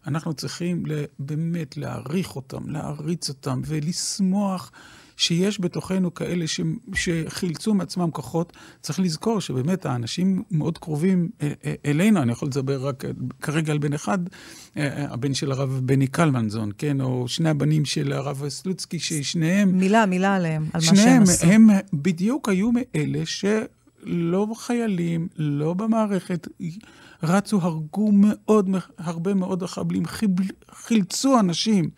אנחנו 0.08 0.34
צריכים 0.34 0.84
באמת 1.20 1.78
להעריך 1.78 2.36
אותם, 2.36 2.70
להעריץ 2.70 3.30
אותם 3.30 3.62
ולשמוח 3.66 4.72
שיש 5.18 5.62
בתוכנו 5.62 6.14
כאלה 6.14 6.48
ש- 6.48 6.62
שחילצו 6.96 7.74
מעצמם 7.74 8.12
כוחות. 8.12 8.54
צריך 8.82 9.00
לזכור 9.00 9.42
שבאמת 9.42 9.86
האנשים 9.86 10.44
מאוד 10.52 10.78
קרובים 10.78 11.30
אה, 11.42 11.52
אה, 11.66 11.74
אלינו, 11.86 12.22
אני 12.22 12.32
יכול 12.32 12.48
לדבר 12.48 12.88
רק 12.88 13.06
אה, 13.06 13.10
כרגע 13.42 13.72
על 13.72 13.78
בן 13.78 13.94
אחד, 13.94 14.18
הבן 14.76 15.34
של 15.34 15.52
הרב 15.52 15.82
בני 15.84 16.08
קלמנזון, 16.08 16.72
כן, 16.78 17.02
או 17.02 17.28
שני 17.28 17.50
הבנים 17.50 17.86
של 17.86 18.14
הרב 18.14 18.50
סלוצקי, 18.50 19.00
ששניהם... 19.00 19.78
מילה, 19.80 20.06
מילה 20.06 20.36
עליהם, 20.36 20.64
על 20.64 20.82
מה 20.82 20.82
שהם 20.82 20.96
שניהם, 20.96 21.22
עשו. 21.24 21.46
הם 21.48 21.68
בדיוק 21.94 22.50
היו 22.50 22.70
מאלה 22.72 23.22
שלא 23.26 24.48
חיילים, 24.56 25.28
לא 25.38 25.74
במערכת, 25.74 26.48
רצו, 27.24 27.60
הרגו 27.62 28.12
מאוד, 28.12 28.70
הרבה 28.98 29.34
מאוד 29.34 29.64
מחבלים, 29.64 30.06
חיבל- 30.06 30.44
חילצו 30.72 31.40
אנשים 31.40 31.90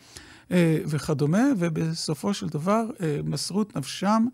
וכדומה, 0.86 1.44
ובסופו 1.58 2.34
של 2.34 2.48
דבר 2.48 2.86
אה, 3.02 3.20
מסרו 3.24 3.62
את 3.62 3.78
נפשם. 3.78 4.26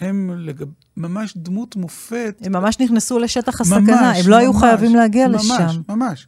הם 0.00 0.30
לגב... 0.38 0.66
ממש 0.96 1.36
דמות 1.36 1.76
מופת. 1.76 2.36
הם 2.40 2.52
ממש 2.52 2.80
נכנסו 2.80 3.18
לשטח 3.18 3.60
הסכנה, 3.60 3.80
ממש, 3.80 4.24
הם 4.24 4.30
לא 4.30 4.36
היו 4.36 4.52
ממש, 4.52 4.62
חייבים 4.62 4.94
להגיע 4.94 5.28
ממש, 5.28 5.44
לשם. 5.44 5.54
ממש, 5.54 5.78
ממש. 5.88 6.26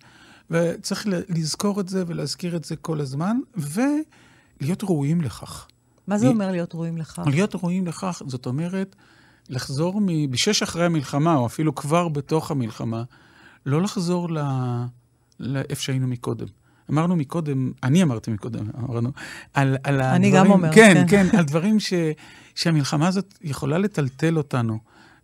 וצריך 0.51 1.07
לזכור 1.28 1.80
את 1.80 1.89
זה 1.89 2.05
ולהזכיר 2.07 2.57
את 2.57 2.64
זה 2.64 2.76
כל 2.76 3.01
הזמן, 3.01 3.37
ולהיות 3.57 4.85
ראויים 4.85 5.20
לכך. 5.20 5.66
מה 6.07 6.18
זה 6.18 6.26
אומר 6.26 6.51
להיות 6.51 6.74
ראויים 6.74 6.99
לכך? 6.99 7.22
להיות 7.26 7.55
ראויים 7.55 7.87
לכך, 7.87 8.22
זאת 8.26 8.47
אומרת, 8.47 8.97
לחזור 9.49 10.01
מ... 10.01 10.30
בשש 10.30 10.62
אחרי 10.62 10.85
המלחמה, 10.85 11.35
או 11.35 11.47
אפילו 11.47 11.74
כבר 11.74 12.09
בתוך 12.09 12.51
המלחמה, 12.51 13.03
לא 13.66 13.82
לחזור 13.82 14.30
ל... 14.30 14.39
לאיפה 15.41 15.82
שהיינו 15.82 16.07
מקודם. 16.07 16.47
אמרנו 16.91 17.16
מקודם, 17.16 17.72
אני 17.82 18.03
אמרתי 18.03 18.30
מקודם, 18.30 18.66
אמרנו, 18.78 19.11
על, 19.55 19.76
על 19.85 20.01
אני 20.01 20.26
הדברים... 20.26 20.45
גם 20.45 20.51
אומרת, 20.51 20.74
כן, 20.74 21.05
כן. 21.09 21.28
כן, 21.30 21.39
על 21.39 21.45
דברים 21.45 21.80
ש, 21.80 21.93
שהמלחמה 22.55 23.09
הזאת 23.09 23.35
יכולה 23.43 23.78
לטלטל 23.78 24.37
אותנו, 24.39 24.78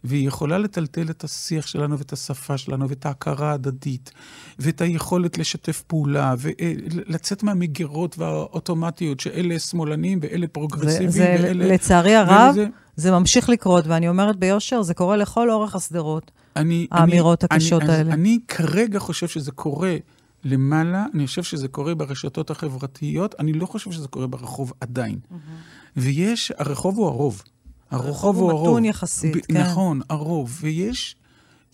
והיא 0.05 0.29
יכולה 0.29 0.59
לטלטל 0.59 1.11
את 1.11 1.25
השיח 1.25 1.67
שלנו 1.67 1.99
ואת 1.99 2.13
השפה 2.13 2.59
שלנו 2.59 2.89
ואת 2.89 3.07
ההכרה 3.07 3.51
ההדדית, 3.51 4.13
ואת 4.59 4.81
היכולת 4.81 5.39
לשתף 5.39 5.83
פעולה, 5.87 6.35
ולצאת 6.39 7.43
מהמגירות 7.43 8.19
והאוטומטיות 8.19 9.21
שאלה 9.21 9.59
שמאלנים 9.59 10.19
ואלה 10.23 10.47
זה, 10.47 10.49
פרוגרסיביים 10.49 11.11
זה 11.11 11.37
ואלה... 11.43 11.67
לצערי 11.67 12.15
הרב, 12.15 12.55
ולזה- 12.57 12.67
זה 12.97 13.11
ממשיך 13.11 13.49
לקרות, 13.49 13.87
ואני 13.87 14.09
אומרת 14.09 14.37
ביושר, 14.37 14.83
זה 14.83 14.95
קורה 14.95 15.17
לכל 15.17 15.51
אורך 15.51 15.75
השדרות. 15.75 16.31
אני, 16.57 16.87
האמירות 16.91 17.45
אני, 17.45 17.57
הקשות 17.57 17.83
אני, 17.83 17.93
האלה. 17.93 18.01
אני, 18.15 18.21
אני 18.23 18.39
כרגע 18.49 18.99
חושב 18.99 19.29
שזה 19.29 19.53
קורה 19.53 19.97
למעלה, 20.45 21.07
אני 21.15 21.27
חושב 21.27 21.43
שזה 21.43 21.69
קורה 21.69 21.95
ברשתות 21.95 22.51
החברתיות, 22.51 23.35
אני 23.39 23.53
לא 23.53 23.67
חושב 23.67 23.93
שזה 23.93 24.09
קורה 24.09 24.27
ברחוב 24.27 24.73
עדיין. 24.81 25.19
ויש, 25.97 26.53
הרחוב 26.59 26.97
הוא 26.99 27.07
הרוב. 27.07 27.43
הרחוב 27.91 28.37
הוא 28.37 28.51
הרוב. 28.51 28.69
מתון 28.69 28.85
יחסית, 28.85 29.37
ב- 29.37 29.41
כן. 29.41 29.61
נכון, 29.61 30.01
הרוב. 30.09 30.59
ויש 30.61 31.17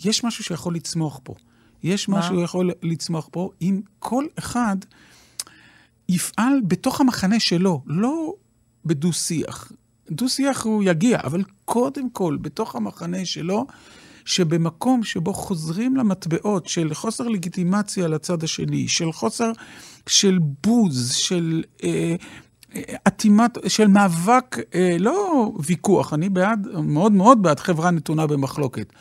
יש 0.05 0.25
משהו 0.25 0.45
שיכול 0.45 0.75
לצמוח 0.75 1.21
פה. 1.23 1.35
יש 1.83 2.09
מה? 2.09 2.19
משהו 2.19 2.41
שיכול 2.41 2.71
לצמוח 2.83 3.29
פה, 3.33 3.51
אם 3.63 3.81
כל 3.99 4.25
אחד 4.39 4.77
יפעל 6.09 6.61
בתוך 6.67 7.01
המחנה 7.01 7.41
שלו, 7.41 7.83
לא 7.87 8.35
בדו-שיח. 8.85 9.73
דו-שיח 10.11 10.65
הוא 10.65 10.83
יגיע, 10.87 11.19
אבל 11.25 11.43
קודם 11.65 12.11
כל, 12.11 12.37
בתוך 12.41 12.77
המחנה 12.77 13.25
שלו, 13.25 13.67
שבמקום 14.27 15.05
שבו 15.05 15.33
חוזרים 15.35 15.97
למטבעות 15.97 16.67
של 16.67 16.95
חוסר 16.95 17.29
לגיטימציה 17.29 18.09
לצד 18.09 18.43
השני, 18.43 18.89
של 18.89 19.13
חוסר, 19.13 19.53
של 20.07 20.39
בוז, 20.65 21.13
של 21.13 21.63
אה, 21.85 22.15
אה, 22.75 22.83
אטימת, 23.07 23.59
של 23.69 23.87
מאבק, 23.87 24.57
אה, 24.75 24.97
לא 25.01 25.51
ויכוח, 25.65 26.13
אני 26.15 26.29
בעד, 26.29 26.69
מאוד 26.83 27.13
מאוד 27.13 27.43
בעד 27.43 27.61
חברה 27.61 27.91
נתונה 27.91 28.27
במחלוקת. 28.27 28.93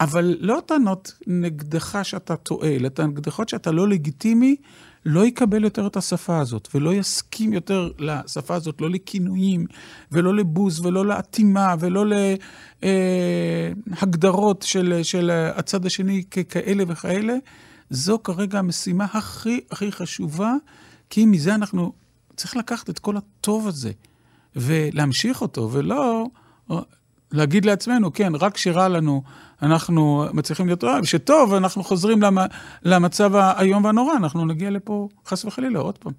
אבל 0.00 0.36
לא 0.40 0.62
טענות 0.66 1.14
נגדך 1.26 1.98
שאתה 2.02 2.36
טועה, 2.36 2.68
אלא 2.68 2.88
נגדך 2.98 3.42
שאתה 3.46 3.70
לא 3.70 3.88
לגיטימי, 3.88 4.56
לא 5.04 5.26
יקבל 5.26 5.64
יותר 5.64 5.86
את 5.86 5.96
השפה 5.96 6.38
הזאת, 6.38 6.68
ולא 6.74 6.94
יסכים 6.94 7.52
יותר 7.52 7.90
לשפה 7.98 8.54
הזאת, 8.54 8.80
לא 8.80 8.90
לכינויים, 8.90 9.66
ולא 10.12 10.34
לבוז, 10.34 10.86
ולא 10.86 11.06
לאטימה, 11.06 11.74
ולא 11.80 12.04
להגדרות 13.86 14.62
של, 14.62 15.00
של 15.02 15.30
הצד 15.30 15.86
השני 15.86 16.24
ככאלה 16.24 16.84
וכאלה. 16.88 17.34
זו 17.90 18.18
כרגע 18.24 18.58
המשימה 18.58 19.06
הכי 19.12 19.60
הכי 19.70 19.92
חשובה, 19.92 20.54
כי 21.10 21.26
מזה 21.26 21.54
אנחנו, 21.54 21.92
צריך 22.36 22.56
לקחת 22.56 22.90
את 22.90 22.98
כל 22.98 23.16
הטוב 23.16 23.68
הזה, 23.68 23.92
ולהמשיך 24.56 25.42
אותו, 25.42 25.70
ולא 25.72 26.26
להגיד 27.32 27.64
לעצמנו, 27.64 28.12
כן, 28.12 28.34
רק 28.34 28.54
כשרע 28.54 28.88
לנו 28.88 29.22
אנחנו 29.62 30.24
מצליחים 30.32 30.66
להיות 30.66 30.84
רע, 30.84 30.98
כשטוב 31.02 31.54
אנחנו 31.54 31.84
חוזרים 31.84 32.22
למ, 32.22 32.38
למצב 32.82 33.34
האיום 33.36 33.84
והנורא, 33.84 34.16
אנחנו 34.16 34.46
נגיע 34.46 34.70
לפה 34.70 35.08
חס 35.26 35.44
וחלילה 35.44 35.78
עוד 35.78 35.98
פעם. 35.98 36.12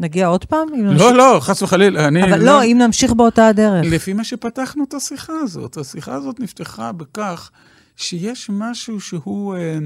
נגיע 0.00 0.26
עוד 0.26 0.44
פעם? 0.44 0.68
לא, 0.76 0.92
נמשיך- 0.92 1.12
לא, 1.16 1.38
חס 1.40 1.62
וחלילה, 1.62 2.08
אני... 2.08 2.24
אבל 2.24 2.44
לא, 2.44 2.62
אם 2.64 2.78
נמשיך 2.80 3.12
באותה 3.12 3.46
הדרך. 3.48 3.86
לפי 3.90 4.12
מה 4.12 4.24
שפתחנו 4.24 4.84
את 4.84 4.94
השיחה 4.94 5.32
הזאת, 5.42 5.76
השיחה 5.76 6.14
הזאת 6.14 6.40
נפתחה 6.40 6.92
בכך 6.92 7.50
שיש 7.96 8.50
משהו 8.52 9.00
שהוא... 9.00 9.54
אה, 9.56 9.78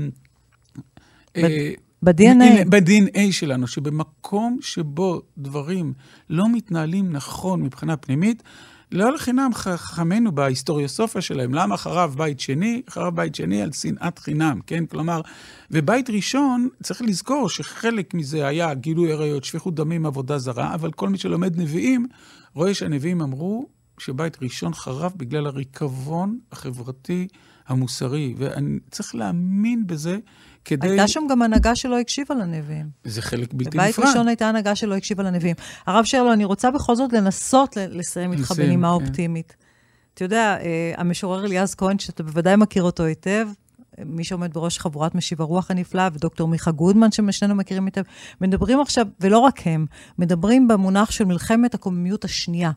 אה, 1.37 1.71
ב-DNA. 2.03 2.65
ב-DNA 2.69 3.33
שלנו, 3.33 3.67
שבמקום 3.67 4.59
שבו 4.61 5.23
דברים 5.39 5.93
לא 6.31 6.49
מתנהלים 6.53 7.13
נכון 7.13 7.63
מבחינה 7.63 7.97
פנימית, 7.97 8.43
לא 8.93 9.13
לחינם 9.13 9.51
חכמינו 9.55 10.33
בהיסטוריוסופיה 10.33 11.21
שלהם, 11.21 11.55
למה 11.55 11.77
חרב 11.77 12.15
בית 12.19 12.41
שני? 12.41 12.83
חרב 12.91 13.17
בית 13.17 13.35
שני 13.35 13.63
על 13.63 13.73
שנאת 13.73 14.19
חינם, 14.19 14.61
כן? 14.67 14.87
כלומר, 14.87 15.21
ובית 15.71 16.11
ראשון, 16.11 16.69
צריך 16.83 17.03
לזכור 17.03 17.49
שחלק 17.49 18.15
מזה 18.15 18.47
היה 18.47 18.75
גילוי 18.75 19.13
עריות, 19.13 19.45
שפיכות 19.45 19.75
דמים, 19.75 20.07
עבודה 20.07 20.39
זרה, 20.39 20.75
אבל 20.75 20.91
כל 20.91 21.09
מי 21.09 21.19
שלומד 21.19 21.61
נביאים, 21.61 22.07
רואה 22.55 22.75
שהנביאים 22.75 23.21
אמרו 23.21 23.69
שבית 23.99 24.43
ראשון 24.43 24.75
חרב 24.75 25.13
בגלל 25.17 25.47
הריקבון 25.47 26.39
החברתי 26.53 27.29
המוסרי, 27.67 28.35
ואני 28.39 28.79
צריך 28.91 29.15
להאמין 29.15 29.87
בזה 29.87 30.19
כדי... 30.65 30.89
הייתה 30.89 31.09
שם 31.09 31.23
גם 31.31 31.43
הנהגה 31.43 31.77
שלא 31.77 31.99
הקשיבה 31.99 32.35
לנביאים. 32.35 32.87
זה 33.05 33.23
חלק 33.23 33.55
בלתי 33.55 33.79
בבית 33.79 33.89
נפרד. 33.89 34.07
ראשון 34.07 34.29
הייתה 34.29 34.49
הנהגה 34.49 34.75
שלא 34.75 34.95
הקשיבה 34.95 35.23
לנביאים. 35.23 35.57
הרב 35.87 36.05
שרלו, 36.05 36.33
אני 36.33 36.45
רוצה 36.45 36.71
בכל 36.71 36.97
זאת 36.97 37.13
לנסות 37.13 37.77
לסיים 37.77 38.33
איתך 38.33 38.53
בנימה 38.53 38.89
כן. 38.89 39.05
אופטימית. 39.05 39.57
אתה 40.15 40.25
יודע, 40.25 40.57
אה, 40.61 40.93
המשורר 40.97 41.45
אליעז 41.45 41.75
כהן, 41.75 41.99
שאתה 41.99 42.23
בוודאי 42.23 42.57
מכיר 42.57 42.83
אותו 42.83 43.05
היטב, 43.05 43.49
מי 44.05 44.25
שעומד 44.25 44.55
בראש 44.55 44.79
חבורת 44.79 45.15
משיב 45.15 45.41
הרוח 45.41 45.71
הנפלאה, 45.71 46.09
ודוקטור 46.13 46.49
מיכה 46.49 46.71
גודמן, 46.71 47.13
ששנינו 47.13 47.55
מכירים 47.55 47.87
היטב, 47.87 48.03
מדברים 48.41 48.81
עכשיו, 48.81 49.07
ולא 49.21 49.39
רק 49.39 49.67
הם, 49.67 49.87
מדברים 50.19 50.69
במונח 50.69 51.11
של 51.11 51.25
מלחמת 51.25 51.75
הקוממיות 51.75 52.25
השנייה. 52.25 52.71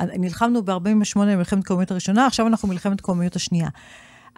נלחמנו 0.00 0.64
ב-48' 0.64 1.18
במלחמת 1.18 1.64
הקוממיות 1.64 1.90
הראשונה, 1.90 2.26
עכשיו 2.26 2.46
אנחנו 2.46 2.68
במלחמת 2.68 3.00
הקוממיות 3.00 3.36
השנייה. 3.36 3.68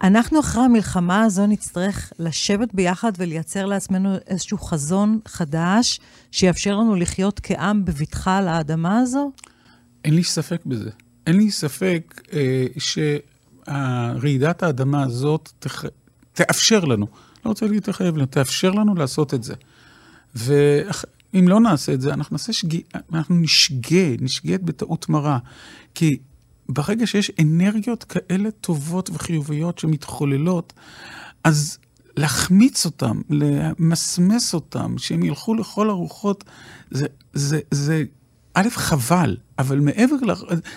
אנחנו 0.02 0.40
אחרי 0.40 0.62
המלחמה 0.62 1.22
הזו 1.22 1.46
נצטרך 1.46 2.12
לשבת 2.18 2.74
ביחד 2.74 3.12
ולייצר 3.18 3.66
לעצמנו 3.66 4.16
איזשהו 4.26 4.58
חזון 4.58 5.18
חדש, 5.28 6.00
שיאפשר 6.30 6.76
לנו 6.76 6.94
לחיות 6.94 7.40
כעם 7.42 7.84
בבטחה 7.84 8.36
על 8.36 8.48
האדמה 8.48 8.98
הזו? 8.98 9.32
אין 10.04 10.14
לי 10.14 10.24
ספק 10.24 10.60
בזה. 10.66 10.90
אין 11.26 11.36
לי 11.36 11.50
ספק 11.50 12.20
אה, 12.32 12.66
שרעידת 13.68 14.62
האדמה 14.62 15.02
הזאת 15.02 15.52
תח... 15.58 15.84
תאפשר 16.32 16.84
לנו, 16.84 17.06
לא 17.44 17.50
רוצה 17.50 17.66
להגיד 17.66 17.82
תחייב 17.82 18.16
לנו, 18.16 18.26
תאפשר 18.26 18.70
לנו 18.70 18.94
לעשות 18.94 19.34
את 19.34 19.42
זה. 19.42 19.54
ואם 20.34 21.48
לא 21.48 21.60
נעשה 21.60 21.94
את 21.94 22.00
זה, 22.00 22.14
אנחנו 22.14 22.34
נעשה 22.34 22.52
שגיאה, 22.52 22.82
אנחנו 23.12 23.36
נשגה, 23.36 24.16
נשגה 24.20 24.58
בטעות 24.58 25.08
מרה. 25.08 25.38
כי 25.94 26.18
ברגע 26.68 27.06
שיש 27.06 27.30
אנרגיות 27.40 28.04
כאלה 28.04 28.50
טובות 28.50 29.10
וחיוביות 29.12 29.78
שמתחוללות, 29.78 30.72
אז 31.44 31.78
להחמיץ 32.16 32.86
אותם, 32.86 33.20
למסמס 33.30 34.54
אותם, 34.54 34.94
שהם 34.98 35.22
ילכו 35.22 35.54
לכל 35.54 35.90
הרוחות, 35.90 36.44
זה, 36.90 37.06
זה, 37.32 37.60
זה 37.70 38.04
א', 38.54 38.68
חבל, 38.70 39.36
אבל 39.58 39.80
מעבר 39.80 40.16
ל... 40.16 40.32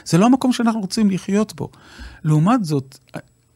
זה 0.05 0.17
לא 0.17 0.25
המקום 0.25 0.53
שאנחנו 0.53 0.79
רוצים 0.79 1.09
לחיות 1.09 1.53
בו. 1.55 1.69
לעומת 2.23 2.65
זאת, 2.65 2.99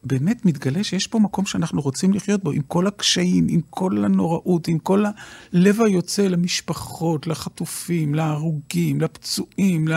באמת 0.06 0.44
מתגלה 0.44 0.84
שיש 0.84 1.06
פה 1.06 1.18
מקום 1.18 1.46
שאנחנו 1.46 1.80
רוצים 1.80 2.12
לחיות 2.12 2.44
בו, 2.44 2.50
עם 2.50 2.62
כל 2.62 2.86
הקשיים, 2.86 3.46
עם 3.50 3.60
כל 3.70 4.04
הנוראות, 4.04 4.68
עם 4.68 4.78
כל 4.78 5.04
הלב 5.52 5.82
היוצא 5.82 6.22
למשפחות, 6.22 7.26
לחטופים, 7.26 8.14
להרוגים, 8.14 9.00
לפצועים, 9.00 9.88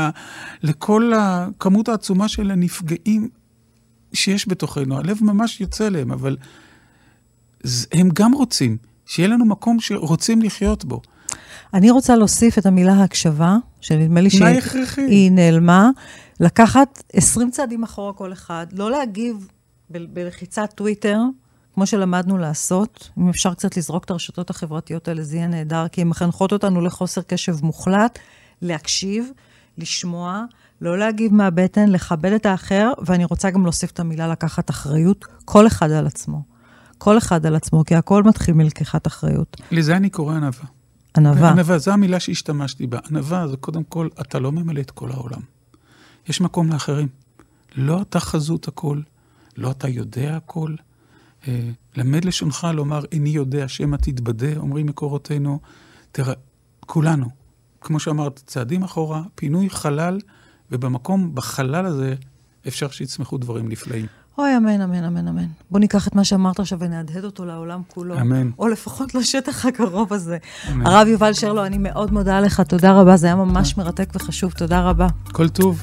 לכל 0.64 1.12
הכמות 1.16 1.90
העצומה 1.90 2.28
של 2.28 2.52
הנפגעים 2.52 3.30
שיש 4.14 4.50
בתוכנו. 4.50 4.98
הלב 4.98 5.18
ממש 5.22 5.62
יוצא 5.62 5.90
להם, 5.90 6.12
אבל 6.12 6.38
הם 7.92 8.10
גם 8.14 8.34
רוצים, 8.34 8.78
שיהיה 9.06 9.30
לנו 9.30 9.46
מקום 9.46 9.80
שרוצים 9.80 10.42
לחיות 10.42 10.86
בו. 10.86 11.02
אני 11.74 11.92
רוצה 11.92 12.16
להוסיף 12.16 12.58
את 12.58 12.66
המילה 12.66 13.04
הקשבה, 13.04 13.58
שנדמה 13.82 14.22
לי 14.22 14.30
שהיא 14.30 15.32
נעלמה, 15.32 15.90
לקחת 16.40 17.04
20 17.14 17.52
צעדים 17.52 17.84
אחורה 17.84 18.14
כל 18.14 18.34
אחד, 18.34 18.68
לא 18.74 18.92
להגיב 18.92 19.48
בלחיצת 19.90 20.74
טוויטר, 20.76 21.20
כמו 21.74 21.86
שלמדנו 21.86 22.38
לעשות. 22.38 23.10
אם 23.18 23.30
אפשר 23.30 23.54
קצת 23.54 23.78
לזרוק 23.78 24.04
את 24.04 24.12
הרשתות 24.12 24.50
החברתיות 24.50 25.08
האלה, 25.08 25.24
זה 25.24 25.36
יהיה 25.36 25.48
נהדר, 25.48 25.88
כי 25.88 26.02
הן 26.02 26.08
מחנכות 26.08 26.54
אותנו 26.54 26.82
לחוסר 26.82 27.22
קשב 27.22 27.56
מוחלט, 27.66 28.20
להקשיב, 28.62 29.32
לשמוע, 29.78 30.44
לא 30.82 30.98
להגיב 30.98 31.34
מהבטן, 31.34 31.90
לכבד 31.90 32.32
את 32.32 32.46
האחר, 32.46 32.92
ואני 33.06 33.26
רוצה 33.26 33.50
גם 33.50 33.64
להוסיף 33.64 33.92
את 33.92 34.00
המילה 34.00 34.28
לקחת 34.28 34.70
אחריות, 34.70 35.26
כל 35.46 35.68
אחד 35.68 35.92
על 35.92 36.08
עצמו. 36.08 36.44
כל 36.98 37.18
אחד 37.18 37.46
על 37.46 37.56
עצמו, 37.56 37.86
כי 37.86 37.96
הכל 37.96 38.24
מתחיל 38.24 38.54
מלקיחת 38.54 39.08
אחריות. 39.08 39.58
לזה 39.72 39.98
אני 39.98 40.10
קורא 40.10 40.36
ענווה. 40.36 40.66
ענווה. 41.18 41.50
ענווה, 41.50 41.78
זו 41.78 41.92
המילה 41.92 42.20
שהשתמשתי 42.20 42.88
בה. 42.88 43.00
ענווה 43.10 43.48
זה 43.48 43.58
קודם 43.58 43.84
כל, 43.84 44.08
אתה 44.22 44.40
לא 44.40 44.52
ממלא 44.52 44.80
את 44.80 44.92
כל 44.92 45.12
העולם. 45.12 45.42
יש 46.28 46.42
מקום 46.42 46.70
לאחרים. 46.70 47.08
לא 47.76 48.02
אתה 48.02 48.20
חזות 48.20 48.68
הכל, 48.68 49.00
לא 49.60 49.72
אתה 49.72 49.88
יודע 49.88 50.36
הכל. 50.38 50.74
אה, 51.48 51.70
למד 51.96 52.26
לשונך 52.26 52.68
לומר, 52.74 53.02
איני 53.12 53.30
יודע, 53.30 53.68
שמא 53.68 53.96
תתבדה, 53.96 54.58
אומרים 54.58 54.86
מקורותינו. 54.86 55.60
תראה, 56.12 56.34
כולנו, 56.80 57.30
כמו 57.82 58.00
שאמרת, 58.00 58.42
צעדים 58.46 58.84
אחורה, 58.84 59.22
פינוי 59.36 59.70
חלל, 59.70 60.20
ובמקום, 60.72 61.36
בחלל 61.36 61.86
הזה, 61.86 62.16
אפשר 62.68 62.90
שיצמחו 62.90 63.38
דברים 63.38 63.70
נפלאים. 63.70 64.06
אוי, 64.38 64.58
אמן, 64.58 64.82
אמן, 64.82 65.04
אמן, 65.04 65.28
אמן. 65.28 65.46
בוא 65.72 65.80
ניקח 65.80 66.08
את 66.08 66.16
מה 66.16 66.24
שאמרת 66.24 66.60
עכשיו 66.60 66.80
ונהדהד 66.80 67.24
אותו 67.26 67.46
לעולם 67.46 67.82
כולו. 67.88 68.22
אמן. 68.22 68.50
או 68.60 68.68
לפחות 68.68 69.16
לשטח 69.16 69.66
הקרוב 69.66 70.14
הזה. 70.14 70.38
אמן. 70.72 70.88
הרב 70.88 71.08
יובל 71.08 71.34
שרלו, 71.34 71.66
אני 71.66 71.78
מאוד 71.78 72.14
מודה 72.14 72.40
לך, 72.40 72.62
תודה 72.62 72.94
רבה, 72.94 73.18
זה 73.18 73.28
היה 73.28 73.36
ממש 73.36 73.78
מרתק 73.78 74.10
וחשוב, 74.16 74.52
תודה 74.52 74.82
רבה. 74.82 75.08
כל 75.32 75.50
טוב. 75.50 75.82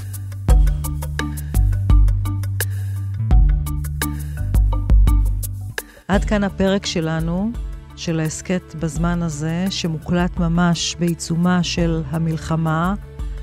עד 6.08 6.24
כאן 6.24 6.44
הפרק 6.44 6.86
שלנו, 6.86 7.50
של 7.96 8.20
ההסכת 8.20 8.74
בזמן 8.80 9.22
הזה, 9.22 9.66
שמוקלט 9.70 10.36
ממש 10.38 10.96
בעיצומה 10.98 11.62
של 11.62 12.02
המלחמה. 12.10 12.94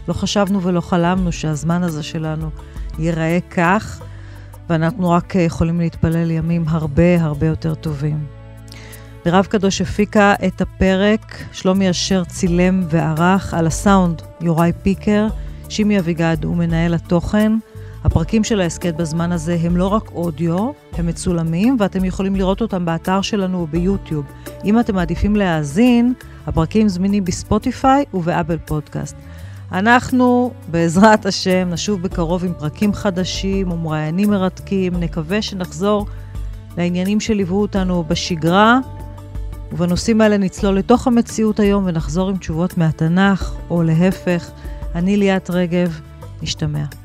לא 0.07 0.14
חשבנו 0.14 0.61
ולא 0.61 0.82
חלמנו 0.82 1.32
שהזמן 1.32 1.84
הזה 1.84 2.03
שלנו 2.03 2.49
ייראה 2.99 3.39
כך. 3.49 4.01
ואנחנו 4.70 5.09
רק 5.09 5.36
יכולים 5.36 5.80
להתפלל 5.80 6.32
ימים 6.32 6.66
הרבה 6.68 7.24
הרבה 7.24 7.47
יותר 7.47 7.76
טובים. 7.76 8.26
מירב 9.26 9.45
קדוש 9.45 9.82
הפיקה 9.82 10.34
את 10.47 10.61
הפרק, 10.61 11.43
שלומי 11.51 11.89
אשר 11.89 12.24
צילם 12.24 12.84
וערך 12.89 13.53
על 13.53 13.68
הסאונד 13.68 14.22
יוראי 14.41 14.72
פיקר, 14.84 15.28
שימי 15.70 15.99
אביגד 15.99 16.38
הוא 16.43 16.55
מנהל 16.55 16.93
התוכן. 16.93 17.51
הפרקים 18.04 18.43
של 18.43 18.62
ההסכת 18.62 18.93
בזמן 18.93 19.32
הזה 19.32 19.58
הם 19.62 19.78
לא 19.78 19.88
רק 19.88 20.12
אודיו, 20.12 20.72
הם 20.93 21.08
מצולמים 21.08 21.78
ואתם 21.80 22.06
יכולים 22.06 22.36
לראות 22.36 22.62
אותם 22.62 22.86
באתר 22.86 23.22
שלנו 23.22 23.62
וביוטיוב. 23.62 24.26
אם 24.66 24.80
אתם 24.80 24.95
מעדיפים 24.95 25.36
להאזין, 25.36 26.14
הפרקים 26.47 26.88
זמינים 26.89 27.26
בספוטיפיי 27.26 28.06
ובאפל 28.14 28.58
פודקאסט. 28.58 29.16
אנחנו, 29.72 30.51
בעזרת 30.68 31.26
השם, 31.26 31.70
נשוב 31.72 32.01
בקרוב 32.01 32.45
עם 32.45 32.54
פרקים 32.60 32.93
חדשים 32.93 33.72
ומראיינים 33.72 34.30
מרתקים. 34.30 34.93
נקווה 34.95 35.41
שנחזור 35.41 36.06
לעניינים 36.78 37.20
שליוו 37.20 37.62
אותנו 37.62 38.04
בשגרה, 38.08 38.80
ובנושאים 39.72 40.22
האלה 40.22 40.38
נצלול 40.38 40.78
לתוך 40.78 41.08
המציאות 41.08 41.60
היום 41.60 41.84
ונחזור 41.88 42.30
עם 42.30 42.38
תשובות 42.38 42.78
מהתנ"ך, 42.78 43.54
או 43.70 43.84
להפך. 43.84 44.51
אני 44.95 45.18
ליאת 45.18 45.49
רגב, 45.49 45.99
נשתמע. 46.41 47.03